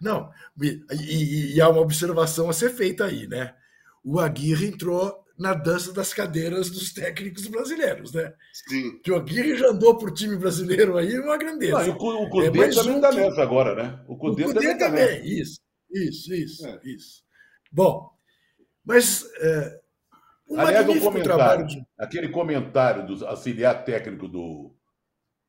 Não, 0.00 0.30
e, 0.62 0.80
e, 0.92 1.56
e, 1.56 1.60
há 1.60 1.68
uma 1.68 1.80
observação 1.80 2.48
a 2.48 2.52
ser 2.52 2.70
feita 2.70 3.04
aí, 3.04 3.26
né? 3.26 3.52
O 4.04 4.20
Aguirre 4.20 4.68
entrou 4.68 5.24
na 5.36 5.52
dança 5.52 5.92
das 5.92 6.14
cadeiras 6.14 6.70
dos 6.70 6.92
técnicos 6.92 7.48
brasileiros, 7.48 8.12
né? 8.12 8.32
Sim. 8.52 9.00
Que 9.02 9.10
o 9.10 9.16
Aguirre 9.16 9.56
já 9.56 9.70
andou 9.70 9.98
por 9.98 10.12
time 10.12 10.36
brasileiro 10.36 10.96
aí, 10.96 11.18
uma 11.18 11.36
grandeza. 11.36 11.84
Não, 11.86 11.96
o, 11.96 12.22
o 12.22 12.30
Cudê 12.30 12.46
é, 12.46 12.50
também 12.68 12.98
está 12.98 13.10
um 13.10 13.14
nessa 13.14 13.42
agora, 13.42 13.74
né? 13.74 14.04
O 14.06 14.16
Cudê, 14.16 14.44
o 14.44 14.46
Cudê 14.46 14.60
também, 14.60 14.78
tá 14.78 14.86
também. 14.86 15.26
Isso, 15.26 15.60
isso, 15.90 16.32
isso, 16.32 16.66
é. 16.68 16.80
isso. 16.84 17.24
Bom, 17.72 18.12
mas 18.84 19.28
é, 19.40 19.80
um 20.48 20.60
Aliás, 20.60 20.88
um 20.88 21.00
comentário, 21.00 21.66
de... 21.66 21.84
aquele 21.98 22.28
comentário 22.28 23.04
do 23.04 23.26
auxiliar 23.26 23.84
técnico 23.84 24.28
do, 24.28 24.75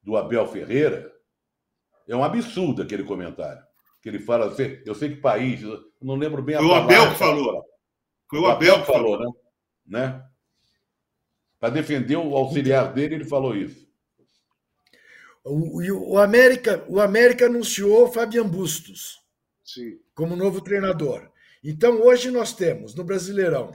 do 0.08 0.16
Abel 0.16 0.48
Ferreira, 0.48 1.14
é 2.08 2.16
um 2.16 2.24
absurdo 2.24 2.82
aquele 2.82 3.04
comentário. 3.04 3.62
Que 4.02 4.08
ele 4.08 4.20
fala 4.20 4.48
assim, 4.48 4.82
eu 4.86 4.96
sei 4.96 5.10
que 5.10 5.18
país, 5.18 5.60
não 6.02 6.16
lembro 6.16 6.42
bem 6.42 6.56
a 6.56 6.60
Foi 6.60 6.68
o 6.70 6.74
Abel 6.74 7.12
que 7.12 7.20
falou. 7.20 7.66
Foi 8.30 8.40
o, 8.40 8.44
o 8.44 8.46
Abel, 8.46 8.74
Abel 8.76 8.86
que 8.86 8.92
falou, 8.94 9.18
falou, 9.18 9.34
né? 9.86 10.00
né? 10.00 10.26
Para 11.60 11.72
defender 11.72 12.16
o 12.16 12.38
auxiliar 12.38 12.94
dele, 12.94 13.16
ele 13.16 13.26
falou 13.26 13.54
isso. 13.54 13.86
O, 15.44 16.14
o, 16.14 16.18
América, 16.18 16.86
o 16.88 17.02
América 17.02 17.48
anunciou 17.48 18.10
Fabian 18.10 18.48
Bustos 18.48 19.22
Sim. 19.62 20.00
como 20.16 20.38
novo 20.38 20.62
treinador. 20.62 21.30
Então, 21.62 22.02
hoje 22.02 22.32
nós 22.32 22.54
temos 22.54 22.96
no 22.96 23.04
Brasileirão 23.04 23.74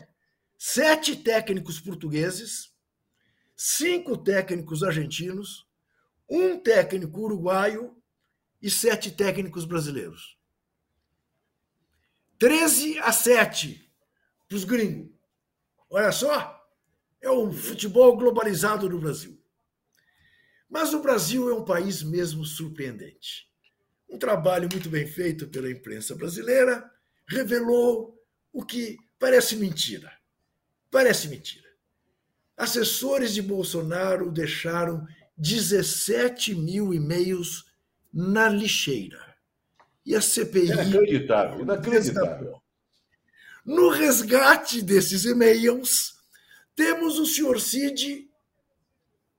sete 0.57 1.15
técnicos 1.15 1.79
portugueses, 1.79 2.73
cinco 3.55 4.17
técnicos 4.17 4.83
argentinos, 4.83 5.71
um 6.35 6.59
técnico 6.59 7.21
uruguaio 7.21 7.95
e 8.61 8.71
sete 8.71 9.11
técnicos 9.11 9.67
brasileiros. 9.67 10.39
13 12.39 12.99
a 13.01 13.13
7 13.13 13.93
para 14.49 14.57
os 14.57 14.65
gringos. 14.65 15.13
Olha 15.91 16.11
só, 16.11 16.59
é 17.21 17.31
o 17.31 17.53
futebol 17.53 18.17
globalizado 18.17 18.89
no 18.89 18.99
Brasil. 18.99 19.39
Mas 20.71 20.95
o 20.95 21.03
Brasil 21.03 21.51
é 21.51 21.55
um 21.55 21.67
país 21.67 22.03
mesmo 22.03 22.47
surpreendente. 22.47 23.47
Um 24.09 24.19
trabalho 24.19 24.69
muito 24.73 24.89
bem 24.89 25.07
feito 25.07 25.49
pela 25.49 25.71
imprensa 25.71 26.15
brasileira 26.15 26.91
revelou 27.29 28.19
o 28.51 28.65
que 28.65 28.97
parece 29.19 29.57
mentira. 29.57 30.11
Parece 30.91 31.29
mentira. 31.29 31.69
Assessores 32.57 33.35
de 33.35 33.43
Bolsonaro 33.43 34.33
deixaram 34.33 35.07
17 35.43 36.55
mil 36.55 36.95
e-mails 36.95 37.65
na 38.15 38.49
lixeira. 38.49 39.35
E 40.07 40.15
a 40.15 40.21
CPI. 40.21 40.67
Inacreditável, 40.67 41.61
inacreditável. 41.61 42.63
No 43.65 43.89
resgate 43.89 44.81
desses 44.83 45.25
e-mails, 45.25 46.15
temos 46.77 47.19
o 47.19 47.27
senhor 47.27 47.61
Cid 47.61 48.31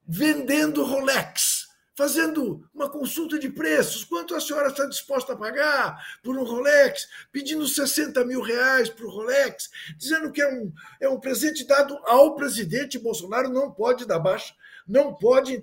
vendendo 0.05 0.83
Rolex, 0.83 1.67
fazendo 1.95 2.69
uma 2.73 2.89
consulta 2.89 3.39
de 3.39 3.49
preços. 3.49 4.03
Quanto 4.03 4.35
a 4.35 4.41
senhora 4.41 4.67
está 4.67 4.85
disposta 4.85 5.31
a 5.31 5.37
pagar 5.37 5.97
por 6.21 6.37
um 6.37 6.43
Rolex? 6.43 7.07
Pedindo 7.31 7.65
60 7.65 8.25
mil 8.25 8.41
reais 8.41 8.89
para 8.89 9.05
o 9.05 9.09
Rolex, 9.09 9.69
dizendo 9.97 10.33
que 10.33 10.41
é 10.41 10.53
um, 10.53 10.73
é 10.99 11.07
um 11.07 11.19
presente 11.19 11.65
dado 11.65 11.97
ao 12.05 12.35
presidente 12.35 12.99
Bolsonaro, 12.99 13.47
não 13.47 13.71
pode 13.71 14.05
dar 14.05 14.19
baixa. 14.19 14.53
Não 14.87 15.13
pode 15.13 15.59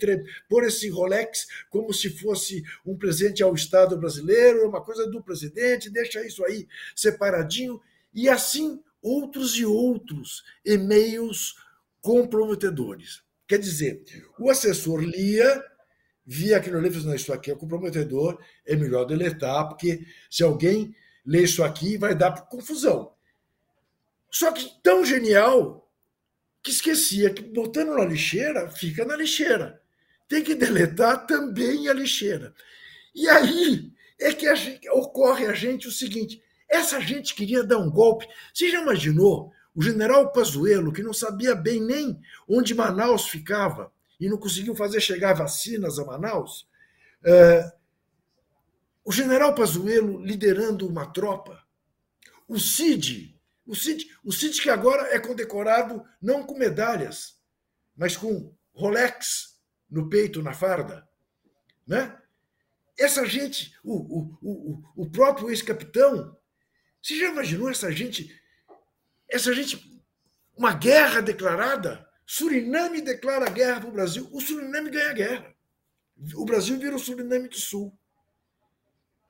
pôr 0.48 0.64
esse 0.64 0.88
Rolex 0.88 1.46
como 1.68 1.92
se 1.92 2.10
fosse 2.10 2.62
um 2.84 2.96
presente 2.96 3.42
ao 3.42 3.54
Estado 3.54 3.96
brasileiro, 3.96 4.68
uma 4.68 4.82
coisa 4.82 5.06
do 5.06 5.22
presidente, 5.22 5.90
deixa 5.90 6.24
isso 6.26 6.44
aí 6.44 6.66
separadinho. 6.94 7.80
E 8.12 8.28
assim 8.28 8.82
outros 9.02 9.56
e 9.56 9.64
outros 9.64 10.44
e-mails 10.64 11.54
comprometedores. 12.00 13.22
Quer 13.46 13.58
dizer, 13.58 14.02
o 14.38 14.50
assessor 14.50 15.00
lia, 15.00 15.64
via 16.24 16.56
aquilo 16.56 16.78
ali 16.78 16.88
e 16.88 17.16
isso 17.16 17.32
aqui 17.32 17.50
é 17.50 17.54
comprometedor, 17.54 18.38
é 18.64 18.76
melhor 18.76 19.04
deletar, 19.04 19.68
porque 19.68 20.06
se 20.30 20.42
alguém 20.42 20.94
lê 21.26 21.42
isso 21.42 21.62
aqui 21.62 21.96
vai 21.96 22.14
dar 22.14 22.46
confusão. 22.46 23.12
Só 24.30 24.52
que 24.52 24.80
tão 24.82 25.04
genial 25.04 25.89
que 26.62 26.70
esquecia 26.70 27.30
que 27.30 27.42
botando 27.42 27.94
na 27.94 28.04
lixeira, 28.04 28.68
fica 28.70 29.04
na 29.04 29.16
lixeira. 29.16 29.80
Tem 30.28 30.42
que 30.42 30.54
deletar 30.54 31.26
também 31.26 31.88
a 31.88 31.92
lixeira. 31.92 32.54
E 33.14 33.28
aí 33.28 33.92
é 34.18 34.32
que 34.32 34.46
a 34.46 34.54
gente, 34.54 34.88
ocorre 34.90 35.46
a 35.46 35.52
gente 35.52 35.88
o 35.88 35.92
seguinte: 35.92 36.42
essa 36.68 37.00
gente 37.00 37.34
queria 37.34 37.64
dar 37.64 37.78
um 37.78 37.90
golpe. 37.90 38.28
Você 38.54 38.70
já 38.70 38.80
imaginou 38.80 39.52
o 39.74 39.82
general 39.82 40.30
Pazuello, 40.32 40.92
que 40.92 41.02
não 41.02 41.12
sabia 41.12 41.54
bem 41.54 41.80
nem 41.80 42.20
onde 42.48 42.74
Manaus 42.74 43.28
ficava 43.28 43.92
e 44.18 44.28
não 44.28 44.38
conseguiu 44.38 44.74
fazer 44.76 45.00
chegar 45.00 45.32
vacinas 45.32 45.98
a 45.98 46.04
Manaus? 46.04 46.68
É, 47.24 47.72
o 49.04 49.10
general 49.10 49.54
Pazuello 49.54 50.22
liderando 50.22 50.86
uma 50.86 51.06
tropa. 51.06 51.60
O 52.46 52.58
Cid, 52.58 53.39
o 53.66 53.74
Cid, 53.74 54.06
o 54.24 54.32
Cid 54.32 54.60
que 54.60 54.70
agora 54.70 55.14
é 55.14 55.18
condecorado 55.18 56.04
não 56.20 56.42
com 56.42 56.56
medalhas, 56.56 57.38
mas 57.96 58.16
com 58.16 58.54
Rolex 58.72 59.60
no 59.88 60.08
peito, 60.08 60.42
na 60.42 60.52
farda. 60.52 61.08
Né? 61.86 62.16
Essa 62.98 63.26
gente, 63.26 63.74
o, 63.82 63.94
o, 63.94 64.38
o, 64.42 64.84
o 64.96 65.10
próprio 65.10 65.50
ex-capitão, 65.50 66.36
você 67.02 67.18
já 67.18 67.28
imaginou 67.28 67.70
essa 67.70 67.90
gente? 67.90 68.38
Essa 69.28 69.52
gente, 69.54 70.00
uma 70.56 70.74
guerra 70.74 71.20
declarada? 71.20 72.08
Suriname 72.26 73.00
declara 73.00 73.50
guerra 73.50 73.80
para 73.80 73.88
o 73.88 73.92
Brasil, 73.92 74.28
o 74.32 74.40
Suriname 74.40 74.90
ganha 74.90 75.10
a 75.10 75.14
guerra. 75.14 75.56
O 76.34 76.44
Brasil 76.44 76.78
vira 76.78 76.94
o 76.94 76.98
Suriname 76.98 77.48
do 77.48 77.56
Sul. 77.56 77.96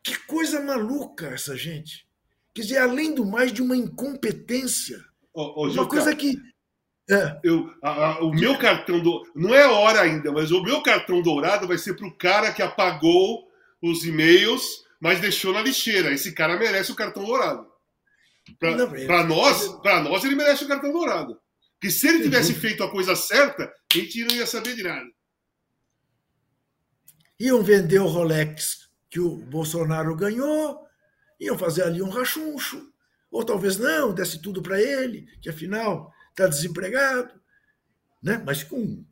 Que 0.03 0.19
coisa 0.27 0.61
maluca 0.61 1.29
essa 1.29 1.57
gente. 1.57 2.10
Quer 2.55 2.63
dizer, 2.63 2.79
além 2.79 3.15
do 3.15 3.25
mais, 3.25 3.53
de 3.53 3.63
uma 3.63 3.77
incompetência. 3.77 4.99
Ô, 5.33 5.65
ô, 5.65 5.69
uma 5.69 5.89
coisa 5.89 6.15
que. 6.15 6.37
É. 7.09 7.41
Eu, 7.43 7.73
a, 7.83 7.91
a, 7.91 8.21
o 8.21 8.31
meu 8.33 8.59
cartão 8.59 9.01
do. 9.01 9.23
Não 9.35 9.55
é 9.55 9.67
hora 9.67 10.01
ainda, 10.01 10.33
mas 10.33 10.51
o 10.51 10.63
meu 10.63 10.83
cartão 10.83 11.23
dourado 11.23 11.67
vai 11.67 11.79
ser 11.79 11.95
para 11.95 12.07
o 12.07 12.17
cara 12.17 12.53
que 12.53 12.63
apagou 12.63 13.49
os 13.83 14.05
e-mails 14.05 14.85
mas 15.01 15.21
deixou 15.21 15.53
na 15.53 15.63
lixeira. 15.63 16.13
Esse 16.13 16.33
cara 16.33 16.59
merece 16.59 16.93
o 16.93 16.95
cartão 16.95 17.25
dourado. 17.25 17.67
Para 18.59 19.25
nós, 19.25 19.69
para 19.81 20.03
nós, 20.03 20.23
ele 20.23 20.35
merece 20.35 20.65
o 20.65 20.69
cartão 20.69 20.93
dourado. 20.93 21.41
Que 21.81 21.91
se 21.91 22.07
ele 22.07 22.23
tivesse 22.23 22.53
feito 22.53 22.85
a 22.85 22.91
coisa 22.91 23.17
certa, 23.17 23.65
a 23.65 23.99
gente 23.99 24.25
não 24.25 24.37
ia 24.37 24.47
saber 24.47 24.77
de 24.77 24.83
nada. 24.83 25.09
Iam 27.39 27.63
vender 27.63 28.01
o 28.01 28.07
Rolex 28.07 28.91
que 29.09 29.19
o 29.19 29.37
Bolsonaro 29.37 30.15
ganhou, 30.15 30.87
iam 31.41 31.59
fazer 31.59 31.83
ali 31.83 32.03
um 32.03 32.11
rachuncho, 32.11 32.93
ou 33.31 33.45
talvez 33.45 33.79
não, 33.79 34.13
desse 34.13 34.41
tudo 34.41 34.63
para 34.63 34.81
ele, 34.81 35.27
que 35.41 35.49
afinal 35.49 36.13
está 36.31 36.47
desempregado, 36.47 37.33
né? 38.23 38.43
mas 38.45 38.63
com 38.63 39.05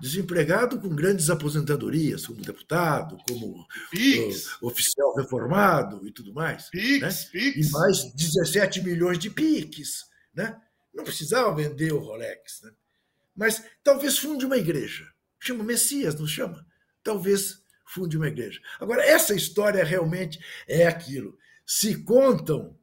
desempregado 0.00 0.80
com 0.80 0.88
grandes 0.88 1.30
aposentadorias, 1.30 2.26
como 2.26 2.42
deputado, 2.42 3.16
como 3.28 3.60
uh, 3.60 4.66
oficial 4.66 5.14
reformado 5.14 6.06
e 6.06 6.10
tudo 6.10 6.34
mais. 6.34 6.68
Pix, 6.70 7.00
né? 7.00 7.30
Pix. 7.30 7.68
E 7.68 7.70
mais 7.70 8.12
17 8.12 8.82
milhões 8.82 9.16
de 9.16 9.30
piques. 9.30 10.04
Né? 10.34 10.60
Não 10.92 11.04
precisava 11.04 11.54
vender 11.54 11.92
o 11.92 12.00
Rolex. 12.00 12.62
Né? 12.62 12.72
Mas 13.36 13.62
talvez 13.84 14.18
funde 14.18 14.44
uma 14.44 14.56
igreja. 14.56 15.06
Chama 15.38 15.62
Messias, 15.62 16.16
não 16.18 16.26
chama? 16.26 16.66
Talvez 17.04 17.62
funde 17.86 18.16
uma 18.16 18.26
igreja. 18.26 18.60
Agora, 18.80 19.04
essa 19.04 19.34
história 19.34 19.84
realmente 19.84 20.40
é 20.66 20.84
aquilo. 20.84 21.38
Se 21.80 22.02
contam 22.02 22.78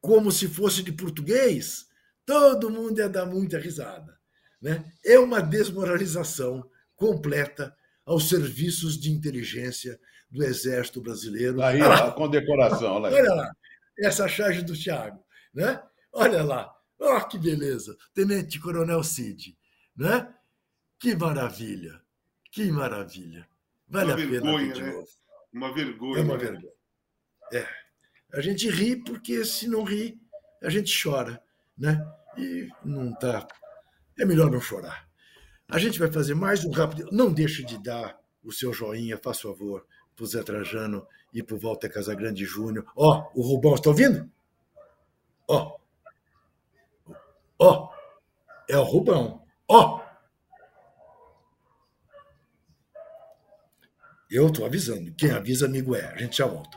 como 0.00 0.30
se 0.30 0.46
fosse 0.46 0.82
de 0.82 0.92
português, 0.92 1.86
todo 2.24 2.70
mundo 2.70 2.98
ia 2.98 3.08
dar 3.08 3.26
muita 3.26 3.58
risada 3.58 4.18
né, 4.60 4.84
é 5.04 5.18
uma 5.18 5.40
desmoralização 5.40 6.68
completa 6.96 7.74
aos 8.04 8.28
serviços 8.28 8.98
de 8.98 9.10
inteligência 9.10 9.98
do 10.30 10.42
Exército 10.42 11.00
Brasileiro. 11.00 11.62
Aí, 11.62 11.80
olha 11.80 11.88
lá, 11.88 12.08
a 12.08 12.12
condecoração. 12.12 12.94
Olha, 12.94 13.14
olha 13.14 13.34
lá, 13.34 13.52
essa 13.98 14.26
charge 14.26 14.62
do 14.62 14.76
Thiago. 14.76 15.22
Né? 15.54 15.80
Olha 16.12 16.42
lá, 16.42 16.74
oh, 16.98 17.20
que 17.26 17.38
beleza, 17.38 17.96
Tenente 18.14 18.60
Coronel 18.60 19.02
Cid. 19.02 19.56
Né? 19.96 20.32
Que 20.98 21.14
maravilha, 21.14 22.00
que 22.50 22.70
maravilha. 22.70 23.48
Vale 23.86 24.12
uma 24.12 24.14
a 24.14 24.16
vergonha, 24.26 24.58
pena 24.58 24.74
de 24.74 24.82
né? 24.82 24.92
novo. 24.92 25.08
Uma 25.52 25.74
vergonha. 25.74 26.18
É 26.18 26.22
uma 26.22 26.36
né? 26.36 26.44
vergonha. 26.44 26.72
É. 27.52 27.77
A 28.32 28.40
gente 28.40 28.68
ri 28.68 28.96
porque 28.96 29.44
se 29.44 29.66
não 29.68 29.84
ri, 29.84 30.20
a 30.62 30.68
gente 30.68 30.92
chora. 31.02 31.42
Né? 31.76 31.98
E 32.36 32.68
não 32.84 33.10
está 33.10 33.46
é 34.18 34.24
melhor 34.24 34.50
não 34.50 34.60
chorar. 34.60 35.08
A 35.68 35.78
gente 35.78 35.98
vai 35.98 36.10
fazer 36.10 36.34
mais 36.34 36.64
um 36.64 36.70
rápido. 36.70 37.08
Não 37.12 37.32
deixe 37.32 37.62
de 37.62 37.80
dar 37.80 38.18
o 38.42 38.52
seu 38.52 38.72
joinha, 38.72 39.16
faz 39.16 39.40
favor, 39.40 39.86
para 40.16 40.24
o 40.24 40.26
Zé 40.26 40.42
Trajano 40.42 41.06
e 41.32 41.42
para 41.42 41.54
o 41.54 41.58
Walter 41.58 41.88
Casagrande 41.88 42.44
Júnior. 42.44 42.84
Ó, 42.96 43.30
o 43.34 43.42
Rubão, 43.42 43.74
está 43.74 43.90
ouvindo? 43.90 44.28
Ó. 45.46 45.78
Ó. 47.58 47.92
É 48.68 48.76
o 48.76 48.82
Rubão. 48.82 49.42
Ó. 49.68 50.02
Eu 54.30 54.48
estou 54.48 54.66
avisando. 54.66 55.14
Quem 55.14 55.30
avisa, 55.30 55.66
amigo 55.66 55.94
é. 55.94 56.06
A 56.06 56.16
gente 56.16 56.38
já 56.38 56.46
volta. 56.46 56.76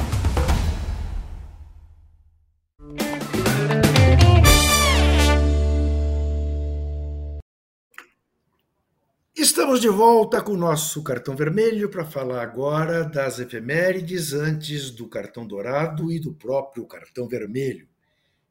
De 9.81 9.89
volta 9.89 10.41
com 10.43 10.51
o 10.51 10.57
nosso 10.57 11.01
cartão 11.01 11.35
vermelho 11.35 11.89
para 11.89 12.05
falar 12.05 12.43
agora 12.43 13.03
das 13.03 13.39
efemérides 13.39 14.31
antes 14.31 14.91
do 14.91 15.07
cartão 15.07 15.43
dourado 15.43 16.11
e 16.11 16.19
do 16.19 16.35
próprio 16.35 16.85
cartão 16.85 17.27
vermelho. 17.27 17.87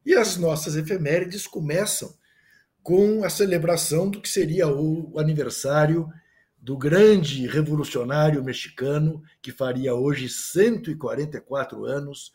E 0.05 0.13
as 0.13 0.35
nossas 0.35 0.75
efemérides 0.75 1.47
começam 1.47 2.13
com 2.83 3.23
a 3.23 3.29
celebração 3.29 4.09
do 4.09 4.19
que 4.19 4.27
seria 4.27 4.67
o 4.67 5.17
aniversário 5.17 6.11
do 6.57 6.77
grande 6.77 7.47
revolucionário 7.47 8.43
mexicano, 8.43 9.23
que 9.41 9.53
faria 9.53 9.95
hoje 9.95 10.27
144 10.27 11.85
anos, 11.85 12.33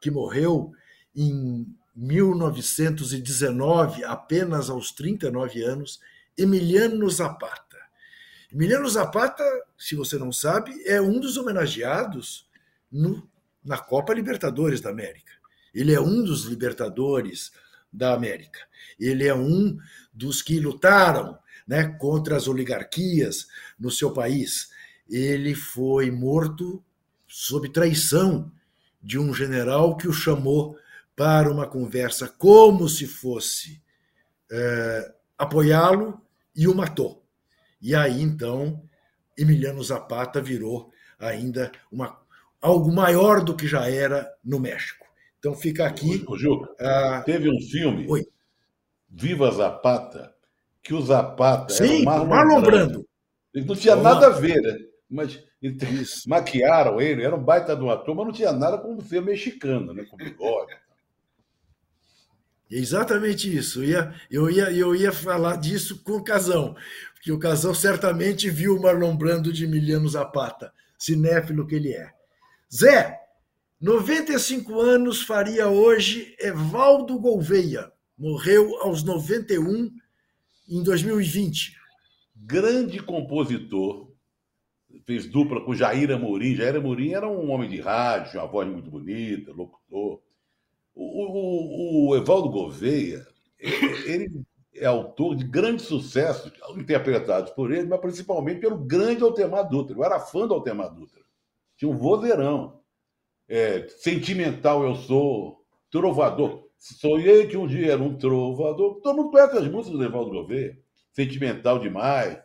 que 0.00 0.10
morreu 0.10 0.72
em 1.14 1.66
1919, 1.94 4.04
apenas 4.04 4.70
aos 4.70 4.90
39 4.90 5.62
anos, 5.62 6.00
Emiliano 6.34 7.10
Zapata. 7.10 7.67
Emiliano 8.52 8.88
Zapata, 8.88 9.44
se 9.76 9.94
você 9.94 10.16
não 10.16 10.32
sabe, 10.32 10.72
é 10.86 11.00
um 11.00 11.20
dos 11.20 11.36
homenageados 11.36 12.48
no, 12.90 13.28
na 13.62 13.76
Copa 13.76 14.14
Libertadores 14.14 14.80
da 14.80 14.88
América. 14.90 15.32
Ele 15.74 15.92
é 15.92 16.00
um 16.00 16.24
dos 16.24 16.44
libertadores 16.44 17.52
da 17.92 18.14
América. 18.14 18.60
Ele 18.98 19.26
é 19.26 19.34
um 19.34 19.76
dos 20.12 20.40
que 20.40 20.58
lutaram 20.58 21.38
né, 21.66 21.86
contra 21.98 22.36
as 22.36 22.48
oligarquias 22.48 23.46
no 23.78 23.90
seu 23.90 24.12
país. 24.12 24.70
Ele 25.08 25.54
foi 25.54 26.10
morto 26.10 26.82
sob 27.26 27.68
traição 27.68 28.50
de 29.02 29.18
um 29.18 29.34
general 29.34 29.96
que 29.96 30.08
o 30.08 30.12
chamou 30.12 30.78
para 31.14 31.52
uma 31.52 31.66
conversa 31.66 32.26
como 32.28 32.88
se 32.88 33.06
fosse 33.06 33.82
é, 34.50 35.14
apoiá-lo 35.36 36.20
e 36.56 36.66
o 36.66 36.74
matou. 36.74 37.17
E 37.80 37.94
aí 37.94 38.20
então 38.20 38.82
Emiliano 39.36 39.82
Zapata 39.82 40.40
virou 40.40 40.90
ainda 41.18 41.70
uma, 41.90 42.20
algo 42.60 42.92
maior 42.92 43.42
do 43.42 43.56
que 43.56 43.66
já 43.66 43.88
era 43.88 44.32
no 44.44 44.58
México. 44.58 45.06
Então 45.38 45.54
fica 45.54 45.86
aqui. 45.86 46.24
O, 46.28 46.36
Juca, 46.36 46.68
ah, 46.80 47.22
teve 47.24 47.48
um 47.48 47.60
filme, 47.60 48.06
Oi. 48.08 48.26
Viva 49.08 49.50
Zapata, 49.50 50.34
que 50.82 50.92
o 50.92 51.00
Zapata 51.00 51.72
Sim, 51.72 52.02
era 52.02 52.22
o 52.22 52.26
Marlon, 52.26 52.60
Brando. 52.60 53.08
Ele 53.54 53.64
não 53.64 53.76
tinha 53.76 53.96
nada 53.96 54.26
a 54.26 54.30
ver, 54.30 54.60
né? 54.60 54.78
Mas 55.08 55.42
Isso. 55.62 56.28
maquiaram 56.28 57.00
ele, 57.00 57.22
era 57.22 57.34
um 57.34 57.42
baita 57.42 57.74
de 57.74 57.82
um 57.82 57.90
ator, 57.90 58.14
mas 58.14 58.26
não 58.26 58.32
tinha 58.32 58.52
nada 58.52 58.78
com 58.78 59.00
ser 59.00 59.22
mexicano, 59.22 59.92
né? 59.92 60.04
Com 60.04 60.16
bigode. 60.16 60.76
Exatamente 62.70 63.54
isso. 63.56 63.82
Eu 63.82 63.88
ia, 63.88 64.14
eu, 64.30 64.50
ia, 64.50 64.70
eu 64.72 64.94
ia 64.94 65.10
falar 65.10 65.56
disso 65.56 66.02
com 66.02 66.12
o 66.12 66.24
Casão, 66.24 66.76
porque 67.18 67.32
o 67.32 67.38
Casão 67.38 67.74
certamente 67.74 68.48
viu 68.48 68.76
o 68.76 68.80
Marlon 68.80 69.16
Brando 69.16 69.52
de 69.52 69.64
Emiliano 69.64 70.08
Zapata, 70.08 70.72
cinéfilo 70.96 71.66
que 71.66 71.74
ele 71.74 71.92
é. 71.92 72.12
Zé, 72.72 73.18
95 73.80 74.80
anos 74.80 75.22
faria 75.22 75.68
hoje 75.68 76.36
Evaldo 76.38 77.18
Gouveia. 77.18 77.92
Morreu 78.16 78.80
aos 78.82 79.02
91 79.02 79.90
em 80.68 80.82
2020. 80.82 81.76
Grande 82.36 83.00
compositor. 83.02 84.12
Fez 85.04 85.26
dupla 85.26 85.64
com 85.64 85.74
Jair 85.74 86.10
Amorim. 86.12 86.54
Jair 86.54 86.76
Amorim 86.76 87.12
era 87.12 87.28
um 87.28 87.50
homem 87.50 87.68
de 87.68 87.80
rádio, 87.80 88.40
uma 88.40 88.46
voz 88.46 88.68
muito 88.68 88.90
bonita, 88.90 89.52
locutor. 89.52 90.22
O, 90.94 91.24
o, 91.24 92.08
o 92.10 92.16
Evaldo 92.16 92.48
Gouveia, 92.48 93.26
ele 93.58 94.44
é 94.74 94.86
autor 94.86 95.34
de 95.34 95.44
grandes 95.44 95.86
sucessos, 95.86 96.52
interpretados 96.76 97.50
por 97.52 97.72
ele, 97.72 97.88
mas 97.88 98.00
principalmente 98.00 98.60
pelo 98.60 98.76
grande 98.76 99.22
Altemar 99.22 99.68
Dutra. 99.68 99.96
Eu 99.96 100.04
era 100.04 100.20
fã 100.20 100.46
do 100.46 100.54
Altemar 100.54 100.94
Dutra. 100.94 101.20
Tinha 101.76 101.90
um 101.90 101.96
vozeirão 101.96 102.80
é, 103.48 103.88
sentimental 103.88 104.84
eu 104.84 104.94
sou, 104.94 105.64
trovador. 105.90 106.68
Sonhei 106.76 107.46
que 107.46 107.56
um 107.56 107.66
dia 107.66 107.92
era 107.92 108.02
um 108.02 108.16
trovador. 108.16 109.00
Todo 109.00 109.16
mundo 109.16 109.30
conhece 109.30 109.56
as 109.56 109.68
músicas 109.68 109.98
do 109.98 110.04
Evaldo 110.04 110.30
Gouveia. 110.30 110.78
Sentimental 111.12 111.78
demais. 111.78 112.38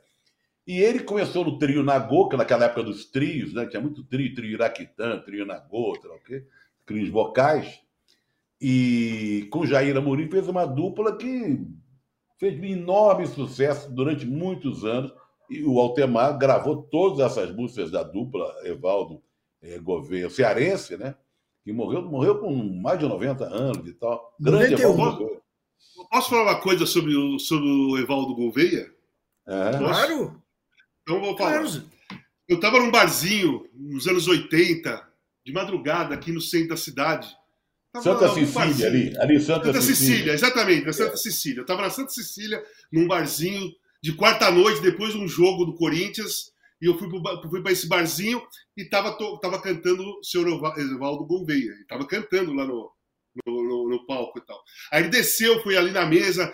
E 0.65 0.79
ele 0.79 0.99
começou 0.99 1.43
no 1.43 1.57
trio 1.59 1.83
Nagô, 1.83 2.29
que 2.29 2.37
naquela 2.37 2.65
época 2.65 2.83
dos 2.83 3.05
trios, 3.05 3.53
né? 3.53 3.67
Tinha 3.67 3.81
muito 3.81 4.03
trio, 4.03 4.33
trio 4.33 4.51
Iraquitã, 4.51 5.19
trio 5.19 5.45
Nagô, 5.45 5.93
sei 6.27 6.47
trios 6.85 7.09
vocais. 7.09 7.79
E 8.59 9.47
com 9.51 9.65
Jair 9.65 9.95
Amorim 9.97 10.29
fez 10.29 10.47
uma 10.47 10.65
dupla 10.65 11.17
que 11.17 11.59
fez 12.43 12.59
um 12.59 12.65
enorme 12.65 13.25
sucesso 13.25 13.89
durante 13.89 14.25
muitos 14.25 14.83
anos. 14.83 15.13
E 15.49 15.63
o 15.63 15.79
Altemar 15.79 16.37
gravou 16.37 16.83
todas 16.83 17.19
essas 17.19 17.55
músicas 17.55 17.89
da 17.89 18.03
dupla, 18.03 18.53
Evaldo 18.65 19.21
é, 19.61 19.79
governo 19.79 20.29
cearense, 20.29 20.97
né? 20.97 21.15
Que 21.63 21.71
morreu, 21.71 22.01
morreu 22.01 22.39
com 22.39 22.53
mais 22.53 22.99
de 22.99 23.07
90 23.07 23.45
anos 23.45 23.87
e 23.87 23.93
tal. 23.93 24.35
Grande 24.37 24.71
91. 24.71 25.39
Posso 26.11 26.29
falar 26.29 26.43
uma 26.43 26.59
coisa 26.59 26.85
sobre 26.85 27.15
o, 27.15 27.39
sobre 27.39 27.65
o 27.65 27.97
Evaldo 27.97 28.35
Gouveia? 28.35 28.91
É. 29.47 29.77
Claro! 29.77 30.41
Então 31.01 31.21
vou 31.21 31.37
falar. 31.37 31.61
Claro. 31.61 31.83
Eu 32.49 32.57
estava 32.57 32.79
num 32.79 32.91
barzinho 32.91 33.65
nos 33.73 34.05
anos 34.05 34.27
80, 34.27 35.01
de 35.45 35.53
madrugada, 35.53 36.13
aqui 36.13 36.31
no 36.31 36.41
centro 36.41 36.69
da 36.69 36.77
cidade. 36.77 37.33
Santa 38.01 38.33
Cecília, 38.33 38.87
ali, 38.87 39.17
ali 39.19 39.39
Santa, 39.39 39.65
Santa 39.65 39.81
Cecília. 39.81 40.15
Cecília. 40.15 40.33
exatamente, 40.33 40.85
na 40.85 40.93
Santa 40.93 41.13
é. 41.13 41.17
Cecília. 41.17 41.59
Eu 41.59 41.63
estava 41.63 41.81
na 41.83 41.89
Santa 41.89 42.09
Cecília, 42.09 42.63
num 42.91 43.07
barzinho, 43.07 43.71
de 44.01 44.13
quarta-noite, 44.13 44.81
depois 44.81 45.13
de 45.13 45.19
um 45.19 45.27
jogo 45.27 45.63
do 45.63 45.75
Corinthians, 45.75 46.51
e 46.81 46.85
eu 46.87 46.97
fui 46.97 47.07
para 47.61 47.71
esse 47.71 47.87
barzinho 47.87 48.41
e 48.75 48.81
estava 48.81 49.17
tava 49.39 49.61
cantando 49.61 50.03
o 50.03 50.23
senhor 50.23 50.45
Evaldo 50.49 51.25
Gouveia. 51.25 51.71
Ele 51.71 51.81
estava 51.81 52.05
cantando 52.05 52.53
lá 52.53 52.65
no, 52.65 52.91
no, 53.45 53.63
no, 53.63 53.89
no, 53.89 54.05
palco 54.05 54.37
e 54.37 54.45
tal. 54.45 54.61
Aí 54.91 55.03
ele 55.03 55.09
desceu, 55.09 55.63
foi 55.63 55.77
ali 55.77 55.91
na 55.91 56.05
mesa, 56.05 56.53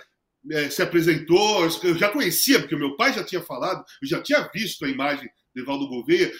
é, 0.52 0.70
se 0.70 0.84
apresentou. 0.84 1.64
Eu 1.84 1.98
já 1.98 2.10
conhecia, 2.10 2.60
porque 2.60 2.76
o 2.76 2.80
meu 2.80 2.96
pai 2.96 3.14
já 3.14 3.24
tinha 3.24 3.42
falado, 3.42 3.84
eu 4.02 4.08
já 4.08 4.22
tinha 4.22 4.48
visto 4.54 4.86
a 4.86 4.90
imagem 4.90 5.28
de 5.56 5.62
Evaldo 5.64 5.88
Gouveia. 5.88 6.32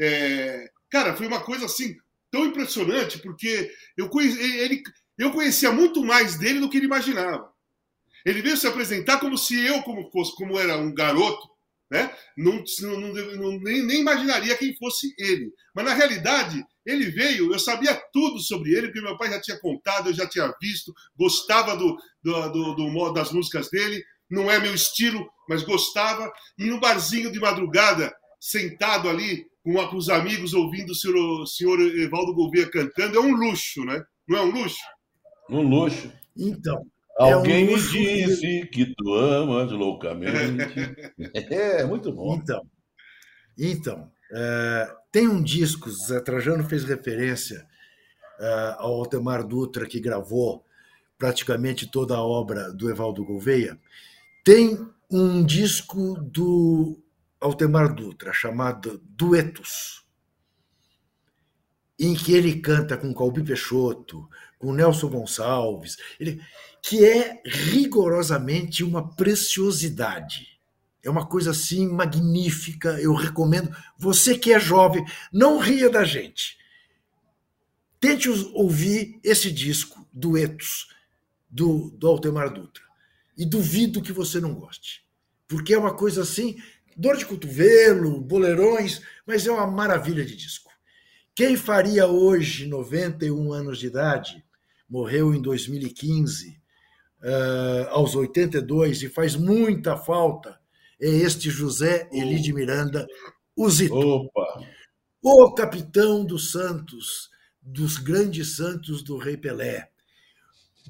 É, 0.00 0.70
cara, 0.88 1.14
foi 1.14 1.26
uma 1.26 1.40
coisa 1.40 1.66
assim 1.66 1.94
tão 2.34 2.46
impressionante, 2.46 3.20
porque 3.20 3.70
eu, 3.96 4.08
conheci, 4.08 4.40
ele, 4.58 4.82
eu 5.16 5.30
conhecia 5.30 5.70
muito 5.70 6.02
mais 6.04 6.36
dele 6.36 6.58
do 6.58 6.68
que 6.68 6.78
ele 6.78 6.86
imaginava. 6.86 7.48
Ele 8.26 8.42
veio 8.42 8.56
se 8.56 8.66
apresentar 8.66 9.20
como 9.20 9.38
se 9.38 9.56
eu, 9.64 9.80
como, 9.84 10.10
como 10.10 10.58
era 10.58 10.76
um 10.76 10.92
garoto, 10.92 11.48
né? 11.88 12.12
Não, 12.36 12.64
não, 12.80 12.98
não, 12.98 13.60
nem, 13.60 13.84
nem, 13.84 14.00
imaginaria 14.00 14.56
quem 14.56 14.74
fosse 14.76 15.14
ele. 15.16 15.52
Mas 15.72 15.84
na 15.84 15.94
realidade, 15.94 16.64
ele 16.84 17.06
veio, 17.06 17.52
eu 17.52 17.58
sabia 17.60 17.94
tudo 18.12 18.40
sobre 18.40 18.72
ele, 18.72 18.88
porque 18.88 19.00
meu 19.00 19.16
pai 19.16 19.30
já 19.30 19.40
tinha 19.40 19.60
contado, 19.60 20.08
eu 20.08 20.14
já 20.14 20.26
tinha 20.26 20.52
visto, 20.60 20.92
gostava 21.16 21.76
do, 21.76 21.96
do, 22.20 22.48
do, 22.48 22.74
do 22.74 23.12
das 23.12 23.30
músicas 23.30 23.70
dele. 23.70 24.02
Não 24.28 24.50
é 24.50 24.58
meu 24.58 24.74
estilo, 24.74 25.24
mas 25.48 25.62
gostava. 25.62 26.32
E 26.58 26.64
no 26.64 26.80
barzinho 26.80 27.30
de 27.30 27.38
madrugada, 27.38 28.12
sentado 28.40 29.08
ali 29.08 29.46
com, 29.64 29.74
com 29.88 29.96
os 29.96 30.10
amigos, 30.10 30.52
ouvindo 30.52 30.90
o 30.90 30.94
senhor, 30.94 31.16
o 31.16 31.46
senhor 31.46 31.80
Evaldo 31.80 32.34
Gouveia 32.34 32.70
cantando, 32.70 33.16
é 33.16 33.20
um 33.20 33.34
luxo, 33.34 33.82
né? 33.84 34.04
Não 34.28 34.38
é 34.38 34.42
um 34.42 34.50
luxo? 34.50 34.84
Um 35.50 35.62
luxo. 35.62 36.12
Então, 36.36 36.86
Alguém 37.18 37.66
é 37.66 37.70
um... 37.70 37.72
me 37.74 37.80
disse 37.80 38.66
que 38.66 38.94
tu 38.94 39.14
amas 39.14 39.72
loucamente. 39.72 40.32
é, 41.50 41.84
muito 41.84 42.12
bom. 42.12 42.34
Então, 42.34 42.62
então 43.58 44.10
é, 44.32 44.94
tem 45.10 45.28
um 45.28 45.42
disco, 45.42 45.90
Zé 45.90 46.20
Trajano 46.20 46.64
fez 46.64 46.84
referência 46.84 47.66
é, 48.38 48.74
ao 48.78 48.94
Altemar 48.94 49.46
Dutra, 49.46 49.86
que 49.86 50.00
gravou 50.00 50.64
praticamente 51.16 51.90
toda 51.90 52.16
a 52.16 52.22
obra 52.22 52.72
do 52.72 52.90
Evaldo 52.90 53.24
Gouveia. 53.24 53.78
Tem 54.44 54.78
um 55.10 55.44
disco 55.44 56.14
do 56.20 57.00
Altemar 57.44 57.94
Dutra 57.94 58.32
chamado 58.32 59.02
Duetos, 59.04 60.02
em 61.98 62.14
que 62.14 62.32
ele 62.32 62.58
canta 62.58 62.96
com 62.96 63.12
Calbi 63.12 63.44
Peixoto, 63.44 64.26
com 64.58 64.72
Nelson 64.72 65.10
Gonçalves. 65.10 65.98
Ele, 66.18 66.40
que 66.82 67.04
é 67.04 67.42
rigorosamente 67.44 68.82
uma 68.82 69.14
preciosidade. 69.14 70.58
É 71.02 71.10
uma 71.10 71.26
coisa 71.26 71.50
assim 71.50 71.86
magnífica, 71.86 72.98
eu 72.98 73.12
recomendo. 73.12 73.76
Você 73.98 74.38
que 74.38 74.50
é 74.50 74.58
jovem, 74.58 75.04
não 75.30 75.58
ria 75.58 75.90
da 75.90 76.02
gente. 76.02 76.56
Tente 78.00 78.30
ouvir 78.54 79.20
esse 79.22 79.52
disco, 79.52 80.08
Duetos, 80.10 80.88
do, 81.50 81.90
do 81.90 82.08
Altemar 82.08 82.54
Dutra. 82.54 82.82
E 83.36 83.44
duvido 83.44 84.00
que 84.00 84.12
você 84.12 84.40
não 84.40 84.54
goste. 84.54 85.04
Porque 85.46 85.74
é 85.74 85.78
uma 85.78 85.94
coisa 85.94 86.22
assim, 86.22 86.56
dor 86.96 87.16
de 87.16 87.26
cotovelo, 87.26 88.20
boleirões, 88.20 89.00
mas 89.26 89.46
é 89.46 89.52
uma 89.52 89.66
maravilha 89.66 90.24
de 90.24 90.36
disco. 90.36 90.70
Quem 91.34 91.56
faria 91.56 92.06
hoje 92.06 92.66
91 92.66 93.52
anos 93.52 93.78
de 93.78 93.88
idade, 93.88 94.44
morreu 94.88 95.34
em 95.34 95.42
2015, 95.42 96.60
uh, 97.20 97.88
aos 97.90 98.14
82, 98.14 99.02
e 99.02 99.08
faz 99.08 99.34
muita 99.34 99.96
falta, 99.96 100.58
é 101.00 101.08
este 101.08 101.50
José 101.50 102.08
Eli 102.12 102.40
de 102.40 102.52
Miranda, 102.52 103.06
o 103.56 103.68
Zito. 103.68 103.96
Opa! 103.96 104.62
O 105.22 105.52
capitão 105.54 106.24
dos 106.24 106.52
Santos, 106.52 107.30
dos 107.60 107.96
grandes 107.96 108.56
Santos 108.56 109.02
do 109.02 109.16
Rei 109.16 109.36
Pelé. 109.36 109.88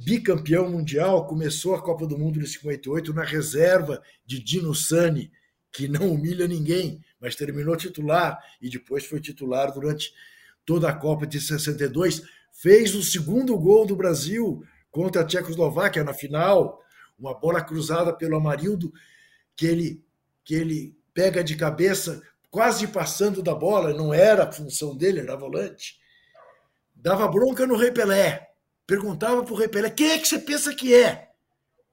Bicampeão 0.05 0.69
mundial, 0.69 1.27
começou 1.27 1.75
a 1.75 1.81
Copa 1.81 2.07
do 2.07 2.19
Mundo 2.19 2.41
de 2.41 2.47
58 2.49 3.15
na 3.15 3.23
reserva 3.23 4.03
de 4.27 4.43
Dino 4.43 4.75
Sani, 4.75 5.31
que 5.75 5.89
não 5.89 6.13
humilha 6.13 6.47
ninguém, 6.47 7.05
mas 7.21 7.35
terminou 7.35 7.77
titular 7.77 8.39
e 8.63 8.71
depois 8.71 9.05
foi 9.05 9.21
titular 9.21 9.73
durante 9.73 10.15
toda 10.65 10.89
a 10.89 10.95
Copa 10.95 11.27
de 11.27 11.41
62. 11.41 12.23
Fez 12.53 12.95
o 12.95 13.03
segundo 13.03 13.59
gol 13.59 13.85
do 13.85 13.97
Brasil 13.97 14.65
contra 14.89 15.23
a 15.23 15.27
Tchecoslováquia 15.27 16.05
na 16.05 16.15
final, 16.15 16.81
uma 17.19 17.35
bola 17.35 17.61
cruzada 17.61 18.15
pelo 18.15 18.37
Amarildo 18.37 18.93
que 19.57 19.67
ele 19.67 20.05
que 20.45 20.55
ele 20.55 20.97
pega 21.13 21.43
de 21.43 21.57
cabeça, 21.57 22.23
quase 22.51 22.87
passando 22.87 23.43
da 23.43 23.55
bola, 23.55 23.95
não 23.95 24.13
era 24.13 24.45
a 24.45 24.53
função 24.53 24.95
dele, 24.95 25.21
era 25.21 25.37
volante. 25.37 25.99
Dava 26.95 27.27
bronca 27.27 27.67
no 27.67 27.77
Rei 27.77 27.91
Pelé. 27.91 28.51
Perguntava 28.87 29.43
para 29.43 29.55
o 29.55 29.57
Rei 29.57 29.69
Pelé: 29.69 29.91
quem 29.91 30.11
é 30.11 30.19
que 30.19 30.29
você 30.29 30.39
pensa 30.39 30.75
que 30.75 30.95
é? 30.95 31.31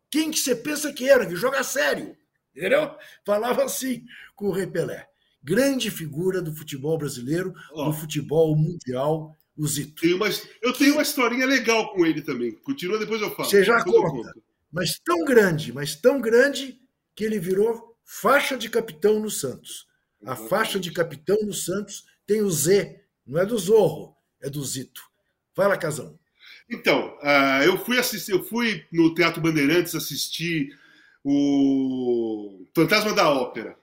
Quem 0.09 0.29
que 0.29 0.37
você 0.37 0.53
pensa 0.53 0.91
que 0.91 1.09
era? 1.09 1.25
Que 1.25 1.35
joga 1.35 1.63
sério. 1.63 2.15
Entendeu? 2.55 2.95
Falava 3.25 3.63
assim 3.63 4.05
com 4.35 4.47
o 4.47 4.51
Rei 4.51 4.67
Pelé. 4.67 5.07
Grande 5.43 5.89
figura 5.89 6.41
do 6.41 6.53
futebol 6.53 6.97
brasileiro, 6.97 7.53
oh. 7.71 7.85
do 7.85 7.93
futebol 7.93 8.55
mundial, 8.55 9.35
o 9.57 9.67
Zito. 9.67 10.01
Tem 10.01 10.13
uma, 10.13 10.27
eu 10.61 10.73
tenho 10.73 10.93
uma 10.93 11.01
historinha 11.01 11.45
legal 11.45 11.93
com 11.93 12.05
ele 12.05 12.21
também. 12.21 12.51
Continua, 12.51 12.99
depois 12.99 13.21
eu 13.21 13.33
falo. 13.33 13.49
Você 13.49 13.63
já 13.63 13.83
conta. 13.83 14.33
Mas 14.71 14.99
tão 15.03 15.25
grande, 15.25 15.73
mas 15.73 15.95
tão 15.95 16.21
grande 16.21 16.79
que 17.15 17.23
ele 17.23 17.39
virou 17.39 17.97
faixa 18.05 18.57
de 18.57 18.69
capitão 18.69 19.19
no 19.19 19.29
Santos. 19.29 19.87
A 20.25 20.35
faixa 20.35 20.79
de 20.79 20.91
capitão 20.91 21.37
no 21.43 21.53
Santos 21.53 22.05
tem 22.25 22.41
o 22.41 22.49
Z, 22.49 23.01
não 23.25 23.39
é 23.39 23.45
do 23.45 23.57
Zorro, 23.57 24.15
é 24.41 24.49
do 24.49 24.63
Zito. 24.63 25.01
Fala, 25.53 25.77
Casão. 25.77 26.17
Então, 26.69 27.17
uh, 27.21 27.63
eu 27.65 27.77
fui 27.77 27.97
assistir, 27.97 28.31
eu 28.31 28.43
fui 28.43 28.85
no 28.91 29.13
Teatro 29.13 29.41
Bandeirantes 29.41 29.93
assistir 29.93 30.69
o 31.23 32.65
Fantasma 32.75 33.13
da 33.13 33.29
Ópera. 33.29 33.77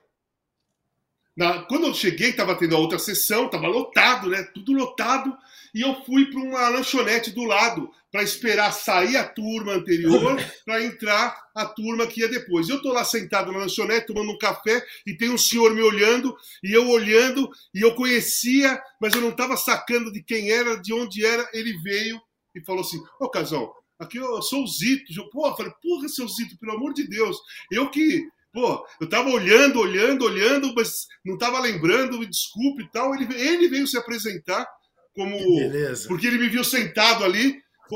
Na, 1.35 1.61
quando 1.63 1.87
eu 1.87 1.93
cheguei, 1.93 2.31
estava 2.31 2.53
tendo 2.55 2.75
a 2.75 2.79
outra 2.79 2.99
sessão, 2.99 3.45
estava 3.45 3.67
lotado, 3.67 4.29
né? 4.29 4.43
Tudo 4.53 4.73
lotado. 4.73 5.33
E 5.73 5.81
eu 5.81 6.03
fui 6.03 6.25
para 6.25 6.39
uma 6.39 6.67
lanchonete 6.67 7.31
do 7.31 7.45
lado 7.45 7.89
para 8.11 8.23
esperar 8.23 8.73
sair 8.73 9.15
a 9.15 9.23
turma 9.23 9.73
anterior 9.73 10.35
para 10.65 10.83
entrar 10.83 11.41
a 11.55 11.65
turma 11.65 12.07
que 12.07 12.21
ia 12.21 12.27
depois. 12.27 12.67
Eu 12.67 12.77
estou 12.77 12.91
lá 12.91 13.05
sentado 13.05 13.51
na 13.51 13.59
lanchonete 13.59 14.07
tomando 14.07 14.31
um 14.31 14.37
café 14.37 14.83
e 15.05 15.15
tem 15.15 15.29
um 15.29 15.37
senhor 15.37 15.73
me 15.73 15.81
olhando 15.81 16.35
e 16.61 16.73
eu 16.73 16.89
olhando 16.89 17.49
e 17.73 17.81
eu 17.81 17.95
conhecia, 17.95 18.81
mas 18.99 19.13
eu 19.13 19.21
não 19.21 19.29
estava 19.29 19.55
sacando 19.55 20.11
de 20.11 20.21
quem 20.21 20.51
era, 20.51 20.75
de 20.75 20.91
onde 20.93 21.25
era. 21.25 21.47
Ele 21.53 21.71
veio 21.77 22.19
e 22.53 22.61
falou 22.61 22.81
assim: 22.81 23.01
Ô 23.17 23.29
Casão, 23.29 23.71
aqui 23.99 24.17
eu 24.17 24.41
sou 24.41 24.63
o 24.63 24.67
Zito. 24.67 25.29
Pô, 25.31 25.47
eu 25.47 25.55
falei: 25.55 25.71
Porra, 25.81 26.07
seu 26.07 26.27
Zito, 26.27 26.57
pelo 26.57 26.73
amor 26.73 26.93
de 26.93 27.07
Deus. 27.07 27.37
Eu 27.71 27.89
que 27.89 28.27
Pô, 28.51 28.83
eu 28.99 29.07
tava 29.07 29.29
olhando, 29.29 29.79
olhando, 29.79 30.25
olhando, 30.25 30.73
mas 30.73 31.05
não 31.23 31.37
tava 31.37 31.59
lembrando, 31.59 32.17
me 32.17 32.25
desculpe 32.25 32.83
e 32.83 32.91
tal. 32.91 33.13
Ele, 33.13 33.27
ele 33.35 33.67
veio 33.67 33.87
se 33.87 33.97
apresentar 33.97 34.67
como. 35.13 35.37
Beleza. 35.37 36.07
Porque 36.07 36.25
ele 36.25 36.39
me 36.39 36.49
viu 36.49 36.63
sentado 36.63 37.23
ali, 37.23 37.55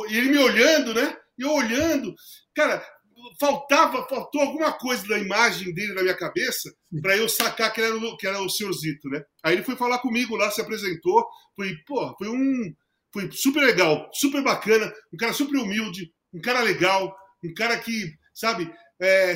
e 0.10 0.18
ele 0.18 0.30
me 0.30 0.38
olhando, 0.38 0.94
né? 0.94 1.18
E 1.38 1.42
eu 1.42 1.52
olhando. 1.52 2.14
Cara, 2.54 2.86
faltava, 3.40 4.08
faltou 4.08 4.42
alguma 4.42 4.74
coisa 4.74 5.08
da 5.08 5.18
imagem 5.18 5.74
dele 5.74 5.94
na 5.94 6.04
minha 6.04 6.18
cabeça 6.18 6.72
para 7.02 7.18
eu 7.18 7.28
sacar 7.28 7.74
que 7.74 7.82
era, 7.82 7.96
o, 7.96 8.18
que 8.18 8.28
era 8.28 8.40
o 8.42 8.50
senhorzito, 8.50 9.10
né? 9.10 9.24
Aí 9.44 9.56
ele 9.56 9.64
foi 9.64 9.76
falar 9.76 10.00
comigo 10.00 10.36
lá, 10.36 10.52
se 10.52 10.62
apresentou. 10.62 11.26
Foi, 11.56 11.74
pô, 11.88 12.16
foi 12.18 12.30
um. 12.30 12.74
Foi 13.14 13.32
super 13.32 13.64
legal, 13.64 14.10
super 14.12 14.44
bacana, 14.44 14.92
um 15.14 15.18
cara 15.18 15.34
super 15.34 15.58
humilde, 15.58 16.12
um 16.34 16.42
cara 16.42 16.62
legal, 16.62 17.16
um 17.44 17.54
cara 17.54 17.78
que, 17.78 18.12
sabe, 18.34 18.70
é, 19.00 19.36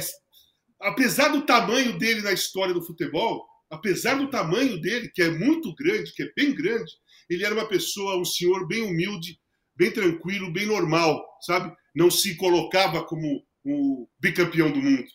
apesar 0.81 1.29
do 1.29 1.45
tamanho 1.45 1.97
dele 1.97 2.21
na 2.21 2.31
história 2.31 2.73
do 2.73 2.83
futebol, 2.83 3.45
apesar 3.69 4.15
do 4.15 4.29
tamanho 4.29 4.81
dele, 4.81 5.11
que 5.13 5.21
é 5.21 5.29
muito 5.29 5.73
grande, 5.75 6.13
que 6.13 6.23
é 6.23 6.31
bem 6.35 6.55
grande, 6.55 6.91
ele 7.29 7.45
era 7.45 7.53
uma 7.53 7.67
pessoa, 7.67 8.17
um 8.17 8.25
senhor 8.25 8.67
bem 8.67 8.81
humilde, 8.81 9.39
bem 9.75 9.91
tranquilo, 9.91 10.51
bem 10.51 10.65
normal, 10.65 11.23
sabe? 11.41 11.71
Não 11.95 12.09
se 12.09 12.35
colocava 12.35 13.03
como 13.05 13.45
o 13.63 14.07
bicampeão 14.19 14.71
do 14.71 14.81
mundo, 14.81 15.07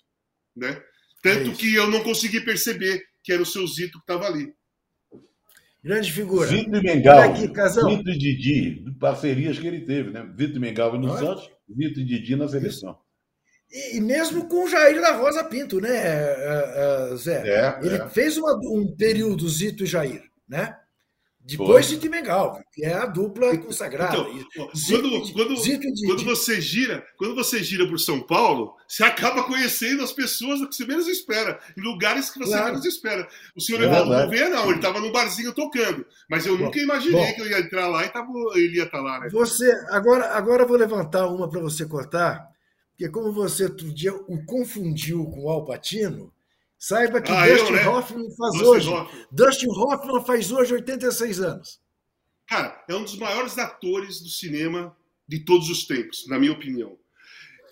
né? 0.54 0.80
Tanto 1.22 1.50
é 1.50 1.54
que 1.54 1.74
eu 1.74 1.88
não 1.88 2.02
consegui 2.02 2.40
perceber 2.40 3.02
que 3.24 3.32
era 3.32 3.42
o 3.42 3.46
seu 3.46 3.66
Zito 3.66 3.98
que 3.98 4.12
estava 4.12 4.26
ali. 4.26 4.52
Grande 5.82 6.12
figura. 6.12 6.46
Zito 6.46 6.76
e 6.76 6.82
Mengal. 6.82 7.34
Zito 7.34 8.10
e 8.10 8.18
Didi, 8.18 8.94
parcerias 9.00 9.58
que 9.58 9.66
ele 9.66 9.80
teve, 9.80 10.10
né? 10.10 10.28
Zito 10.38 10.56
e 10.56 10.60
Mengal 10.60 10.96
no 10.98 11.18
Santos, 11.18 11.50
Zito 11.76 12.00
e 12.00 12.04
Didi 12.04 12.36
na 12.36 12.48
seleção. 12.48 12.96
E, 13.70 14.00
mesmo 14.00 14.46
com 14.48 14.64
o 14.64 14.68
Jair 14.68 15.00
da 15.00 15.16
Rosa 15.16 15.44
Pinto, 15.44 15.80
né, 15.80 15.88
eh, 15.90 17.10
eh, 17.12 17.16
Zé? 17.16 17.48
É, 17.48 17.78
ele 17.82 17.96
é. 17.96 18.08
fez 18.10 18.36
uma, 18.36 18.54
um 18.54 18.94
período 18.94 19.48
Zito 19.48 19.82
e 19.82 19.86
Jair, 19.86 20.22
né? 20.46 20.76
Depois 21.44 21.88
de 21.88 21.98
Timengal, 21.98 22.62
que 22.72 22.84
é 22.84 22.94
a 22.94 23.06
dupla 23.06 23.56
consagrada. 23.58 24.16
Então, 24.18 24.70
Zito, 24.76 25.02
quando, 25.02 25.32
quando, 25.32 26.06
quando, 26.06 26.24
você 26.24 26.60
gira, 26.60 27.04
quando 27.16 27.34
você 27.34 27.62
gira 27.62 27.86
por 27.88 27.98
São 27.98 28.20
Paulo, 28.20 28.74
você 28.86 29.02
acaba 29.02 29.42
conhecendo 29.42 30.02
as 30.02 30.12
pessoas 30.12 30.60
que 30.68 30.74
você 30.74 30.86
menos 30.86 31.08
espera, 31.08 31.58
em 31.76 31.80
lugares 31.80 32.30
que 32.30 32.38
você 32.38 32.52
claro. 32.52 32.66
menos 32.66 32.84
espera. 32.84 33.28
O 33.56 33.60
senhor 33.60 33.82
é 33.82 33.86
Evaldo 33.86 34.10
Gouveia, 34.10 34.48
não, 34.50 34.66
ele 34.66 34.76
estava 34.76 35.00
no 35.00 35.10
barzinho 35.10 35.52
tocando. 35.52 36.06
Mas 36.30 36.46
eu 36.46 36.56
bom, 36.56 36.66
nunca 36.66 36.78
imaginei 36.78 37.26
bom, 37.26 37.34
que 37.34 37.40
eu 37.40 37.50
ia 37.50 37.58
entrar 37.58 37.88
lá 37.88 38.04
e 38.04 38.08
tava, 38.08 38.30
ele 38.54 38.76
ia 38.76 38.84
estar 38.84 38.98
tá 38.98 39.02
lá, 39.02 39.20
né? 39.20 39.28
Você, 39.30 39.70
agora, 39.90 40.36
agora 40.36 40.62
eu 40.62 40.68
vou 40.68 40.76
levantar 40.76 41.26
uma 41.26 41.48
para 41.48 41.60
você 41.60 41.84
cortar 41.84 42.52
porque 43.02 43.08
como 43.08 43.32
você 43.32 43.64
outro 43.64 43.92
dia 43.92 44.14
o 44.14 44.44
confundiu 44.44 45.24
com 45.24 45.44
o 45.44 45.50
Alpatino, 45.50 46.32
saiba 46.82 47.22
que 47.22 47.30
ah, 47.30 47.46
Dustin 47.46 47.64
eu, 47.64 47.72
né? 47.72 47.88
Hoffman 47.88 48.30
faz 48.36 48.52
Dustin 48.54 48.66
hoje. 48.66 48.88
Hoffman. 48.88 49.26
Dustin 49.30 49.68
Hoffman 49.68 50.24
faz 50.24 50.50
hoje 50.50 50.74
86 50.74 51.40
anos. 51.40 51.80
Cara, 52.48 52.84
é 52.88 52.94
um 52.96 53.04
dos 53.04 53.16
maiores 53.16 53.56
atores 53.56 54.20
do 54.20 54.28
cinema 54.28 54.96
de 55.28 55.44
todos 55.44 55.70
os 55.70 55.86
tempos, 55.86 56.26
na 56.26 56.40
minha 56.40 56.50
opinião. 56.50 56.98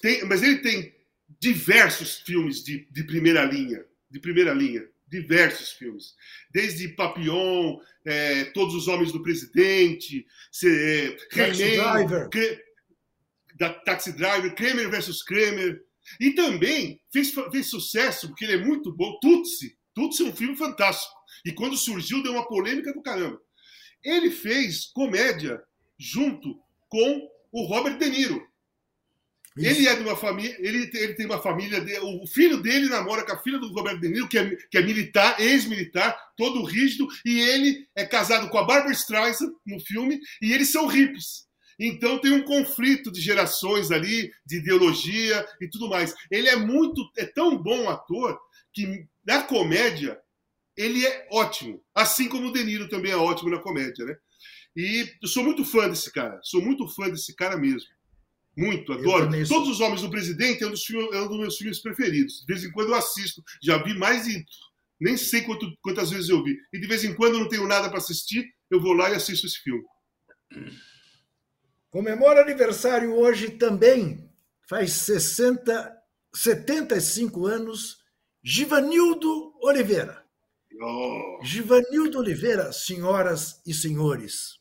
Tem, 0.01 0.25
mas 0.27 0.45
ele 0.45 0.59
tem 0.59 0.95
diversos 1.41 2.19
filmes 2.21 2.63
de, 2.63 2.87
de 2.89 3.03
primeira 3.03 3.45
linha, 3.45 3.85
de 4.09 4.21
primeira 4.21 4.55
linha, 4.55 4.89
diversos 5.09 5.73
filmes, 5.73 6.15
desde 6.53 6.87
Papillon, 6.91 7.81
é, 8.05 8.45
Todos 8.45 8.77
os 8.77 8.87
Homens 8.87 9.11
do 9.11 9.23
Presidente, 9.25 10.25
é, 10.65 11.17
Driver 11.33 12.31
da 13.57 13.75
Taxi 13.75 14.13
Driver, 14.13 14.55
Kramer 14.55 14.89
versus 14.89 15.21
Kramer. 15.23 15.85
E 16.19 16.33
também 16.33 17.01
fez, 17.13 17.33
fez 17.51 17.67
sucesso, 17.67 18.29
porque 18.29 18.45
ele 18.45 18.55
é 18.55 18.65
muito 18.65 18.93
bom, 18.93 19.19
Tutsi. 19.21 19.77
Tutsi 19.95 20.23
é 20.23 20.27
um 20.27 20.35
filme 20.35 20.57
fantástico. 20.57 21.15
E 21.45 21.53
quando 21.53 21.77
surgiu, 21.77 22.23
deu 22.23 22.33
uma 22.33 22.47
polêmica 22.47 22.93
do 22.93 23.03
caramba. 23.03 23.41
Ele 24.03 24.31
fez 24.31 24.87
comédia 24.87 25.63
junto 25.99 26.59
com 26.89 27.29
o 27.53 27.65
Robert 27.65 27.99
De 27.99 28.09
Niro. 28.09 28.51
Isso. 29.57 29.69
Ele 29.69 29.89
é 29.89 29.97
de 29.97 30.03
uma 30.03 30.17
família, 30.17 30.57
ele, 30.61 30.91
ele 30.95 31.15
tem 31.15 31.27
uma 31.27 31.43
família, 31.43 31.81
de, 31.81 31.99
o 31.99 32.27
filho 32.27 32.63
dele 32.63 32.89
namora 32.89 33.27
com 33.27 33.33
a 33.33 33.43
filha 33.43 33.59
do 33.59 33.73
Robert 33.73 33.99
De 33.99 34.09
Niro, 34.09 34.29
que 34.29 34.39
é, 34.39 34.57
que 34.71 34.79
é 34.79 34.83
militar, 34.83 35.41
ex-militar, 35.41 36.17
todo 36.37 36.63
rígido, 36.63 37.09
e 37.25 37.41
ele 37.41 37.87
é 37.95 38.07
casado 38.07 38.49
com 38.49 38.59
a 38.59 38.65
Barbara 38.65 38.93
Streisand 38.93 39.53
no 39.67 39.81
filme, 39.81 40.21
e 40.41 40.53
eles 40.53 40.71
são 40.71 40.87
hippies. 40.87 41.50
Então 41.81 42.19
tem 42.19 42.31
um 42.31 42.43
conflito 42.43 43.11
de 43.11 43.23
gerações 43.23 43.91
ali, 43.91 44.31
de 44.45 44.59
ideologia 44.59 45.47
e 45.59 45.67
tudo 45.67 45.89
mais. 45.89 46.15
Ele 46.31 46.47
é 46.47 46.57
muito, 46.57 47.11
é 47.17 47.25
tão 47.25 47.57
bom 47.57 47.89
ator 47.89 48.39
que 48.71 49.07
na 49.25 49.43
comédia 49.43 50.21
ele 50.77 51.05
é 51.07 51.27
ótimo, 51.31 51.83
assim 51.95 52.29
como 52.29 52.49
o 52.49 52.53
De 52.53 52.63
Niro 52.63 52.89
também 52.89 53.13
é 53.13 53.17
ótimo 53.17 53.51
na 53.51 53.59
comédia, 53.59 54.05
né? 54.05 54.15
E 54.77 55.11
eu 55.21 55.29
sou 55.29 55.43
muito 55.43 55.65
fã 55.65 55.89
desse 55.89 56.13
cara, 56.13 56.39
sou 56.43 56.63
muito 56.63 56.87
fã 56.89 57.09
desse 57.09 57.35
cara 57.35 57.57
mesmo. 57.57 57.89
Muito, 58.57 58.93
adoro. 58.93 59.31
Todos 59.49 59.69
os 59.69 59.81
Homens 59.81 60.03
do 60.03 60.11
Presidente 60.11 60.63
é 60.63 60.67
um, 60.67 60.71
dos 60.71 60.85
filmes, 60.85 61.13
é 61.13 61.23
um 61.23 61.29
dos 61.29 61.39
meus 61.39 61.57
filmes 61.57 61.79
preferidos. 61.81 62.41
De 62.41 62.47
vez 62.47 62.65
em 62.65 62.71
quando 62.71 62.89
eu 62.89 62.95
assisto. 62.95 63.43
Já 63.63 63.83
vi 63.83 63.95
mais 63.95 64.25
de. 64.25 64.45
Nem 65.01 65.17
sei 65.17 65.43
quanto, 65.43 65.73
quantas 65.81 66.11
vezes 66.11 66.29
eu 66.29 66.45
vi. 66.45 66.59
E 66.73 66.79
de 66.79 66.87
vez 66.87 67.05
em 67.05 67.15
quando 67.15 67.35
eu 67.35 67.41
não 67.41 67.49
tenho 67.49 67.67
nada 67.67 67.89
para 67.89 67.99
assistir, 67.99 68.53
eu 68.71 68.81
vou 68.81 68.93
lá 68.93 69.11
e 69.11 69.15
assisto 69.15 69.47
esse 69.47 69.59
filme. 69.61 69.83
Comemora 71.91 72.43
aniversário 72.43 73.15
hoje 73.17 73.51
também, 73.51 74.31
faz 74.69 74.93
60 74.93 76.01
75 76.33 77.47
anos, 77.47 78.05
Givanildo 78.43 79.53
Oliveira. 79.61 80.25
Oh. 80.81 81.41
Givanildo 81.43 82.19
Oliveira, 82.19 82.73
senhoras 82.73 83.61
e 83.67 83.75
senhores. 83.75 84.61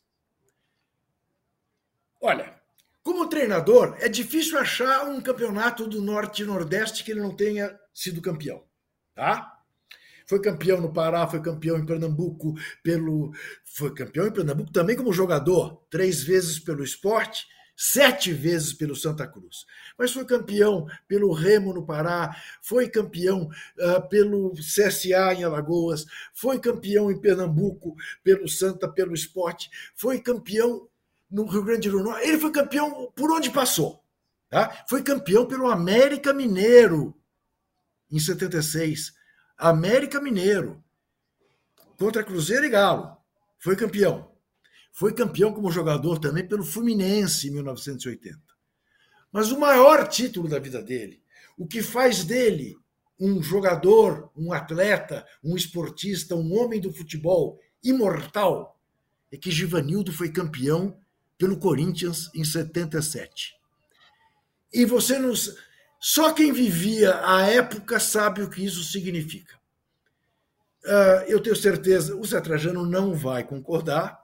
Olha, 2.19 2.59
como 3.03 3.30
treinador, 3.30 3.95
é 3.99 4.09
difícil 4.09 4.57
achar 4.57 5.05
um 5.05 5.21
campeonato 5.21 5.88
do 5.88 6.01
Norte 6.01 6.41
e 6.41 6.45
Nordeste 6.45 7.03
que 7.03 7.11
ele 7.11 7.21
não 7.21 7.36
tenha 7.36 7.80
sido 7.93 8.21
campeão, 8.21 8.63
tá? 9.13 9.59
Foi 10.30 10.39
campeão 10.39 10.80
no 10.80 10.93
Pará, 10.93 11.25
foi 11.25 11.41
campeão 11.41 11.75
em 11.75 11.84
Pernambuco 11.84 12.53
pelo, 12.84 13.34
foi 13.65 13.91
campeão 13.91 14.27
em 14.27 14.32
Pernambuco 14.32 14.71
também 14.71 14.95
como 14.95 15.11
jogador, 15.11 15.84
três 15.89 16.21
vezes 16.21 16.59
pelo 16.59 16.84
esporte, 16.84 17.47
sete 17.75 18.32
vezes 18.32 18.71
pelo 18.71 18.95
Santa 18.95 19.25
Cruz. 19.25 19.65
Mas 19.97 20.13
foi 20.13 20.23
campeão 20.25 20.86
pelo 21.07 21.34
Remo 21.34 21.73
no 21.73 21.84
Pará, 21.84 22.38
foi 22.61 22.88
campeão 22.88 23.49
uh, 23.80 24.07
pelo 24.07 24.53
CSA 24.53 25.34
em 25.34 25.43
Alagoas, 25.43 26.05
foi 26.32 26.59
campeão 26.59 27.09
em 27.09 27.19
Pernambuco 27.19 27.95
pelo 28.23 28.47
Santa, 28.47 28.88
pelo 28.88 29.15
esporte, 29.15 29.67
foi 29.95 30.21
campeão 30.21 30.88
no 31.27 31.47
Rio 31.47 31.63
Grande 31.63 31.89
do 31.89 32.03
Norte. 32.03 32.27
Ele 32.27 32.38
foi 32.38 32.51
campeão 32.51 33.11
por 33.15 33.32
onde 33.32 33.49
passou. 33.49 34.03
Tá? 34.47 34.86
Foi 34.88 35.01
campeão 35.01 35.47
pelo 35.47 35.71
América 35.71 36.32
Mineiro 36.32 37.15
em 38.11 38.19
76. 38.19 39.17
América 39.60 40.22
Mineiro. 40.22 40.82
Contra 41.97 42.24
Cruzeiro 42.24 42.66
e 42.66 42.70
Galo. 42.70 43.18
Foi 43.60 43.76
campeão. 43.76 44.32
Foi 44.93 45.14
campeão 45.14 45.53
como 45.53 45.72
jogador 45.72 46.18
também 46.18 46.47
pelo 46.47 46.64
Fluminense 46.64 47.47
em 47.47 47.51
1980. 47.51 48.39
Mas 49.32 49.51
o 49.51 49.60
maior 49.60 50.07
título 50.07 50.47
da 50.47 50.60
vida 50.60 50.82
dele, 50.82 51.22
o 51.57 51.68
que 51.68 51.84
faz 51.84 52.24
dele 52.24 52.78
um 53.20 53.43
jogador, 53.43 54.32
um 54.36 54.53
atleta, 54.53 55.26
um 55.43 55.55
esportista, 55.55 56.36
um 56.36 56.57
homem 56.57 56.80
do 56.80 56.93
futebol 56.93 57.60
imortal, 57.84 58.80
é 59.32 59.38
que 59.38 59.51
Givanildo 59.51 60.14
foi 60.14 60.32
campeão 60.32 60.97
pelo 61.38 61.60
Corinthians 61.60 62.30
em 62.34 62.43
77. 62.43 63.55
E 64.72 64.86
você 64.86 65.20
não. 65.20 65.34
Só 66.00 66.32
quem 66.34 66.54
vivia 66.54 67.20
a 67.26 67.41
época 67.41 68.00
sabe 68.00 68.41
o 68.41 68.50
que 68.50 68.64
isso 68.64 68.84
significa. 68.84 69.60
Uh, 70.86 71.28
eu 71.28 71.41
tenho 71.41 71.56
certeza, 71.56 72.16
o 72.16 72.26
Zé 72.26 72.39
Trajano 72.39 72.86
não 72.86 73.14
vai 73.14 73.43
concordar, 73.43 74.24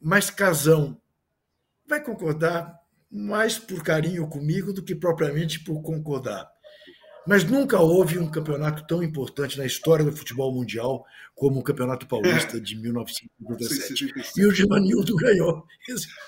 mas 0.00 0.30
Casão 0.30 1.00
vai 1.86 2.00
concordar 2.02 2.78
mais 3.10 3.58
por 3.58 3.82
carinho 3.82 4.28
comigo 4.28 4.72
do 4.72 4.84
que 4.84 4.94
propriamente 4.94 5.60
por 5.64 5.82
concordar. 5.82 6.48
Mas 7.26 7.42
nunca 7.42 7.80
houve 7.80 8.18
um 8.18 8.30
campeonato 8.30 8.86
tão 8.86 9.02
importante 9.02 9.58
na 9.58 9.66
história 9.66 10.04
do 10.04 10.16
futebol 10.16 10.54
mundial 10.54 11.04
como 11.34 11.58
o 11.58 11.62
Campeonato 11.62 12.06
Paulista 12.06 12.60
de 12.60 12.76
1957. 12.76 14.12
E 14.36 14.46
o 14.46 14.52
Givanildo 14.52 15.16
ganhou. 15.16 15.66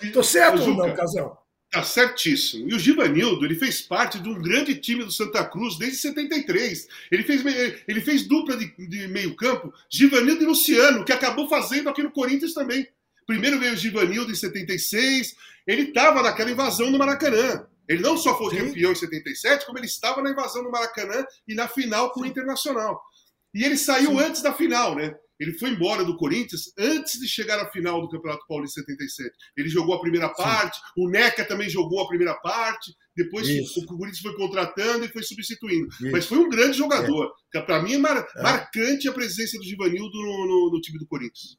Estou 0.02 0.24
certo 0.24 0.62
ou 0.62 0.74
não, 0.74 0.92
Casal? 0.94 1.47
Está 1.68 1.82
certíssimo. 1.82 2.70
E 2.70 2.74
o 2.74 2.78
Givanildo, 2.78 3.44
ele 3.44 3.54
fez 3.54 3.82
parte 3.82 4.18
de 4.18 4.28
um 4.28 4.40
grande 4.40 4.74
time 4.74 5.04
do 5.04 5.12
Santa 5.12 5.44
Cruz 5.44 5.76
desde 5.76 5.98
73. 5.98 6.88
Ele 7.12 7.22
fez, 7.22 7.44
ele 7.86 8.00
fez 8.00 8.26
dupla 8.26 8.56
de, 8.56 8.72
de 8.88 9.06
meio 9.08 9.36
campo, 9.36 9.72
Givanildo 9.90 10.42
e 10.42 10.46
Luciano, 10.46 11.04
que 11.04 11.12
acabou 11.12 11.46
fazendo 11.46 11.90
aqui 11.90 12.02
no 12.02 12.10
Corinthians 12.10 12.54
também. 12.54 12.88
Primeiro 13.26 13.58
veio 13.58 13.74
o 13.74 13.76
Givanildo 13.76 14.32
em 14.32 14.34
76, 14.34 15.36
ele 15.66 15.82
estava 15.82 16.22
naquela 16.22 16.50
invasão 16.50 16.90
no 16.90 16.96
Maracanã. 16.96 17.66
Ele 17.86 18.00
não 18.02 18.16
só 18.16 18.36
foi 18.38 18.50
Sim. 18.54 18.68
campeão 18.68 18.92
em 18.92 18.94
77, 18.94 19.66
como 19.66 19.78
ele 19.78 19.86
estava 19.86 20.22
na 20.22 20.30
invasão 20.30 20.62
do 20.62 20.70
Maracanã 20.70 21.24
e 21.46 21.54
na 21.54 21.68
final 21.68 22.10
com 22.12 22.20
o 22.20 22.26
Internacional. 22.26 23.02
E 23.52 23.62
ele 23.62 23.76
saiu 23.76 24.12
Sim. 24.12 24.20
antes 24.20 24.40
da 24.40 24.54
final, 24.54 24.94
né? 24.94 25.14
Ele 25.38 25.52
foi 25.54 25.70
embora 25.70 26.04
do 26.04 26.16
Corinthians 26.16 26.72
antes 26.76 27.20
de 27.20 27.28
chegar 27.28 27.60
à 27.60 27.70
final 27.70 28.00
do 28.00 28.08
Campeonato 28.08 28.44
Paulista 28.48 28.80
77. 28.80 29.30
Ele 29.56 29.68
jogou 29.68 29.94
a 29.94 30.00
primeira 30.00 30.28
parte, 30.30 30.76
Sim. 30.76 30.82
o 30.96 31.08
Neca 31.08 31.44
também 31.44 31.68
jogou 31.68 32.00
a 32.00 32.08
primeira 32.08 32.34
parte, 32.34 32.92
depois 33.16 33.48
Isso. 33.48 33.80
o 33.80 33.86
Corinthians 33.86 34.20
foi 34.20 34.36
contratando 34.36 35.04
e 35.04 35.08
foi 35.08 35.22
substituindo. 35.22 35.86
Isso. 35.88 36.10
Mas 36.10 36.26
foi 36.26 36.38
um 36.38 36.48
grande 36.48 36.76
jogador. 36.76 37.32
É. 37.54 37.60
Para 37.60 37.82
mim 37.82 37.94
é, 37.94 37.98
mar 37.98 38.26
é, 38.36 38.42
marcante 38.42 39.08
a 39.08 39.12
presença 39.12 39.56
do 39.58 39.64
Givanildo 39.64 40.16
no, 40.16 40.46
no, 40.46 40.70
no 40.72 40.80
time 40.80 40.98
do 40.98 41.06
Corinthians. 41.06 41.56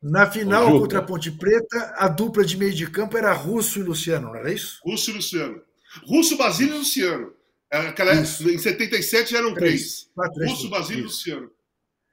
Na 0.00 0.30
final 0.30 0.78
contra 0.78 1.00
a 1.00 1.02
Ponte 1.02 1.30
Preta, 1.32 1.94
a 1.96 2.06
dupla 2.06 2.44
de 2.44 2.56
meio 2.56 2.72
de 2.72 2.88
campo 2.88 3.18
era 3.18 3.32
Russo 3.32 3.80
e 3.80 3.82
Luciano, 3.82 4.28
não 4.28 4.36
era 4.36 4.52
isso? 4.52 4.78
Russo 4.84 5.10
e 5.10 5.14
Luciano. 5.14 5.60
Russo, 6.06 6.36
Basílio 6.36 6.76
e 6.76 6.78
Luciano. 6.78 7.32
Aquela, 7.70 8.14
em 8.14 8.24
77 8.24 9.36
eram 9.36 9.52
três. 9.54 10.08
três. 10.14 10.34
três. 10.34 10.50
Russo, 10.50 10.70
Basílio 10.70 11.00
e 11.00 11.04
Luciano. 11.04 11.50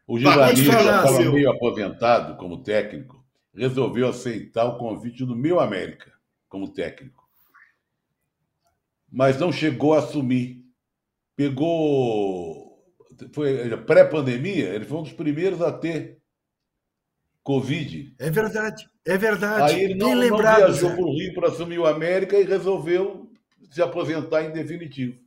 O 0.08 0.20
Giovanni, 0.20 0.54
que 0.54 0.70
estava 0.70 1.32
meio 1.32 1.50
aposentado 1.50 2.38
como 2.38 2.62
técnico, 2.62 3.26
resolveu 3.54 4.08
aceitar 4.08 4.66
o 4.66 4.78
convite 4.78 5.26
do 5.26 5.36
Meu 5.36 5.60
América 5.60 6.14
como 6.48 6.72
técnico. 6.72 7.24
Mas 9.12 9.40
não 9.40 9.52
chegou 9.52 9.94
a 9.94 10.00
assumir. 10.00 10.64
Pegou. 11.36 12.84
Foi 13.34 13.78
pré-pandemia, 13.78 14.70
ele 14.70 14.86
foi 14.86 14.98
um 15.00 15.04
dos 15.04 15.14
primeiros 15.14 15.62
a 15.62 15.72
ter 15.72 16.20
Covid. 17.42 18.14
É 18.20 18.30
verdade, 18.30 18.90
é 19.06 19.18
verdade. 19.18 19.74
Aí 19.74 19.84
ele 19.84 19.96
não, 19.96 20.08
Bem 20.08 20.16
lembrado, 20.16 20.62
não 20.62 20.68
viajou 20.68 20.92
para 20.92 21.02
o 21.02 21.14
Rio 21.14 21.34
para 21.34 21.48
assumir 21.48 21.80
o 21.80 21.86
América 21.86 22.38
e 22.38 22.44
resolveu 22.44 23.30
se 23.70 23.82
aposentar 23.82 24.44
em 24.44 24.52
definitivo. 24.52 25.18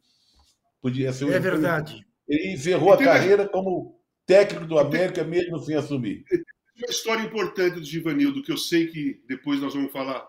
Podia 0.80 1.12
ser 1.12 1.24
um 1.24 1.32
É 1.32 1.38
verdade. 1.38 2.06
Ele 2.28 2.52
encerrou 2.52 2.92
a 2.92 2.98
carreira 2.98 3.48
como 3.48 3.97
técnico 4.28 4.66
do 4.66 4.78
América, 4.78 5.24
mesmo 5.24 5.58
sem 5.58 5.74
assumir. 5.74 6.22
Uma 6.76 6.90
história 6.90 7.22
importante 7.22 7.80
do 7.80 7.84
Givanildo, 7.84 8.42
que 8.42 8.52
eu 8.52 8.58
sei 8.58 8.86
que 8.86 9.20
depois 9.26 9.58
nós 9.58 9.72
vamos 9.72 9.90
falar 9.90 10.28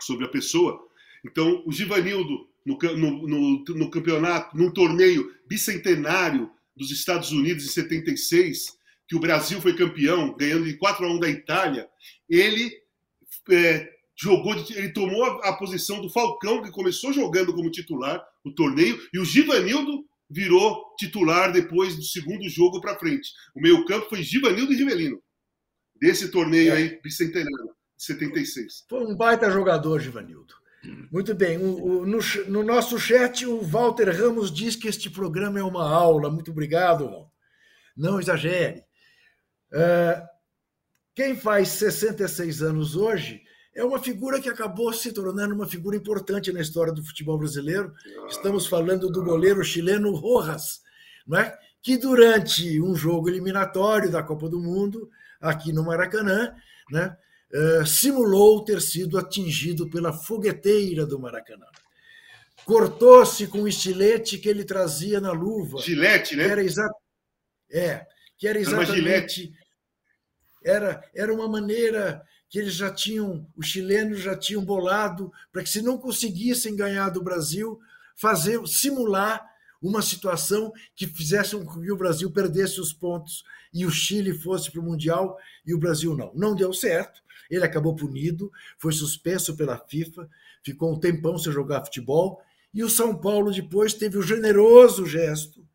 sobre 0.00 0.26
a 0.26 0.28
pessoa. 0.28 0.86
Então, 1.24 1.62
o 1.66 1.72
Givanildo, 1.72 2.46
no, 2.64 2.76
no, 2.76 3.26
no, 3.26 3.64
no 3.64 3.90
campeonato, 3.90 4.54
num 4.54 4.70
torneio 4.70 5.34
bicentenário 5.48 6.50
dos 6.76 6.90
Estados 6.90 7.32
Unidos 7.32 7.64
em 7.64 7.68
76, 7.68 8.76
que 9.08 9.16
o 9.16 9.20
Brasil 9.20 9.62
foi 9.62 9.74
campeão, 9.74 10.36
ganhando 10.36 10.66
de 10.66 10.76
4 10.76 11.06
a 11.06 11.10
1 11.10 11.18
da 11.18 11.30
Itália, 11.30 11.88
ele 12.28 12.70
é, 13.50 13.90
jogou, 14.14 14.54
ele 14.54 14.90
tomou 14.90 15.24
a, 15.24 15.48
a, 15.48 15.52
posição 15.54 16.02
do 16.02 16.10
Falcão, 16.10 16.62
que 16.62 16.70
começou 16.70 17.14
jogando 17.14 17.54
como 17.54 17.70
titular 17.70 18.22
o 18.44 18.52
torneio, 18.52 19.00
e 19.12 19.18
o 19.18 19.24
Givanildo 19.24 20.04
virou 20.28 20.94
titular 20.98 21.52
depois 21.52 21.96
do 21.96 22.02
segundo 22.02 22.48
jogo 22.48 22.80
para 22.80 22.98
frente. 22.98 23.30
O 23.54 23.60
meio-campo 23.60 24.08
foi 24.08 24.22
Givanildo 24.22 24.72
e 24.72 24.76
Rivelino, 24.76 25.22
desse 26.00 26.30
torneio 26.30 26.72
é. 26.72 26.76
aí, 26.76 27.00
bicentenário, 27.02 27.74
de 27.96 28.04
76. 28.04 28.84
Foi 28.88 29.04
um 29.04 29.16
baita 29.16 29.50
jogador, 29.50 30.00
Givanildo. 30.00 30.54
Muito 31.10 31.34
bem. 31.34 31.58
O, 31.58 32.00
o, 32.00 32.06
no, 32.06 32.18
no, 32.48 32.62
nosso 32.62 32.98
chat, 32.98 33.44
o 33.44 33.60
Walter 33.60 34.08
Ramos 34.10 34.52
diz 34.52 34.76
que 34.76 34.88
este 34.88 35.10
programa 35.10 35.58
é 35.58 35.62
uma 35.62 35.88
aula. 35.88 36.30
Muito 36.30 36.50
obrigado, 36.50 37.08
Walter. 37.08 37.30
Não 37.96 38.20
exagere. 38.20 38.84
É, 39.72 40.22
quem 41.14 41.34
faz 41.34 41.68
66 41.70 42.62
anos 42.62 42.94
hoje 42.94 43.42
é 43.76 43.84
uma 43.84 44.02
figura 44.02 44.40
que 44.40 44.48
acabou 44.48 44.90
se 44.92 45.12
tornando 45.12 45.54
uma 45.54 45.68
figura 45.68 45.96
importante 45.96 46.50
na 46.50 46.62
história 46.62 46.92
do 46.92 47.04
futebol 47.04 47.38
brasileiro. 47.38 47.94
Estamos 48.26 48.66
falando 48.66 49.10
do 49.10 49.22
goleiro 49.22 49.62
chileno 49.62 50.14
Rojas, 50.14 50.80
não 51.26 51.38
é? 51.38 51.56
que 51.82 51.96
durante 51.96 52.80
um 52.80 52.96
jogo 52.96 53.28
eliminatório 53.28 54.10
da 54.10 54.20
Copa 54.20 54.48
do 54.48 54.58
Mundo, 54.58 55.08
aqui 55.40 55.72
no 55.72 55.84
Maracanã, 55.84 56.52
né, 56.90 57.16
é, 57.52 57.84
simulou 57.84 58.64
ter 58.64 58.80
sido 58.80 59.16
atingido 59.16 59.88
pela 59.88 60.12
fogueteira 60.12 61.06
do 61.06 61.16
Maracanã. 61.16 61.66
Cortou-se 62.64 63.46
com 63.46 63.62
o 63.62 63.68
estilete 63.68 64.38
que 64.38 64.48
ele 64.48 64.64
trazia 64.64 65.20
na 65.20 65.30
luva. 65.30 65.78
Gilete, 65.80 66.34
né? 66.34 66.48
Era 66.48 66.64
exa... 66.64 66.90
É, 67.70 68.04
que 68.36 68.48
era 68.48 68.58
exatamente. 68.58 69.52
Era, 70.64 71.04
era 71.14 71.32
uma 71.32 71.46
maneira 71.46 72.20
que 72.48 72.58
eles 72.58 72.74
já 72.74 72.90
tinham, 72.90 73.46
os 73.56 73.66
chilenos 73.66 74.20
já 74.20 74.36
tinham 74.36 74.64
bolado 74.64 75.32
para 75.52 75.62
que, 75.62 75.68
se 75.68 75.82
não 75.82 75.98
conseguissem 75.98 76.76
ganhar 76.76 77.10
do 77.10 77.22
Brasil, 77.22 77.78
fazer, 78.14 78.64
simular 78.66 79.44
uma 79.82 80.00
situação 80.02 80.72
que 80.94 81.06
fizesse 81.06 81.56
com 81.56 81.82
que 81.82 81.92
o 81.92 81.96
Brasil 81.96 82.30
perdesse 82.30 82.80
os 82.80 82.92
pontos 82.92 83.44
e 83.72 83.84
o 83.84 83.90
Chile 83.90 84.32
fosse 84.32 84.70
para 84.70 84.80
o 84.80 84.84
Mundial 84.84 85.36
e 85.66 85.74
o 85.74 85.78
Brasil 85.78 86.16
não. 86.16 86.32
Não 86.34 86.54
deu 86.54 86.72
certo, 86.72 87.22
ele 87.50 87.64
acabou 87.64 87.94
punido, 87.94 88.50
foi 88.78 88.92
suspenso 88.92 89.56
pela 89.56 89.78
FIFA, 89.78 90.28
ficou 90.62 90.92
um 90.92 90.98
tempão 90.98 91.38
sem 91.38 91.52
jogar 91.52 91.84
futebol, 91.84 92.40
e 92.72 92.82
o 92.82 92.90
São 92.90 93.14
Paulo 93.14 93.52
depois 93.52 93.94
teve 93.94 94.18
o 94.18 94.22
generoso 94.22 95.06
gesto 95.06 95.66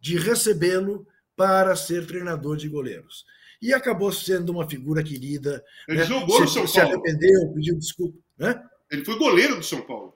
de 0.00 0.16
recebê-lo 0.18 1.06
para 1.36 1.74
ser 1.76 2.06
treinador 2.06 2.56
de 2.56 2.68
goleiros. 2.68 3.24
E 3.60 3.74
acabou 3.74 4.12
sendo 4.12 4.50
uma 4.50 4.68
figura 4.68 5.02
querida. 5.02 5.64
Ele 5.88 5.98
né? 5.98 6.04
jogou 6.04 6.40
no 6.40 6.48
São 6.48 6.66
se 6.66 6.78
Paulo. 6.78 6.90
Se 6.90 7.08
arrependeu, 7.08 7.52
pediu 7.54 7.78
desculpa. 7.78 8.18
Né? 8.38 8.62
Ele 8.90 9.04
foi 9.04 9.18
goleiro 9.18 9.56
do 9.56 9.62
São 9.62 9.82
Paulo. 9.82 10.14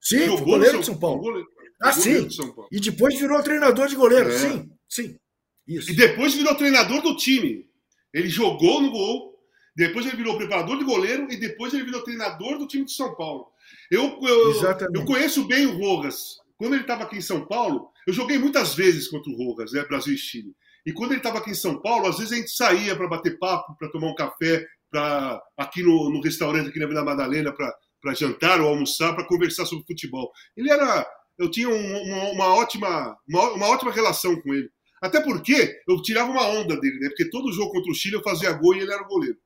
Sim, 0.00 0.26
jogou 0.26 0.38
foi 0.38 0.46
goleiro 0.46 0.78
do 0.78 0.84
São 0.84 0.98
Paulo. 0.98 1.46
Ah, 1.80 1.92
sim. 1.92 2.28
E 2.70 2.80
depois 2.80 3.18
virou 3.18 3.42
treinador 3.42 3.88
de 3.88 3.96
goleiro. 3.96 4.30
É. 4.30 4.38
Sim, 4.38 4.70
sim. 4.88 5.18
Isso. 5.66 5.90
E 5.90 5.94
depois 5.94 6.34
virou 6.34 6.54
treinador 6.54 7.02
do 7.02 7.16
time. 7.16 7.68
Ele 8.12 8.28
jogou 8.28 8.80
no 8.80 8.90
gol, 8.90 9.38
depois 9.74 10.06
ele 10.06 10.16
virou 10.16 10.38
preparador 10.38 10.78
de 10.78 10.84
goleiro 10.84 11.30
e 11.30 11.36
depois 11.36 11.74
ele 11.74 11.84
virou 11.84 12.02
treinador 12.02 12.58
do 12.58 12.66
time 12.66 12.84
de 12.84 12.92
São 12.92 13.14
Paulo. 13.14 13.48
Eu, 13.90 14.18
eu, 14.22 14.62
eu 14.94 15.04
conheço 15.04 15.46
bem 15.46 15.66
o 15.66 15.76
Rogas. 15.76 16.38
Quando 16.56 16.74
ele 16.74 16.82
estava 16.82 17.04
aqui 17.04 17.16
em 17.16 17.22
São 17.22 17.44
Paulo, 17.44 17.90
eu 18.06 18.12
joguei 18.12 18.38
muitas 18.38 18.74
vezes 18.74 19.08
contra 19.08 19.30
o 19.30 19.36
Rogas, 19.36 19.72
né, 19.72 19.84
Brasil 19.84 20.14
e 20.14 20.18
Chile. 20.18 20.54
E 20.86 20.92
quando 20.92 21.10
ele 21.10 21.18
estava 21.18 21.38
aqui 21.38 21.50
em 21.50 21.54
São 21.54 21.82
Paulo, 21.82 22.06
às 22.06 22.16
vezes 22.16 22.32
a 22.32 22.36
gente 22.36 22.50
saía 22.50 22.94
para 22.94 23.08
bater 23.08 23.38
papo, 23.40 23.76
para 23.76 23.90
tomar 23.90 24.06
um 24.06 24.14
café, 24.14 24.64
para 24.88 25.42
aqui 25.56 25.82
no, 25.82 26.10
no, 26.10 26.20
restaurante 26.20 26.68
aqui 26.68 26.78
na 26.78 26.86
Vila 26.86 27.04
Madalena 27.04 27.52
para 27.52 28.14
jantar 28.14 28.60
ou 28.60 28.68
almoçar, 28.68 29.12
para 29.12 29.26
conversar 29.26 29.66
sobre 29.66 29.84
futebol. 29.84 30.30
Ele 30.56 30.70
era, 30.70 31.04
eu 31.36 31.50
tinha 31.50 31.68
um, 31.68 32.02
uma, 32.02 32.30
uma, 32.30 32.54
ótima, 32.54 33.18
uma, 33.28 33.50
uma, 33.54 33.66
ótima 33.66 33.90
relação 33.90 34.40
com 34.40 34.54
ele. 34.54 34.70
Até 35.02 35.20
porque 35.20 35.76
eu 35.88 36.00
tirava 36.02 36.30
uma 36.30 36.46
onda 36.46 36.78
dele, 36.78 37.00
né? 37.00 37.08
Porque 37.08 37.30
todo 37.30 37.52
jogo 37.52 37.72
contra 37.72 37.90
o 37.90 37.94
Chile 37.94 38.14
eu 38.14 38.22
fazia 38.22 38.52
gol 38.52 38.76
e 38.76 38.80
ele 38.80 38.92
era 38.92 39.02
o 39.02 39.08
goleiro. 39.08 39.36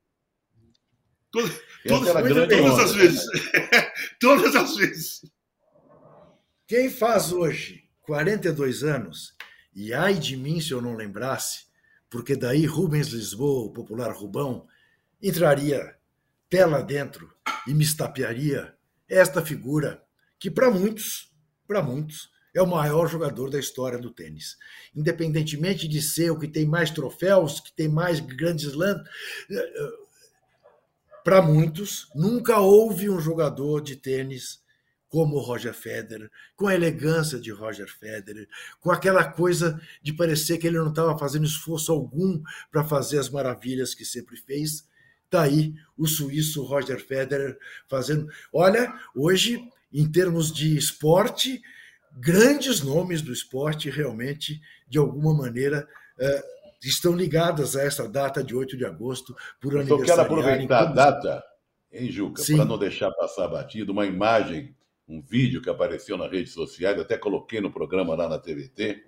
Todo, 1.32 1.50
todas, 1.88 2.12
todas 2.12 2.78
as 2.78 2.92
vezes. 2.92 3.24
todas 4.20 4.54
as 4.54 4.76
vezes. 4.76 5.20
Quem 6.66 6.90
faz 6.90 7.32
hoje 7.32 7.82
42 8.02 8.84
anos, 8.84 9.34
e 9.74 9.92
ai 9.92 10.14
de 10.14 10.36
mim 10.36 10.60
se 10.60 10.72
eu 10.72 10.82
não 10.82 10.96
lembrasse, 10.96 11.66
porque 12.08 12.34
daí 12.34 12.66
Rubens 12.66 13.08
Lisboa, 13.08 13.66
o 13.66 13.72
popular 13.72 14.12
Rubão, 14.12 14.66
entraria 15.22 15.96
lá 16.68 16.80
dentro 16.80 17.32
e 17.66 17.72
me 17.72 17.84
estapearia 17.84 18.74
esta 19.08 19.44
figura 19.44 20.02
que 20.38 20.50
para 20.50 20.70
muitos, 20.70 21.32
para 21.66 21.82
muitos, 21.82 22.30
é 22.54 22.60
o 22.60 22.66
maior 22.66 23.06
jogador 23.06 23.50
da 23.50 23.60
história 23.60 23.98
do 23.98 24.10
tênis. 24.10 24.56
Independentemente 24.94 25.86
de 25.86 26.02
ser 26.02 26.30
o 26.30 26.38
que 26.38 26.48
tem 26.48 26.66
mais 26.66 26.90
troféus, 26.90 27.60
que 27.60 27.72
tem 27.72 27.88
mais 27.88 28.18
grandes 28.18 28.72
lãs, 28.72 28.96
eh, 28.96 29.54
eh, 29.54 29.90
para 31.22 31.42
muitos, 31.42 32.08
nunca 32.14 32.58
houve 32.58 33.08
um 33.08 33.20
jogador 33.20 33.80
de 33.80 33.94
tênis 33.94 34.60
como 35.10 35.40
Roger 35.40 35.74
Federer, 35.74 36.30
com 36.54 36.68
a 36.68 36.74
elegância 36.74 37.38
de 37.38 37.50
Roger 37.50 37.88
Federer, 37.92 38.48
com 38.80 38.92
aquela 38.92 39.24
coisa 39.24 39.78
de 40.00 40.12
parecer 40.12 40.56
que 40.56 40.68
ele 40.68 40.78
não 40.78 40.88
estava 40.88 41.18
fazendo 41.18 41.44
esforço 41.44 41.92
algum 41.92 42.40
para 42.70 42.84
fazer 42.84 43.18
as 43.18 43.28
maravilhas 43.28 43.92
que 43.92 44.04
sempre 44.04 44.36
fez. 44.36 44.88
Está 45.24 45.42
aí 45.42 45.74
o 45.98 46.06
suíço 46.06 46.62
Roger 46.62 47.04
Federer 47.04 47.58
fazendo. 47.88 48.28
Olha, 48.52 48.94
hoje, 49.14 49.60
em 49.92 50.10
termos 50.10 50.52
de 50.52 50.76
esporte, 50.76 51.60
grandes 52.12 52.80
nomes 52.80 53.20
do 53.20 53.32
esporte 53.32 53.90
realmente, 53.90 54.60
de 54.88 54.98
alguma 54.98 55.34
maneira, 55.34 55.88
eh, 56.20 56.44
estão 56.80 57.16
ligadas 57.16 57.74
a 57.74 57.82
essa 57.82 58.08
data 58.08 58.44
de 58.44 58.54
8 58.54 58.76
de 58.76 58.84
agosto 58.84 59.34
por 59.60 59.76
aniversário. 59.76 60.02
Eu 60.02 60.06
quero 60.06 60.20
aproveitar 60.20 60.82
a 60.82 60.84
data, 60.84 61.44
hein, 61.92 62.12
Juca, 62.12 62.44
para 62.44 62.64
não 62.64 62.78
deixar 62.78 63.10
passar 63.10 63.48
batido, 63.48 63.90
uma 63.90 64.06
imagem 64.06 64.72
um 65.10 65.20
vídeo 65.20 65.60
que 65.60 65.68
apareceu 65.68 66.16
nas 66.16 66.30
redes 66.30 66.52
sociais, 66.52 66.98
até 66.98 67.18
coloquei 67.18 67.60
no 67.60 67.72
programa 67.72 68.14
lá 68.14 68.28
na 68.28 68.38
TVT, 68.38 69.02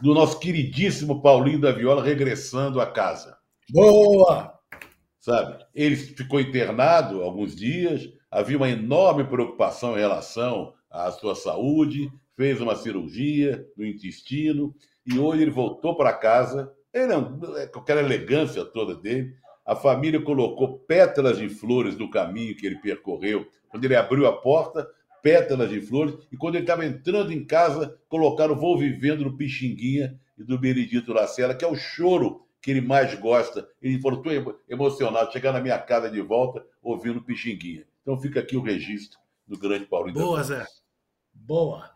do 0.00 0.14
nosso 0.14 0.38
queridíssimo 0.38 1.20
Paulinho 1.20 1.60
da 1.60 1.72
Viola 1.72 2.04
regressando 2.04 2.80
a 2.80 2.86
casa. 2.86 3.36
Boa! 3.68 4.54
Sabe? 5.18 5.64
Ele 5.74 5.96
ficou 5.96 6.40
internado 6.40 7.22
alguns 7.22 7.54
dias, 7.54 8.08
havia 8.30 8.56
uma 8.56 8.70
enorme 8.70 9.24
preocupação 9.24 9.96
em 9.96 10.00
relação 10.00 10.72
à 10.88 11.10
sua 11.10 11.34
saúde, 11.34 12.10
fez 12.36 12.60
uma 12.60 12.76
cirurgia 12.76 13.66
no 13.76 13.84
intestino 13.84 14.74
e 15.04 15.18
hoje 15.18 15.42
ele 15.42 15.50
voltou 15.50 15.96
para 15.96 16.12
casa. 16.12 16.72
Ele, 16.94 17.12
é 17.58 17.66
com 17.66 17.80
aquela 17.80 18.00
elegância 18.00 18.64
toda 18.64 18.94
dele, 18.94 19.34
a 19.66 19.76
família 19.76 20.20
colocou 20.20 20.78
pétalas 20.80 21.38
de 21.38 21.48
flores 21.48 21.96
no 21.96 22.10
caminho 22.10 22.56
que 22.56 22.66
ele 22.66 22.76
percorreu. 22.76 23.46
Quando 23.68 23.84
ele 23.84 23.94
abriu 23.94 24.26
a 24.26 24.32
porta, 24.32 24.88
pétalas 25.22 25.70
de 25.70 25.80
flores, 25.80 26.14
e 26.30 26.36
quando 26.36 26.54
ele 26.54 26.64
estava 26.64 26.84
entrando 26.84 27.32
em 27.32 27.44
casa, 27.44 27.98
colocaram 28.08 28.54
Vou 28.54 28.78
Vivendo 28.78 29.24
no 29.24 29.36
Pixinguinha 29.36 30.18
e 30.38 30.44
do 30.44 30.58
Benedito 30.58 31.12
Lacela, 31.12 31.54
que 31.54 31.64
é 31.64 31.68
o 31.68 31.76
choro 31.76 32.46
que 32.62 32.70
ele 32.70 32.80
mais 32.80 33.14
gosta. 33.14 33.68
Ele 33.80 34.00
falou, 34.00 34.22
estou 34.22 34.60
emocionado, 34.68 35.32
chegar 35.32 35.52
na 35.52 35.60
minha 35.60 35.78
casa 35.78 36.10
de 36.10 36.20
volta 36.20 36.64
ouvindo 36.82 37.22
Pixinguinha. 37.22 37.86
Então 38.02 38.20
fica 38.20 38.40
aqui 38.40 38.56
o 38.56 38.62
registro 38.62 39.18
do 39.46 39.58
grande 39.58 39.86
Paulinho. 39.86 40.18
Boa, 40.18 40.42
Zé. 40.42 40.66
Boa. 41.32 41.90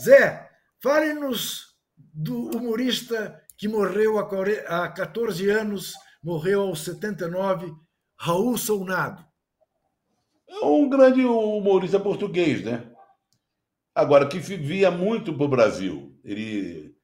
Zé, 0.00 0.50
fale-nos 0.80 1.74
do 1.96 2.56
humorista 2.56 3.40
que 3.56 3.68
morreu 3.68 4.18
há 4.18 4.88
14 4.88 5.48
anos, 5.48 5.94
morreu 6.22 6.62
aos 6.62 6.80
79, 6.80 7.72
Raul 8.16 8.56
Sounado 10.54 10.66
um 10.66 10.88
grande 10.88 11.24
humorista 11.24 11.98
português, 11.98 12.62
né? 12.62 12.84
Agora, 13.94 14.26
que 14.26 14.38
via 14.38 14.90
muito 14.90 15.32
para 15.32 15.44
o 15.44 15.48
Brasil. 15.48 16.14
Ele 16.24 16.94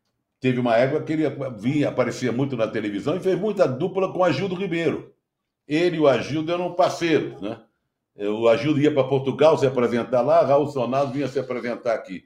teve 0.40 0.58
uma 0.58 0.76
época 0.76 1.04
que 1.04 1.12
ele 1.12 1.24
vinha, 1.58 1.88
aparecia 1.88 2.32
muito 2.32 2.56
na 2.56 2.66
televisão 2.66 3.16
e 3.16 3.20
fez 3.20 3.38
muita 3.38 3.66
dupla 3.66 4.12
com 4.12 4.24
Agildo 4.24 4.54
Ribeiro. 4.54 5.14
Ele 5.68 5.96
e 5.96 6.00
o 6.00 6.08
Agildo 6.08 6.50
eram 6.52 6.74
parceiros, 6.74 7.40
né? 7.40 7.62
O 8.16 8.48
Agildo 8.48 8.80
ia 8.80 8.92
para 8.92 9.04
Portugal 9.04 9.56
se 9.56 9.66
apresentar 9.66 10.20
lá, 10.20 10.44
Raul 10.44 10.66
Sonado 10.66 11.12
vinha 11.12 11.28
se 11.28 11.38
apresentar 11.38 11.94
aqui. 11.94 12.24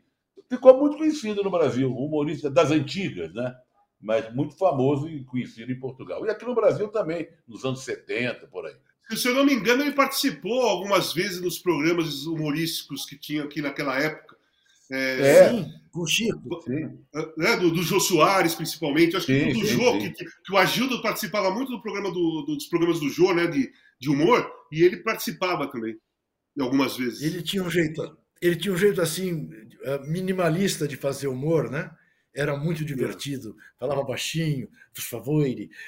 Ficou 0.49 0.79
muito 0.79 0.97
conhecido 0.97 1.43
no 1.43 1.51
Brasil, 1.51 1.95
humorista 1.95 2.51
das 2.51 2.71
antigas, 2.71 3.33
né? 3.35 3.55
Mas 4.01 4.35
muito 4.35 4.57
famoso 4.57 5.09
e 5.09 5.25
conhecido 5.25 5.71
em 5.71 5.79
Portugal. 5.79 6.25
E 6.25 6.31
aqui 6.31 6.45
no 6.45 6.55
Brasil 6.55 6.89
também, 6.89 7.29
nos 7.47 7.65
anos 7.65 7.85
70, 7.85 8.47
por 8.49 8.67
aí. 8.67 8.75
Se 9.11 9.29
eu 9.29 9.35
não 9.35 9.45
me 9.45 9.53
engano, 9.53 9.83
ele 9.83 9.93
participou 9.93 10.63
algumas 10.63 11.13
vezes 11.13 11.41
nos 11.41 11.59
programas 11.59 12.25
humorísticos 12.25 13.05
que 13.05 13.19
tinha 13.19 13.45
aqui 13.45 13.61
naquela 13.61 13.99
época. 13.99 14.37
É, 14.91 15.21
é. 15.21 15.51
Sim, 15.51 15.73
com 15.93 16.01
o 16.01 16.07
Chico. 16.07 16.63
Sim. 16.63 16.99
Né, 17.37 17.57
do, 17.57 17.71
do 17.71 17.83
Jô 17.83 18.01
Soares, 18.01 18.55
principalmente. 18.55 19.17
Acho 19.17 19.27
que 19.27 19.53
sim, 19.53 19.61
do 19.61 19.67
sim, 19.67 19.75
Jô, 19.75 19.99
que, 19.99 20.11
que, 20.11 20.53
o 20.53 20.57
Agildo 20.57 21.03
participava 21.03 21.51
muito 21.51 21.71
do 21.71 21.83
programa 21.83 22.11
do, 22.11 22.43
dos 22.43 22.67
programas 22.67 23.01
do 23.01 23.09
Jô, 23.09 23.35
né, 23.35 23.47
de, 23.47 23.71
de 24.01 24.11
humor, 24.11 24.51
e 24.71 24.83
ele 24.83 24.99
participava 24.99 25.67
também, 25.71 25.97
algumas 26.59 26.97
vezes. 26.97 27.23
Ele 27.23 27.43
tinha 27.43 27.63
um 27.63 27.71
jeito, 27.71 28.17
ele 28.41 28.57
tinha 28.57 28.75
um 28.75 28.79
jeito 28.79 29.01
assim, 29.01 29.49
eh, 29.83 29.99
minimalista 30.07 30.87
de 30.87 30.97
fazer 30.97 31.29
humor, 31.29 31.71
né? 31.71 31.91
Era 32.35 32.57
muito 32.57 32.85
divertido, 32.85 33.57
falava 33.79 34.03
baixinho, 34.03 34.69
por 34.93 35.03
favor, 35.03 35.47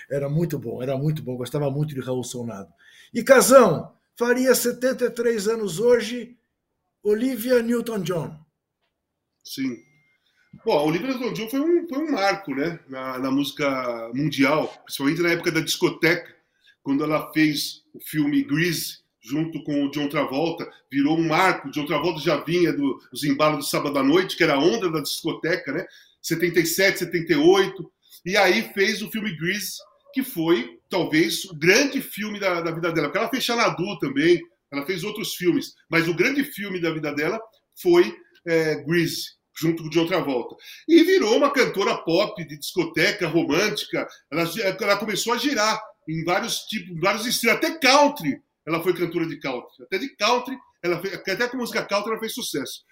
era 0.09 0.29
muito 0.29 0.59
bom, 0.59 0.81
era 0.81 0.97
muito 0.97 1.21
bom, 1.21 1.37
gostava 1.37 1.69
muito 1.71 1.93
de 1.93 2.01
Raul 2.01 2.23
Sonado. 2.23 2.73
E 3.13 3.23
Casão, 3.23 3.93
faria 4.17 4.55
73 4.55 5.49
anos 5.49 5.79
hoje, 5.79 6.37
Olivia 7.03 7.63
Newton-John. 7.63 8.37
Sim. 9.45 9.79
Bom, 10.65 10.87
Olivia 10.87 11.09
Newton-John 11.09 11.49
foi 11.49 11.61
um, 11.61 11.89
foi 11.89 11.99
um 11.99 12.11
marco 12.11 12.55
né, 12.55 12.81
na, 12.89 13.19
na, 13.19 13.31
música 13.31 14.11
mundial, 14.15 14.69
principalmente 14.85 15.23
na 15.23 15.31
época 15.31 15.53
da 15.53 15.61
discoteca, 15.61 16.35
quando 16.83 17.05
ela 17.05 17.33
fez 17.33 17.83
o 17.95 18.01
filme 18.01 18.43
Grease, 18.43 18.99
junto 19.23 19.63
com 19.65 19.85
o 19.85 19.91
John 19.91 20.09
Travolta, 20.09 20.69
virou 20.91 21.19
um 21.19 21.27
marco. 21.27 21.69
O 21.69 21.71
John 21.71 21.85
Travolta 21.85 22.21
já 22.21 22.37
vinha 22.39 22.73
do, 22.73 23.01
dos 23.11 23.25
embalos 23.25 23.59
do 23.59 23.69
sábado 23.69 23.99
à 23.99 24.03
noite, 24.03 24.37
que 24.37 24.45
era 24.45 24.55
a 24.55 24.59
onda 24.59 24.91
da 24.91 25.01
discoteca, 25.01 25.73
né? 25.73 25.87
77, 26.23 27.01
78. 27.01 27.93
E 28.25 28.37
aí 28.37 28.63
fez 28.73 29.03
o 29.03 29.11
filme 29.11 29.37
Grease, 29.37 29.79
que 30.13 30.23
foi 30.23 30.76
talvez 30.89 31.45
o 31.45 31.57
grande 31.57 32.01
filme 32.01 32.39
da, 32.39 32.61
da 32.61 32.71
vida 32.71 32.93
dela. 32.93 33.09
Porque 33.09 33.19
ela 33.19 33.31
fez 33.31 33.45
Xanadu 33.45 33.99
também, 33.99 34.41
ela 34.73 34.85
fez 34.85 35.05
outros 35.05 35.35
filmes, 35.35 35.73
mas 35.91 36.09
o 36.09 36.15
grande 36.15 36.45
filme 36.45 36.81
da 36.81 36.93
vida 36.93 37.13
dela 37.15 37.41
foi 37.81 38.15
é, 38.47 38.77
Grease, 38.85 39.37
junto 39.59 39.83
com 39.83 39.91
John 39.91 40.07
Travolta. 40.07 40.57
E 40.89 41.03
virou 41.03 41.37
uma 41.37 41.53
cantora 41.53 41.97
pop 41.99 42.45
de 42.47 42.59
discoteca 42.59 43.27
romântica. 43.27 44.07
Ela, 44.31 44.45
ela 44.81 44.97
começou 44.97 45.33
a 45.33 45.39
girar 45.39 45.81
em 46.09 46.25
vários 46.25 46.61
tipos, 46.61 47.01
vários 47.01 47.27
estilos, 47.27 47.57
até 47.57 47.79
country. 47.79 48.41
Ela 48.67 48.83
foi 48.83 48.95
cantora 48.95 49.27
de 49.27 49.39
country. 49.39 49.85
Até 49.85 49.99
de 49.99 50.17
country, 50.17 50.57
ela 50.83 51.01
fez, 51.01 51.15
até 51.15 51.49
com 51.49 51.57
música 51.57 51.85
country 51.85 52.11
ela 52.11 52.21
fez 52.21 52.35
sucesso. 52.35 52.83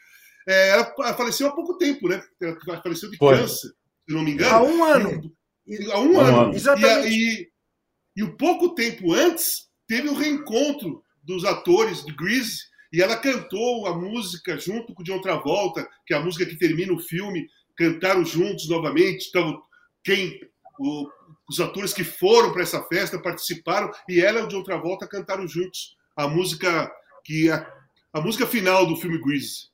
É, 0.46 0.70
ela 0.70 1.14
faleceu 1.14 1.48
há 1.48 1.54
pouco 1.54 1.78
tempo, 1.78 2.08
né? 2.08 2.22
Ela 2.40 2.82
faleceu 2.82 3.10
de 3.10 3.16
foi. 3.16 3.36
câncer, 3.36 3.68
se 3.68 4.14
não 4.14 4.22
me 4.22 4.32
engano. 4.32 4.54
Há 4.54 4.62
um 4.62 4.84
ano. 4.84 5.34
Há 5.90 6.00
um, 6.00 6.12
um 6.12 6.20
ano. 6.20 6.40
ano. 6.40 6.54
Exatamente. 6.54 7.08
E, 7.08 7.42
e, 7.42 7.48
e 8.16 8.22
um 8.22 8.36
pouco 8.36 8.74
tempo 8.74 9.12
antes, 9.12 9.68
teve 9.86 10.08
o 10.08 10.14
reencontro 10.14 11.02
dos 11.22 11.44
atores 11.44 12.04
de 12.04 12.12
Grease 12.12 12.62
e 12.92 13.02
ela 13.02 13.16
cantou 13.16 13.86
a 13.86 13.98
música 13.98 14.56
junto 14.58 14.94
com 14.94 15.02
o 15.02 15.04
John 15.04 15.20
Travolta, 15.20 15.88
que 16.06 16.14
é 16.14 16.16
a 16.16 16.20
música 16.20 16.46
que 16.46 16.56
termina 16.56 16.92
o 16.92 17.00
filme, 17.00 17.48
cantaram 17.76 18.24
juntos 18.24 18.68
novamente. 18.68 19.28
Então, 19.28 19.60
quem 20.04 20.38
o, 20.78 21.08
os 21.48 21.58
atores 21.60 21.92
que 21.92 22.04
foram 22.04 22.52
para 22.52 22.62
essa 22.62 22.82
festa 22.84 23.20
participaram 23.20 23.90
e 24.08 24.20
ela 24.20 24.40
e 24.40 24.42
o 24.44 24.48
John 24.48 24.62
Travolta 24.62 25.08
cantaram 25.08 25.46
juntos 25.48 25.96
a 26.16 26.28
música 26.28 26.90
que 27.24 27.50
é 27.50 27.66
a 28.12 28.20
música 28.20 28.46
final 28.46 28.86
do 28.86 28.96
filme 28.96 29.18
Grease. 29.18 29.70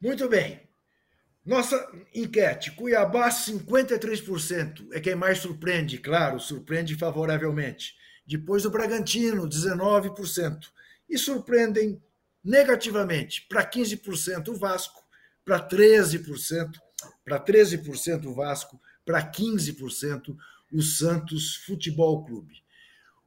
Muito 0.00 0.28
bem. 0.28 0.65
Nossa 1.46 1.88
enquete: 2.12 2.72
Cuiabá, 2.72 3.28
53%. 3.28 4.88
É 4.92 5.00
quem 5.00 5.14
mais 5.14 5.38
surpreende, 5.38 5.98
claro, 5.98 6.40
surpreende 6.40 6.96
favoravelmente. 6.96 7.94
Depois 8.26 8.66
o 8.66 8.70
Bragantino, 8.70 9.48
19%. 9.48 10.58
E 11.08 11.16
surpreendem 11.16 12.02
negativamente 12.42 13.46
para 13.48 13.64
15% 13.64 14.48
o 14.48 14.56
Vasco, 14.56 15.00
para 15.44 15.60
13%, 15.60 16.72
para 17.24 17.38
13% 17.38 18.26
o 18.26 18.34
Vasco, 18.34 18.80
para 19.04 19.22
15% 19.22 20.36
o 20.72 20.82
Santos 20.82 21.56
Futebol 21.64 22.24
Clube. 22.24 22.60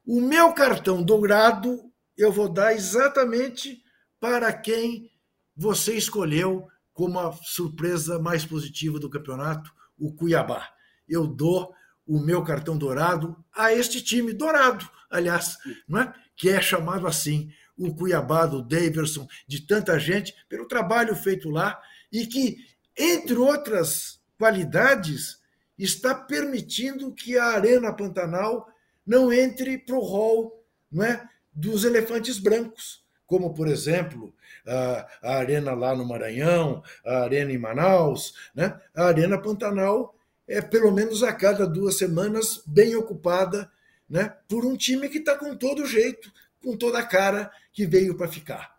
O 0.05 0.19
meu 0.19 0.51
cartão 0.51 1.01
dourado 1.01 1.89
eu 2.17 2.33
vou 2.33 2.49
dar 2.49 2.73
exatamente 2.73 3.81
para 4.19 4.51
quem 4.51 5.09
você 5.55 5.95
escolheu 5.95 6.67
como 6.99 7.17
a 7.17 7.31
surpresa 7.31 8.19
mais 8.19 8.43
positiva 8.43 8.99
do 8.99 9.09
campeonato, 9.09 9.71
o 9.97 10.13
Cuiabá. 10.13 10.67
Eu 11.07 11.25
dou 11.25 11.73
o 12.05 12.19
meu 12.19 12.43
cartão 12.43 12.77
dourado 12.77 13.41
a 13.55 13.71
este 13.73 14.01
time 14.01 14.33
dourado, 14.33 14.85
aliás, 15.09 15.57
não 15.87 16.01
é? 16.01 16.13
que 16.35 16.49
é 16.49 16.61
chamado 16.61 17.07
assim, 17.07 17.53
o 17.77 17.95
Cuiabá 17.95 18.45
do 18.45 18.61
Daverson, 18.61 19.25
de 19.47 19.65
tanta 19.65 19.97
gente, 19.97 20.35
pelo 20.49 20.67
trabalho 20.67 21.15
feito 21.15 21.49
lá, 21.49 21.81
e 22.11 22.27
que, 22.27 22.57
entre 22.97 23.37
outras 23.37 24.19
qualidades, 24.37 25.37
está 25.77 26.13
permitindo 26.13 27.13
que 27.13 27.37
a 27.37 27.45
Arena 27.45 27.93
Pantanal 27.93 28.67
não 29.07 29.31
entre 29.31 29.77
para 29.77 29.95
o 29.95 30.03
rol 30.03 30.65
não 30.91 31.05
é, 31.05 31.25
dos 31.53 31.85
elefantes 31.85 32.39
brancos, 32.39 33.05
como, 33.29 33.53
por 33.53 33.67
exemplo, 33.67 34.33
a, 34.67 35.07
a 35.21 35.35
Arena 35.37 35.73
lá 35.73 35.95
no 35.95 36.03
Maranhão, 36.03 36.83
a 37.05 37.19
Arena 37.19 37.51
em 37.51 37.59
Manaus, 37.59 38.33
né? 38.55 38.81
a 38.95 39.05
Arena 39.05 39.39
Pantanal 39.39 40.15
é 40.47 40.59
pelo 40.61 40.91
menos 40.91 41.21
a 41.21 41.31
cada 41.31 41.67
duas 41.67 41.95
semanas 41.95 42.63
bem 42.65 42.95
ocupada 42.95 43.71
né? 44.09 44.33
por 44.47 44.65
um 44.65 44.75
time 44.75 45.07
que 45.07 45.19
está 45.19 45.37
com 45.37 45.55
todo 45.55 45.85
jeito, 45.85 46.33
com 46.61 46.75
toda 46.75 46.97
a 46.97 47.05
cara 47.05 47.51
que 47.71 47.85
veio 47.85 48.17
para 48.17 48.27
ficar. 48.27 48.75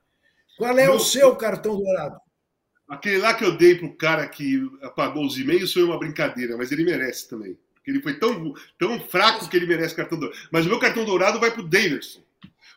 Qual 0.58 0.76
é 0.76 0.90
o 0.90 0.98
seu 0.98 1.36
cartão 1.36 1.76
dourado? 1.76 2.20
Aquele 2.88 3.18
lá 3.18 3.34
que 3.34 3.44
eu 3.44 3.56
dei 3.56 3.76
pro 3.76 3.96
cara 3.96 4.26
que 4.26 4.68
apagou 4.82 5.24
os 5.24 5.38
e-mails 5.38 5.72
foi 5.72 5.84
uma 5.84 5.96
brincadeira, 5.96 6.56
mas 6.56 6.72
ele 6.72 6.84
merece 6.84 7.28
também. 7.28 7.56
Porque 7.74 7.92
ele 7.92 8.02
foi 8.02 8.18
tão, 8.18 8.52
tão 8.76 8.98
fraco 8.98 9.48
que 9.48 9.56
ele 9.56 9.66
merece 9.66 9.94
cartão 9.94 10.18
dourado. 10.18 10.40
Mas 10.50 10.66
o 10.66 10.68
meu 10.68 10.80
cartão 10.80 11.04
dourado 11.04 11.38
vai 11.38 11.52
pro 11.52 11.62
Davidson. 11.62 12.20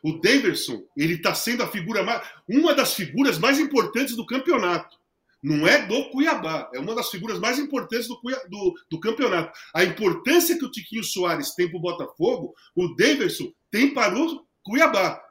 O 0.04 0.20
Davidson, 0.20 0.84
ele 0.94 1.14
está 1.14 1.34
sendo 1.34 1.62
a 1.62 1.66
figura 1.66 2.02
mais, 2.02 2.22
uma 2.46 2.74
das 2.74 2.92
figuras 2.92 3.38
mais 3.38 3.58
importantes 3.58 4.14
do 4.14 4.26
campeonato. 4.26 4.98
Não 5.42 5.66
é 5.66 5.86
do 5.86 6.10
Cuiabá, 6.10 6.70
é 6.74 6.78
uma 6.78 6.94
das 6.94 7.08
figuras 7.10 7.38
mais 7.38 7.58
importantes 7.58 8.06
do, 8.06 8.20
do, 8.50 8.74
do 8.90 9.00
campeonato. 9.00 9.58
A 9.74 9.82
importância 9.82 10.58
que 10.58 10.64
o 10.64 10.70
Tiquinho 10.70 11.02
Soares 11.02 11.54
tem 11.54 11.70
para 11.70 11.78
o 11.78 11.80
Botafogo, 11.80 12.54
o 12.76 12.94
Davidson 12.94 13.50
tem 13.70 13.94
para 13.94 14.14
o 14.14 14.44
Cuiabá. 14.62 15.22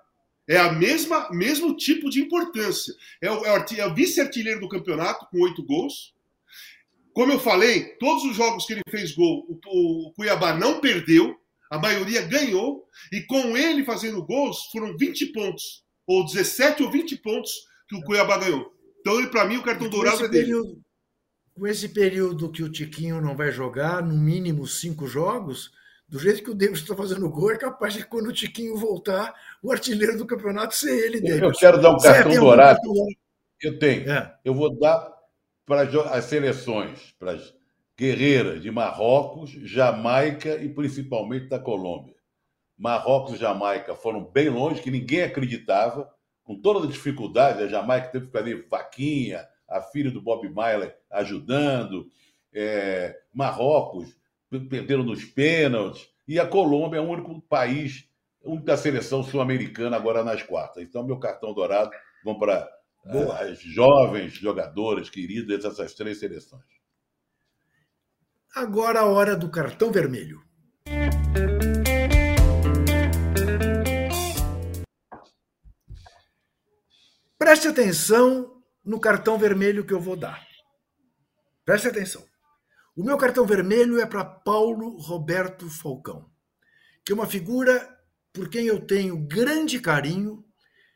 É 0.48 0.58
a 0.58 0.72
mesma 0.72 1.30
mesmo 1.30 1.76
tipo 1.78 2.10
de 2.10 2.22
importância. 2.22 2.96
É 3.22 3.32
o, 3.32 3.46
é 3.46 3.86
o 3.86 3.94
vice-artilheiro 3.94 4.60
do 4.60 4.70
campeonato, 4.70 5.28
com 5.30 5.40
oito 5.42 5.64
gols. 5.64 6.16
Como 7.14 7.32
eu 7.32 7.40
falei, 7.40 7.96
todos 8.00 8.24
os 8.24 8.36
jogos 8.36 8.66
que 8.66 8.74
ele 8.74 8.82
fez 8.90 9.12
gol, 9.12 9.46
o, 9.48 10.08
o 10.08 10.14
Cuiabá 10.14 10.56
não 10.56 10.82
perdeu 10.82 11.40
a 11.74 11.80
maioria 11.80 12.22
ganhou, 12.22 12.88
e 13.12 13.22
com 13.22 13.58
ele 13.58 13.84
fazendo 13.84 14.24
gols, 14.24 14.70
foram 14.72 14.96
20 14.96 15.26
pontos, 15.34 15.84
ou 16.06 16.24
17 16.24 16.84
ou 16.84 16.92
20 16.92 17.18
pontos 17.18 17.52
que 17.90 17.96
o 17.96 18.04
Cuiabá 18.04 18.38
ganhou. 18.38 18.72
Então, 19.00 19.28
para 19.32 19.44
mim, 19.46 19.58
o 19.58 19.64
cartão 19.64 19.90
dourado 19.90 20.24
é 20.24 20.28
dele. 20.28 20.46
Período, 20.46 20.82
com 21.56 21.66
esse 21.66 21.90
período 21.90 22.52
que 22.52 22.62
o 22.62 22.72
Tiquinho 22.72 23.20
não 23.20 23.36
vai 23.36 23.52
jogar, 23.52 24.04
no 24.04 24.16
mínimo 24.16 24.68
cinco 24.68 25.08
jogos, 25.08 25.72
do 26.08 26.20
jeito 26.20 26.44
que 26.44 26.52
o 26.52 26.54
Davis 26.54 26.78
está 26.78 26.96
fazendo 26.96 27.28
gol, 27.28 27.52
é 27.52 27.58
capaz 27.58 27.96
de 27.96 28.06
quando 28.06 28.28
o 28.28 28.34
Tiquinho 28.34 28.78
voltar, 28.78 29.34
o 29.64 29.72
artilheiro 29.72 30.16
do 30.16 30.28
campeonato 30.28 30.76
ser 30.76 31.08
ele, 31.08 31.22
Davis. 31.22 31.42
Eu 31.42 31.52
quero 31.54 31.82
dar 31.82 31.90
um 31.90 31.98
cartão 31.98 32.36
dourado. 32.36 32.82
Eu 33.60 33.80
tenho. 33.80 34.12
É. 34.12 34.36
Eu 34.46 34.54
vou 34.54 34.78
dar 34.78 35.12
para 35.66 35.90
as 36.16 36.26
seleções, 36.26 37.16
para 37.18 37.32
as 37.32 37.52
guerreiras 37.98 38.62
de 38.62 38.72
Marrocos, 38.72 39.52
Jamaica 39.52 40.56
e 40.62 40.70
principalmente 40.70 41.48
da 41.48 41.60
Colômbia. 41.60 42.16
Marrocos 42.78 43.36
e 43.36 43.38
Jamaica 43.38 43.96
foram 43.96 44.24
bem 44.24 44.50
longe, 44.50 44.82
que 44.82 44.92
ninguém 44.92 45.22
acreditava, 45.22 46.12
com 46.44 46.60
toda 46.60 46.86
a 46.86 46.92
dificuldade. 46.92 47.64
A 47.64 47.68
Jamaica 47.68 48.10
teve 48.10 48.26
que 48.26 48.32
fazer 48.32 48.68
vaquinha, 48.70 49.48
a 49.70 49.82
filha 49.82 50.12
do 50.12 50.22
Bob 50.22 50.48
Marley 50.50 50.92
ajudando. 51.12 52.08
É, 52.54 53.18
Marrocos 53.34 54.16
perderam 54.70 55.04
nos 55.04 55.24
pênaltis. 55.24 56.10
E 56.28 56.40
a 56.40 56.48
Colômbia 56.48 56.98
é 56.98 57.02
o 57.02 57.10
único 57.10 57.42
país, 57.42 58.10
a 58.44 58.50
única 58.50 58.76
seleção 58.78 59.24
sul-americana 59.24 59.96
agora 59.96 60.24
nas 60.24 60.42
quartas. 60.42 60.84
Então, 60.84 61.04
meu 61.04 61.20
cartão 61.20 61.54
dourado 61.54 61.92
vão 62.24 62.38
para 62.38 62.70
as 63.40 63.60
jovens 63.60 64.34
jogadoras 64.34 65.10
queridas 65.10 65.64
dessas 65.64 65.94
três 65.94 66.20
seleções. 66.20 66.83
Agora 68.56 69.00
a 69.00 69.06
hora 69.06 69.36
do 69.36 69.50
cartão 69.50 69.92
vermelho. 69.92 70.40
Preste 77.36 77.68
atenção 77.68 78.62
no 78.86 79.00
cartão 79.00 79.40
vermelho 79.40 79.84
que 79.84 79.92
eu 79.92 80.00
vou 80.00 80.16
dar. 80.16 80.46
Preste 81.66 81.88
atenção. 81.88 82.24
O 82.96 83.04
meu 83.04 83.18
cartão 83.18 83.44
vermelho 83.44 84.00
é 84.00 84.06
para 84.06 84.24
Paulo 84.24 85.00
Roberto 85.00 85.68
Falcão, 85.68 86.30
que 87.04 87.12
é 87.12 87.16
uma 87.16 87.26
figura 87.26 87.90
por 88.32 88.50
quem 88.50 88.68
eu 88.68 88.86
tenho 88.86 89.18
grande 89.18 89.80
carinho 89.80 90.46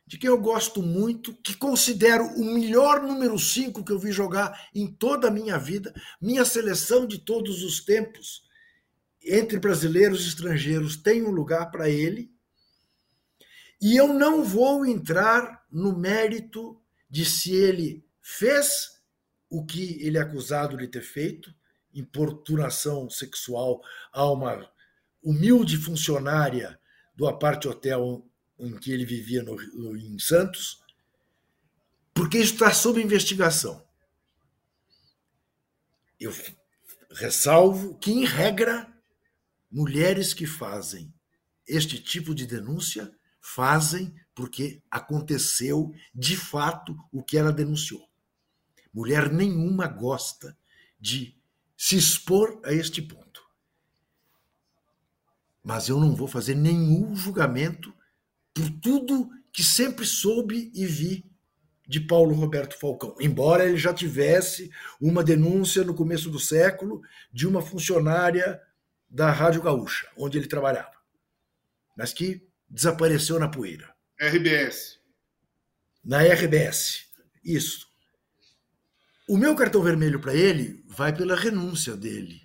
de 0.08 0.18
quem 0.18 0.30
eu 0.30 0.40
gosto 0.40 0.82
muito, 0.82 1.36
que 1.36 1.54
considero 1.54 2.24
o 2.24 2.46
melhor 2.46 3.04
número 3.04 3.38
5 3.38 3.84
que 3.84 3.92
eu 3.92 4.00
vi 4.00 4.14
jogar 4.14 4.70
em 4.74 4.88
toda 4.88 5.28
a 5.28 5.32
minha 5.32 5.58
vida, 5.58 5.94
minha 6.22 6.46
seleção 6.46 7.06
de 7.06 7.20
todos 7.20 7.62
os 7.62 7.84
tempos, 7.84 8.48
entre 9.22 9.60
brasileiros 9.60 10.24
e 10.24 10.30
estrangeiros, 10.30 10.96
tem 10.96 11.22
um 11.24 11.30
lugar 11.30 11.70
para 11.72 11.90
ele. 11.90 12.32
E 13.82 13.98
eu 13.98 14.14
não 14.14 14.46
vou 14.46 14.86
entrar 14.86 15.66
no 15.70 15.96
mérito 15.98 16.82
de 17.10 17.26
se 17.26 17.54
ele 17.54 18.02
fez 18.22 19.02
o 19.50 19.66
que 19.66 20.02
ele 20.02 20.18
é 20.18 20.22
acusado 20.22 20.78
de 20.78 20.88
ter 20.88 21.02
feito, 21.02 21.54
importunação 21.94 23.10
sexual 23.10 23.82
a 24.14 24.32
uma 24.32 24.72
humilde 25.22 25.76
funcionária 25.76 26.80
do 27.14 27.28
aparte 27.28 27.68
hotel 27.68 28.26
em 28.60 28.78
que 28.78 28.92
ele 28.92 29.06
vivia 29.06 29.44
no, 29.44 29.96
em 29.96 30.18
Santos, 30.20 30.82
porque 32.14 32.40
isso 32.40 32.54
está 32.54 32.74
sob 32.74 33.02
investigação. 33.02 33.86
Eu 36.20 36.34
ressalvo 37.12 37.98
que, 38.00 38.12
em 38.12 38.26
regra, 38.26 38.92
mulheres 39.72 40.34
que 40.34 40.48
fazem 40.48 41.14
este 41.68 42.00
tipo 42.00 42.34
de 42.34 42.48
denúncia 42.48 43.14
fazem 43.42 44.16
porque 44.34 44.82
aconteceu 44.90 45.94
de 46.14 46.38
fato 46.38 46.98
o 47.12 47.24
que 47.24 47.38
ela 47.38 47.52
denunciou. 47.52 48.08
Mulher 48.94 49.32
nenhuma 49.32 49.88
gosta 49.88 50.58
de 51.00 51.36
se 51.76 51.98
expor 51.98 52.60
a 52.64 52.74
este 52.74 53.02
ponto. 53.02 53.46
Mas 55.64 55.90
eu 55.90 56.00
não 56.00 56.16
vou 56.16 56.28
fazer 56.28 56.56
nenhum 56.56 57.16
julgamento 57.16 57.94
por 58.58 58.70
tudo 58.82 59.30
que 59.54 59.64
sempre 59.64 60.04
soube 60.04 60.72
e 60.74 60.86
vi 60.86 61.24
de 61.88 62.02
Paulo 62.02 62.34
Roberto 62.34 62.78
Falcão, 62.78 63.16
embora 63.20 63.66
ele 63.66 63.78
já 63.78 63.94
tivesse 63.94 64.72
uma 65.00 65.24
denúncia 65.24 65.84
no 65.84 65.94
começo 65.94 66.30
do 66.30 66.40
século 66.40 67.02
de 67.32 67.48
uma 67.48 67.62
funcionária 67.62 68.60
da 69.08 69.32
Rádio 69.32 69.62
Gaúcha, 69.62 70.10
onde 70.18 70.38
ele 70.38 70.48
trabalhava, 70.48 70.92
mas 71.96 72.12
que 72.12 72.46
desapareceu 72.68 73.40
na 73.40 73.48
poeira. 73.48 73.96
RBS. 74.20 75.00
Na 76.04 76.24
RBS. 76.24 77.06
Isso. 77.44 77.88
O 79.30 79.38
meu 79.38 79.56
cartão 79.56 79.82
vermelho 79.82 80.20
para 80.20 80.34
ele 80.34 80.84
vai 80.88 81.16
pela 81.16 81.36
renúncia 81.36 81.96
dele 81.96 82.42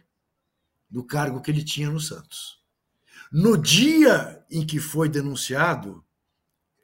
do 0.88 1.04
cargo 1.04 1.40
que 1.40 1.50
ele 1.50 1.64
tinha 1.64 1.90
no 1.90 1.98
Santos. 1.98 2.61
No 3.32 3.56
dia 3.56 4.44
em 4.50 4.66
que 4.66 4.78
foi 4.78 5.08
denunciado, 5.08 6.04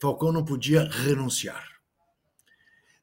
Falcão 0.00 0.32
não 0.32 0.42
podia 0.42 0.88
renunciar. 0.88 1.62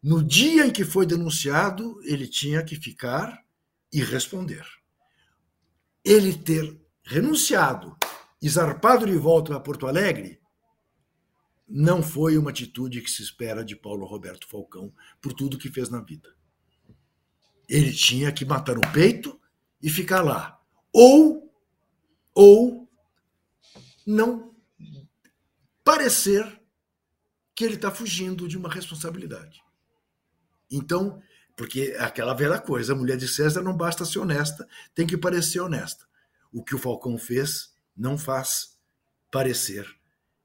No 0.02 0.24
dia 0.24 0.66
em 0.66 0.72
que 0.72 0.84
foi 0.84 1.06
denunciado, 1.06 2.02
ele 2.04 2.28
tinha 2.28 2.64
que 2.64 2.76
ficar 2.76 3.46
e 3.94 4.04
responder. 4.04 4.66
Ele 6.04 6.36
ter 6.36 6.76
renunciado 7.04 7.96
e 8.42 8.50
zarpado 8.50 9.06
de 9.06 9.16
volta 9.16 9.56
a 9.56 9.60
Porto 9.60 9.86
Alegre 9.86 10.42
não 11.68 12.02
foi 12.02 12.40
uma 12.40 12.50
atitude 12.50 13.02
que 13.02 13.12
se 13.12 13.22
espera 13.22 13.64
de 13.64 13.76
Paulo 13.76 14.08
Roberto 14.08 14.48
Falcão 14.48 14.92
por 15.22 15.34
tudo 15.34 15.58
que 15.58 15.70
fez 15.70 15.90
na 15.90 16.02
vida. 16.02 16.36
Ele 17.70 17.94
tinha 17.94 18.32
que 18.32 18.44
matar 18.44 18.76
no 18.76 18.92
peito 18.92 19.40
e 19.82 19.90
ficar 19.90 20.24
lá. 20.24 20.60
Ou, 20.92 21.54
ou 22.34 22.85
não 24.06 24.56
parecer 25.84 26.62
que 27.56 27.64
ele 27.64 27.76
está 27.76 27.90
fugindo 27.90 28.48
de 28.48 28.58
uma 28.58 28.70
responsabilidade. 28.70 29.64
Então, 30.70 31.22
porque 31.56 31.96
é 31.96 32.04
aquela 32.04 32.34
velha 32.34 32.60
coisa, 32.60 32.94
a 32.94 32.96
mulher 32.96 33.18
de 33.18 33.28
César 33.28 33.62
não 33.62 33.76
basta 33.76 34.04
ser 34.04 34.20
honesta, 34.20 34.68
tem 34.94 35.08
que 35.08 35.18
parecer 35.18 35.62
honesta. 35.62 36.06
O 36.52 36.64
que 36.64 36.76
o 36.76 36.80
Falcão 36.80 37.18
fez 37.18 37.74
não 37.96 38.18
faz 38.18 38.78
parecer 39.32 39.88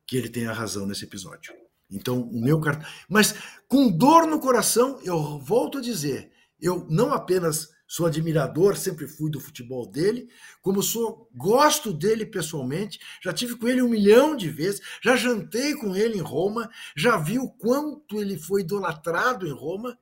que 0.07 0.17
ele 0.17 0.29
tenha 0.29 0.53
razão 0.53 0.87
nesse 0.87 1.05
episódio. 1.05 1.53
Então, 1.91 2.23
o 2.23 2.41
meu 2.41 2.61
cartão. 2.61 2.89
Mas 3.09 3.35
com 3.67 3.91
dor 3.91 4.27
no 4.27 4.39
coração, 4.39 5.01
eu 5.03 5.39
volto 5.41 5.79
a 5.79 5.81
dizer, 5.81 6.31
eu 6.61 6.87
não 6.89 7.13
apenas 7.13 7.71
sou 7.91 8.07
admirador, 8.07 8.77
sempre 8.77 9.09
fui 9.09 9.29
do 9.29 9.41
futebol 9.41 9.85
dele, 9.85 10.31
como 10.63 10.81
sou, 10.81 11.29
gosto 11.35 11.93
dele 11.93 12.25
pessoalmente, 12.25 13.01
já 13.21 13.33
tive 13.33 13.57
com 13.57 13.67
ele 13.67 13.83
um 13.83 13.89
milhão 13.89 14.37
de 14.37 14.49
vezes, 14.49 14.81
já 15.03 15.17
jantei 15.17 15.75
com 15.75 15.97
ele 15.97 16.17
em 16.17 16.23
Roma, 16.23 16.71
já 16.95 17.17
vi 17.17 17.41
o 17.41 17.51
quanto 17.51 18.21
ele 18.21 18.39
foi 18.39 18.61
idolatrado 18.61 19.45
em 19.45 19.51
Roma. 19.51 19.99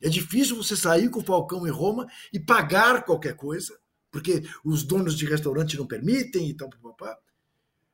É 0.00 0.08
difícil 0.08 0.56
você 0.56 0.74
sair 0.74 1.08
com 1.08 1.20
o 1.20 1.24
Falcão 1.24 1.64
em 1.68 1.70
Roma 1.70 2.08
e 2.32 2.40
pagar 2.40 3.04
qualquer 3.04 3.36
coisa, 3.36 3.78
porque 4.10 4.42
os 4.64 4.82
donos 4.82 5.16
de 5.16 5.24
restaurante 5.24 5.76
não 5.76 5.86
permitem 5.86 6.50
e 6.50 6.54
tal, 6.54 6.68
papá. 6.68 7.16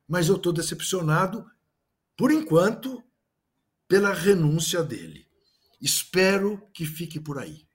Mas 0.07 0.29
eu 0.29 0.35
estou 0.35 0.51
decepcionado, 0.51 1.45
por 2.17 2.31
enquanto, 2.31 3.03
pela 3.87 4.11
renúncia 4.11 4.81
dele. 4.81 5.27
Espero 5.79 6.59
que 6.73 6.87
fique 6.87 7.19
por 7.19 7.37
aí. 7.37 7.68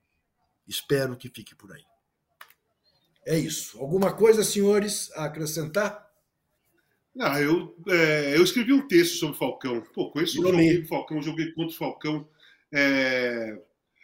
Espero 0.67 1.15
que 1.15 1.29
fique 1.29 1.55
por 1.55 1.71
aí. 1.71 1.83
É 3.25 3.37
isso. 3.37 3.79
Alguma 3.79 4.13
coisa, 4.13 4.43
senhores, 4.43 5.11
a 5.15 5.25
acrescentar? 5.25 6.05
Não, 7.15 7.37
eu, 7.39 7.75
é, 7.87 8.37
eu 8.37 8.43
escrevi 8.43 8.73
um 8.73 8.87
texto 8.87 9.17
sobre 9.17 9.35
o 9.35 9.39
Falcão. 9.39 9.81
Pô, 9.93 10.11
conheço 10.11 10.39
o 10.39 10.43
joguei 10.43 10.81
com 10.81 10.87
Falcão, 10.87 11.21
joguei 11.21 11.51
contra 11.53 11.73
o 11.73 11.77
Falcão. 11.77 12.27
É, 12.71 13.57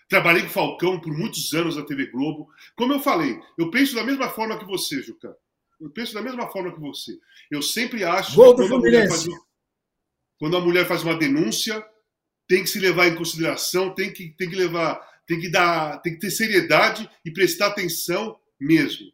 trabalhei 0.08 0.44
com 0.44 0.48
o 0.48 0.52
Falcão 0.52 1.00
por 1.00 1.12
muitos 1.12 1.54
anos 1.54 1.76
na 1.76 1.84
TV 1.84 2.08
Globo. 2.08 2.50
Como 2.76 2.94
eu 2.94 3.00
falei, 3.00 3.40
eu 3.58 3.70
penso 3.70 3.96
da 3.96 4.04
mesma 4.04 4.30
forma 4.30 4.58
que 4.58 4.66
você, 4.66 5.02
Juca. 5.02 5.36
Eu 5.80 5.90
penso 5.90 6.14
da 6.14 6.22
mesma 6.22 6.48
forma 6.48 6.74
que 6.74 6.80
você. 6.80 7.18
Eu 7.50 7.62
sempre 7.62 8.04
acho 8.04 8.36
Gol 8.36 8.56
que 8.56 8.62
quando 8.62 8.76
a, 8.76 8.80
mulher 8.80 9.10
faz, 9.10 9.26
quando 10.40 10.58
a 10.58 10.62
mulher 10.62 10.88
faz 10.88 11.04
uma 11.04 11.16
denúncia, 11.16 11.86
tem 12.48 12.64
que 12.64 12.70
se 12.70 12.80
levar 12.80 13.08
em 13.08 13.16
consideração, 13.16 13.94
tem 13.94 14.14
que, 14.14 14.30
tem 14.38 14.50
que 14.50 14.56
levar 14.56 15.11
tem 15.32 15.40
que 15.40 15.50
dar, 15.50 16.02
tem 16.02 16.14
que 16.14 16.20
ter 16.20 16.30
seriedade 16.30 17.10
e 17.24 17.32
prestar 17.32 17.68
atenção 17.68 18.38
mesmo. 18.60 19.08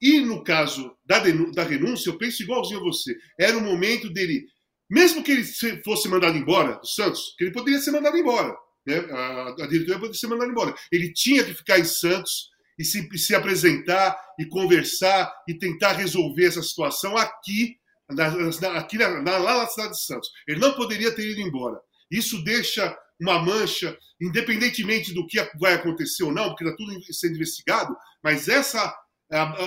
E 0.00 0.18
no 0.20 0.42
caso 0.42 0.96
da, 1.04 1.18
da 1.18 1.62
renúncia, 1.62 2.08
eu 2.08 2.16
penso 2.16 2.42
igualzinho 2.42 2.80
a 2.80 2.84
você. 2.84 3.14
Era 3.38 3.58
o 3.58 3.60
momento 3.60 4.08
dele, 4.08 4.46
mesmo 4.88 5.22
que 5.22 5.30
ele 5.30 5.44
fosse 5.84 6.08
mandado 6.08 6.38
embora 6.38 6.78
do 6.78 6.86
Santos, 6.86 7.34
que 7.36 7.44
ele 7.44 7.52
poderia 7.52 7.80
ser 7.80 7.90
mandado 7.90 8.16
embora, 8.16 8.56
né? 8.86 8.96
A, 8.96 9.48
a 9.64 9.66
diretoria 9.66 9.96
poderia 9.96 10.14
ser 10.14 10.28
mandada 10.28 10.50
embora. 10.50 10.74
Ele 10.90 11.12
tinha 11.12 11.44
que 11.44 11.52
ficar 11.52 11.78
em 11.78 11.84
Santos 11.84 12.48
e 12.78 12.84
se, 12.84 13.06
se 13.18 13.34
apresentar 13.34 14.16
e 14.38 14.46
conversar 14.46 15.30
e 15.46 15.52
tentar 15.52 15.92
resolver 15.92 16.46
essa 16.46 16.62
situação 16.62 17.14
aqui, 17.14 17.76
na, 18.08 18.30
na, 18.30 18.78
aqui 18.78 18.96
na, 18.96 19.20
na, 19.20 19.36
lá 19.36 19.58
na 19.58 19.66
cidade 19.66 19.92
de 19.92 20.02
Santos. 20.02 20.30
Ele 20.46 20.60
não 20.60 20.72
poderia 20.72 21.14
ter 21.14 21.28
ido 21.28 21.42
embora. 21.42 21.78
Isso 22.10 22.42
deixa 22.42 22.96
uma 23.20 23.38
mancha, 23.38 23.96
independentemente 24.20 25.12
do 25.12 25.26
que 25.26 25.38
vai 25.58 25.74
acontecer 25.74 26.24
ou 26.24 26.32
não, 26.32 26.48
porque 26.48 26.64
está 26.64 26.76
tudo 26.76 26.92
sendo 27.12 27.34
investigado, 27.34 27.96
mas 28.22 28.48
essa, 28.48 28.94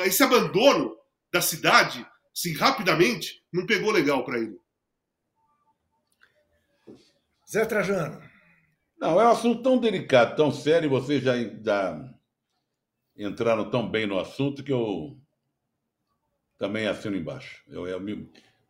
esse 0.06 0.24
abandono 0.24 0.96
da 1.32 1.42
cidade, 1.42 2.06
assim, 2.36 2.54
rapidamente, 2.54 3.42
não 3.52 3.66
pegou 3.66 3.92
legal 3.92 4.24
para 4.24 4.40
ele. 4.40 4.60
Zé 7.50 7.66
Trajano. 7.66 8.22
Não, 8.98 9.20
é 9.20 9.26
um 9.26 9.32
assunto 9.32 9.64
tão 9.64 9.78
delicado, 9.80 10.36
tão 10.36 10.52
sério, 10.52 10.86
e 10.86 10.90
vocês 10.90 11.24
já, 11.24 11.34
já 11.38 12.14
entraram 13.18 13.70
tão 13.70 13.90
bem 13.90 14.06
no 14.06 14.20
assunto 14.20 14.64
que 14.64 14.72
eu 14.72 15.20
também 16.58 16.88
assino 16.88 17.18
embaixo. 17.18 17.64
Eu, 17.68 17.88
eu, 17.88 18.00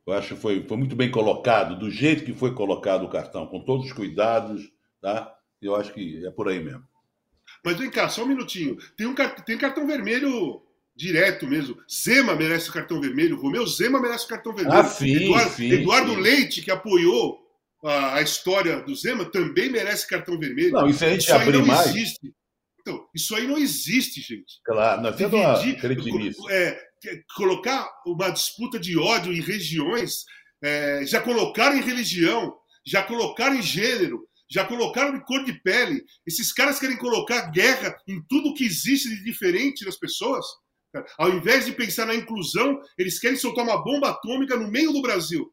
eu 0.06 0.14
acho 0.14 0.36
que 0.36 0.42
foi, 0.42 0.64
foi 0.68 0.78
muito 0.78 0.96
bem 0.96 1.12
colocado, 1.12 1.78
do 1.78 1.90
jeito 1.90 2.26
que 2.26 2.34
foi 2.34 2.54
colocado 2.54 3.04
o 3.04 3.10
cartão, 3.10 3.46
com 3.48 3.64
todos 3.64 3.86
os 3.86 3.94
cuidados, 3.94 4.72
tá? 5.02 5.34
Eu 5.62 5.76
acho 5.76 5.94
que 5.94 6.26
é 6.26 6.32
por 6.32 6.50
aí 6.50 6.64
mesmo. 6.64 6.84
Mas 7.64 7.78
vem 7.78 7.92
cá, 7.92 8.10
só 8.10 8.24
um 8.24 8.28
minutinho. 8.28 8.78
Tem 8.98 9.06
um 9.06 9.14
tem 9.46 9.58
cartão 9.58 9.86
vermelho 9.86 10.62
direto 10.96 11.48
mesmo. 11.48 11.78
Zema 11.90 12.36
merece 12.36 12.70
o 12.70 12.74
cartão 12.74 13.00
vermelho, 13.00 13.40
Romeu 13.40 13.66
Zema 13.68 14.02
merece 14.02 14.26
o 14.26 14.30
cartão 14.30 14.54
vermelho. 14.54 14.80
Ah, 14.80 14.84
sim, 14.84 15.16
Eduardo, 15.16 15.52
sim, 15.52 15.72
Eduardo 15.72 16.14
sim. 16.14 16.22
Leite, 16.22 16.62
que 16.62 16.72
apoiou 16.72 17.40
a, 17.84 18.16
a, 18.16 18.22
história 18.22 18.82
do 18.82 18.96
Zema, 18.96 19.26
também 19.26 19.70
merece 19.70 20.08
cartão 20.08 20.38
vermelho. 20.40 20.72
Não, 20.72 20.88
isso 20.88 21.04
a 21.06 21.10
gente 21.10 21.22
isso 21.22 21.34
abrir 21.34 21.58
não 21.58 21.66
mais. 21.66 21.88
Existe. 21.88 22.34
Então, 22.80 23.08
isso 23.14 23.36
aí 23.36 23.46
não 23.46 23.58
existe, 23.58 24.22
gente. 24.22 24.60
Claro, 24.66 25.02
nós 25.02 25.16
temos 25.16 25.34
uma 25.34 26.52
é, 26.52 26.80
colocar 27.36 27.90
uma 28.06 28.30
disputa 28.30 28.80
de 28.80 28.98
ódio 28.98 29.34
em 29.34 29.42
regiões, 29.42 30.24
é, 30.64 31.06
já 31.06 31.22
colocaram 31.22 31.78
em 31.78 31.82
religião, 31.82 32.56
já 32.86 33.04
colocaram 33.04 33.56
em 33.56 33.62
gênero, 33.62 34.28
já 34.50 34.66
colocaram 34.66 35.16
em 35.16 35.22
cor 35.22 35.44
de 35.44 35.54
pele. 35.62 36.04
Esses 36.28 36.52
caras 36.52 36.80
querem 36.80 36.98
colocar 36.98 37.52
guerra 37.52 37.96
em 38.08 38.22
tudo 38.28 38.54
que 38.54 38.66
existe 38.66 39.10
de 39.10 39.24
diferente 39.24 39.86
nas 39.86 39.98
pessoas. 39.98 40.46
Ao 41.18 41.30
invés 41.30 41.66
de 41.66 41.72
pensar 41.72 42.06
na 42.06 42.16
inclusão, 42.16 42.80
eles 42.98 43.18
querem 43.18 43.38
soltar 43.38 43.64
uma 43.64 43.82
bomba 43.82 44.10
atômica 44.10 44.58
no 44.58 44.70
meio 44.70 44.92
do 44.92 45.02
Brasil. 45.02 45.52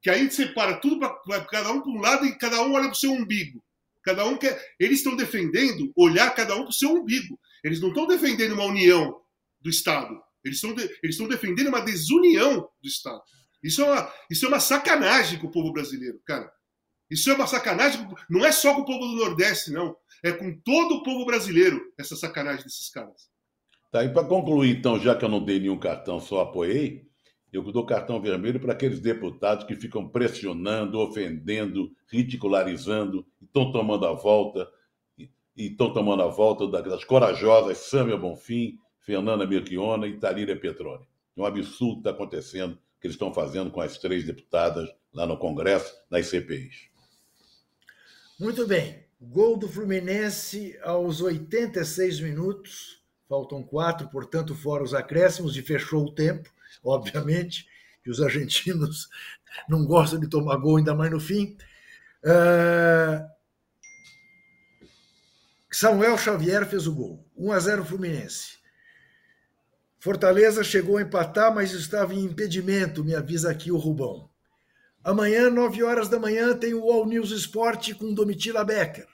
Que 0.00 0.08
aí 0.10 0.30
separa 0.30 0.80
tudo 0.80 0.98
para 0.98 1.44
cada 1.44 1.70
um 1.70 1.82
para 1.82 1.92
um 1.92 2.00
lado 2.00 2.26
e 2.26 2.36
cada 2.36 2.62
um 2.62 2.72
olha 2.72 2.86
para 2.86 2.92
o 2.92 2.96
seu 2.96 3.12
umbigo. 3.12 3.62
Cada 4.02 4.24
um 4.24 4.36
quer. 4.36 4.60
Eles 4.80 4.98
estão 4.98 5.14
defendendo 5.14 5.92
olhar 5.94 6.34
cada 6.34 6.56
um 6.56 6.62
para 6.62 6.70
o 6.70 6.72
seu 6.72 6.90
umbigo. 6.90 7.38
Eles 7.62 7.80
não 7.80 7.90
estão 7.90 8.06
defendendo 8.06 8.52
uma 8.52 8.64
união 8.64 9.20
do 9.60 9.70
Estado. 9.70 10.20
Eles 10.44 10.56
estão, 10.56 10.74
de, 10.74 10.82
eles 11.02 11.14
estão 11.14 11.28
defendendo 11.28 11.68
uma 11.68 11.80
desunião 11.80 12.68
do 12.82 12.88
Estado. 12.88 13.22
Isso 13.62 13.80
é, 13.82 13.84
uma, 13.84 14.12
isso 14.30 14.44
é 14.44 14.48
uma 14.48 14.60
sacanagem 14.60 15.38
com 15.38 15.46
o 15.46 15.50
povo 15.50 15.72
brasileiro, 15.72 16.20
cara. 16.24 16.50
Isso 17.10 17.30
é 17.30 17.34
uma 17.34 17.46
sacanagem, 17.46 18.08
não 18.28 18.44
é 18.44 18.50
só 18.50 18.74
com 18.74 18.80
o 18.80 18.84
povo 18.86 19.06
do 19.06 19.16
Nordeste, 19.16 19.70
não. 19.70 19.94
É 20.24 20.32
com 20.32 20.58
todo 20.60 20.96
o 20.96 21.02
povo 21.02 21.26
brasileiro, 21.26 21.80
essa 21.98 22.16
sacanagem 22.16 22.64
desses 22.64 22.90
caras. 22.90 23.30
Tá, 23.90 24.02
e 24.02 24.08
para 24.08 24.24
concluir, 24.26 24.78
então, 24.78 24.98
já 24.98 25.14
que 25.14 25.24
eu 25.24 25.28
não 25.28 25.44
dei 25.44 25.60
nenhum 25.60 25.78
cartão, 25.78 26.18
só 26.18 26.40
apoiei, 26.40 27.06
eu 27.52 27.62
dou 27.70 27.84
cartão 27.84 28.20
vermelho 28.20 28.58
para 28.58 28.72
aqueles 28.72 28.98
deputados 28.98 29.66
que 29.66 29.76
ficam 29.76 30.08
pressionando, 30.08 30.98
ofendendo, 30.98 31.92
ridicularizando, 32.10 33.26
estão 33.42 33.70
tomando 33.70 34.06
a 34.06 34.14
volta, 34.14 34.66
e 35.18 35.66
estão 35.66 35.92
tomando 35.92 36.22
a 36.22 36.28
volta 36.28 36.66
das 36.66 37.04
corajosas 37.04 37.76
Sâmia 37.76 38.16
Bonfim, 38.16 38.78
Fernanda 39.02 39.46
Melchiona 39.46 40.06
e 40.06 40.18
Tarília 40.18 40.58
Petroni. 40.58 41.06
É 41.36 41.40
um 41.40 41.44
absurdo 41.44 41.98
está 41.98 42.10
acontecendo, 42.10 42.78
que 43.00 43.06
eles 43.06 43.14
estão 43.14 43.34
fazendo 43.34 43.70
com 43.70 43.80
as 43.80 43.98
três 43.98 44.24
deputadas 44.24 44.88
lá 45.12 45.26
no 45.26 45.36
Congresso, 45.36 45.92
nas 46.10 46.26
CPIs. 46.26 46.88
Muito 48.38 48.66
bem. 48.66 49.04
Gol 49.20 49.56
do 49.56 49.68
Fluminense 49.68 50.78
aos 50.82 51.20
86 51.20 52.20
minutos. 52.20 53.02
Faltam 53.28 53.62
quatro, 53.62 54.08
portanto, 54.08 54.54
fora 54.54 54.82
os 54.82 54.94
acréscimos, 54.94 55.56
e 55.56 55.62
fechou 55.62 56.04
o 56.04 56.12
tempo, 56.12 56.50
obviamente, 56.84 57.66
que 58.02 58.10
os 58.10 58.20
argentinos 58.20 59.08
não 59.68 59.86
gostam 59.86 60.20
de 60.20 60.28
tomar 60.28 60.56
gol, 60.56 60.76
ainda 60.76 60.94
mais 60.94 61.10
no 61.10 61.20
fim. 61.20 61.56
Uh... 62.24 63.32
Samuel 65.70 66.18
Xavier 66.18 66.66
fez 66.66 66.86
o 66.86 66.94
gol. 66.94 67.24
1 67.36 67.52
a 67.52 67.58
0 67.58 67.84
Fluminense. 67.84 68.61
Fortaleza 70.02 70.64
chegou 70.64 70.96
a 70.96 71.02
empatar, 71.02 71.54
mas 71.54 71.70
estava 71.70 72.12
em 72.12 72.24
impedimento, 72.24 73.04
me 73.04 73.14
avisa 73.14 73.48
aqui 73.48 73.70
o 73.70 73.76
Rubão. 73.76 74.28
Amanhã, 75.04 75.48
9 75.48 75.84
horas 75.84 76.08
da 76.08 76.18
manhã, 76.18 76.56
tem 76.56 76.74
o 76.74 76.90
All 76.90 77.06
News 77.06 77.30
Esporte 77.30 77.94
com 77.94 78.12
Domitila 78.12 78.64
Becker. 78.64 79.06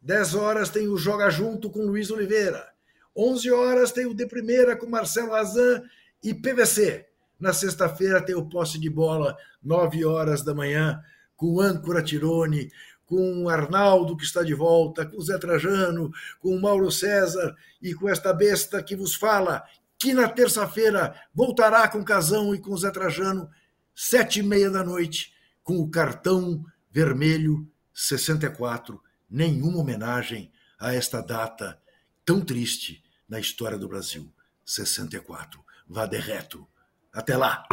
10 0.00 0.34
horas 0.36 0.70
tem 0.70 0.88
o 0.88 0.96
Joga 0.96 1.28
Junto 1.28 1.68
com 1.68 1.84
Luiz 1.84 2.10
Oliveira. 2.10 2.66
11 3.14 3.50
horas 3.50 3.92
tem 3.92 4.06
o 4.06 4.14
De 4.14 4.24
Primeira 4.24 4.74
com 4.74 4.86
Marcelo 4.86 5.34
Azan 5.34 5.82
e 6.24 6.32
PVC. 6.32 7.04
Na 7.38 7.52
sexta-feira 7.52 8.24
tem 8.24 8.34
o 8.34 8.48
Posse 8.48 8.80
de 8.80 8.88
Bola, 8.88 9.36
9 9.62 10.06
horas 10.06 10.42
da 10.42 10.54
manhã, 10.54 11.02
com 11.36 11.60
Âncora 11.60 12.02
Tirone, 12.02 12.72
com 13.04 13.46
Arnaldo, 13.46 14.16
que 14.16 14.24
está 14.24 14.42
de 14.42 14.54
volta, 14.54 15.04
com 15.04 15.20
Zé 15.20 15.36
Trajano, 15.36 16.10
com 16.38 16.58
Mauro 16.58 16.90
César 16.90 17.54
e 17.82 17.92
com 17.92 18.08
esta 18.08 18.32
besta 18.32 18.82
que 18.82 18.96
vos 18.96 19.16
fala, 19.16 19.64
que 20.00 20.14
na 20.14 20.26
terça-feira 20.26 21.14
voltará 21.34 21.86
com 21.86 22.02
Casão 22.02 22.54
e 22.54 22.58
com 22.58 22.74
Zé 22.74 22.90
Trajano 22.90 23.50
sete 23.94 24.40
e 24.40 24.42
meia 24.42 24.70
da 24.70 24.82
noite, 24.82 25.34
com 25.62 25.76
o 25.76 25.90
cartão 25.90 26.64
vermelho 26.90 27.70
64. 27.92 28.98
Nenhuma 29.28 29.78
homenagem 29.78 30.50
a 30.78 30.94
esta 30.94 31.20
data 31.20 31.78
tão 32.24 32.40
triste 32.40 33.04
na 33.28 33.38
história 33.38 33.76
do 33.76 33.86
Brasil. 33.86 34.32
64. 34.64 35.62
Vá 35.86 36.06
de 36.06 36.18
reto. 36.18 36.66
Até 37.12 37.36
lá. 37.36 37.68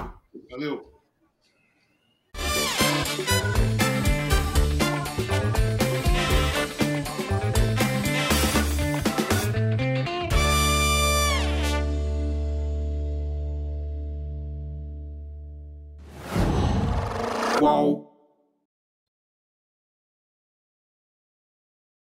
Valeu. 0.50 1.02
Qual? 17.58 18.07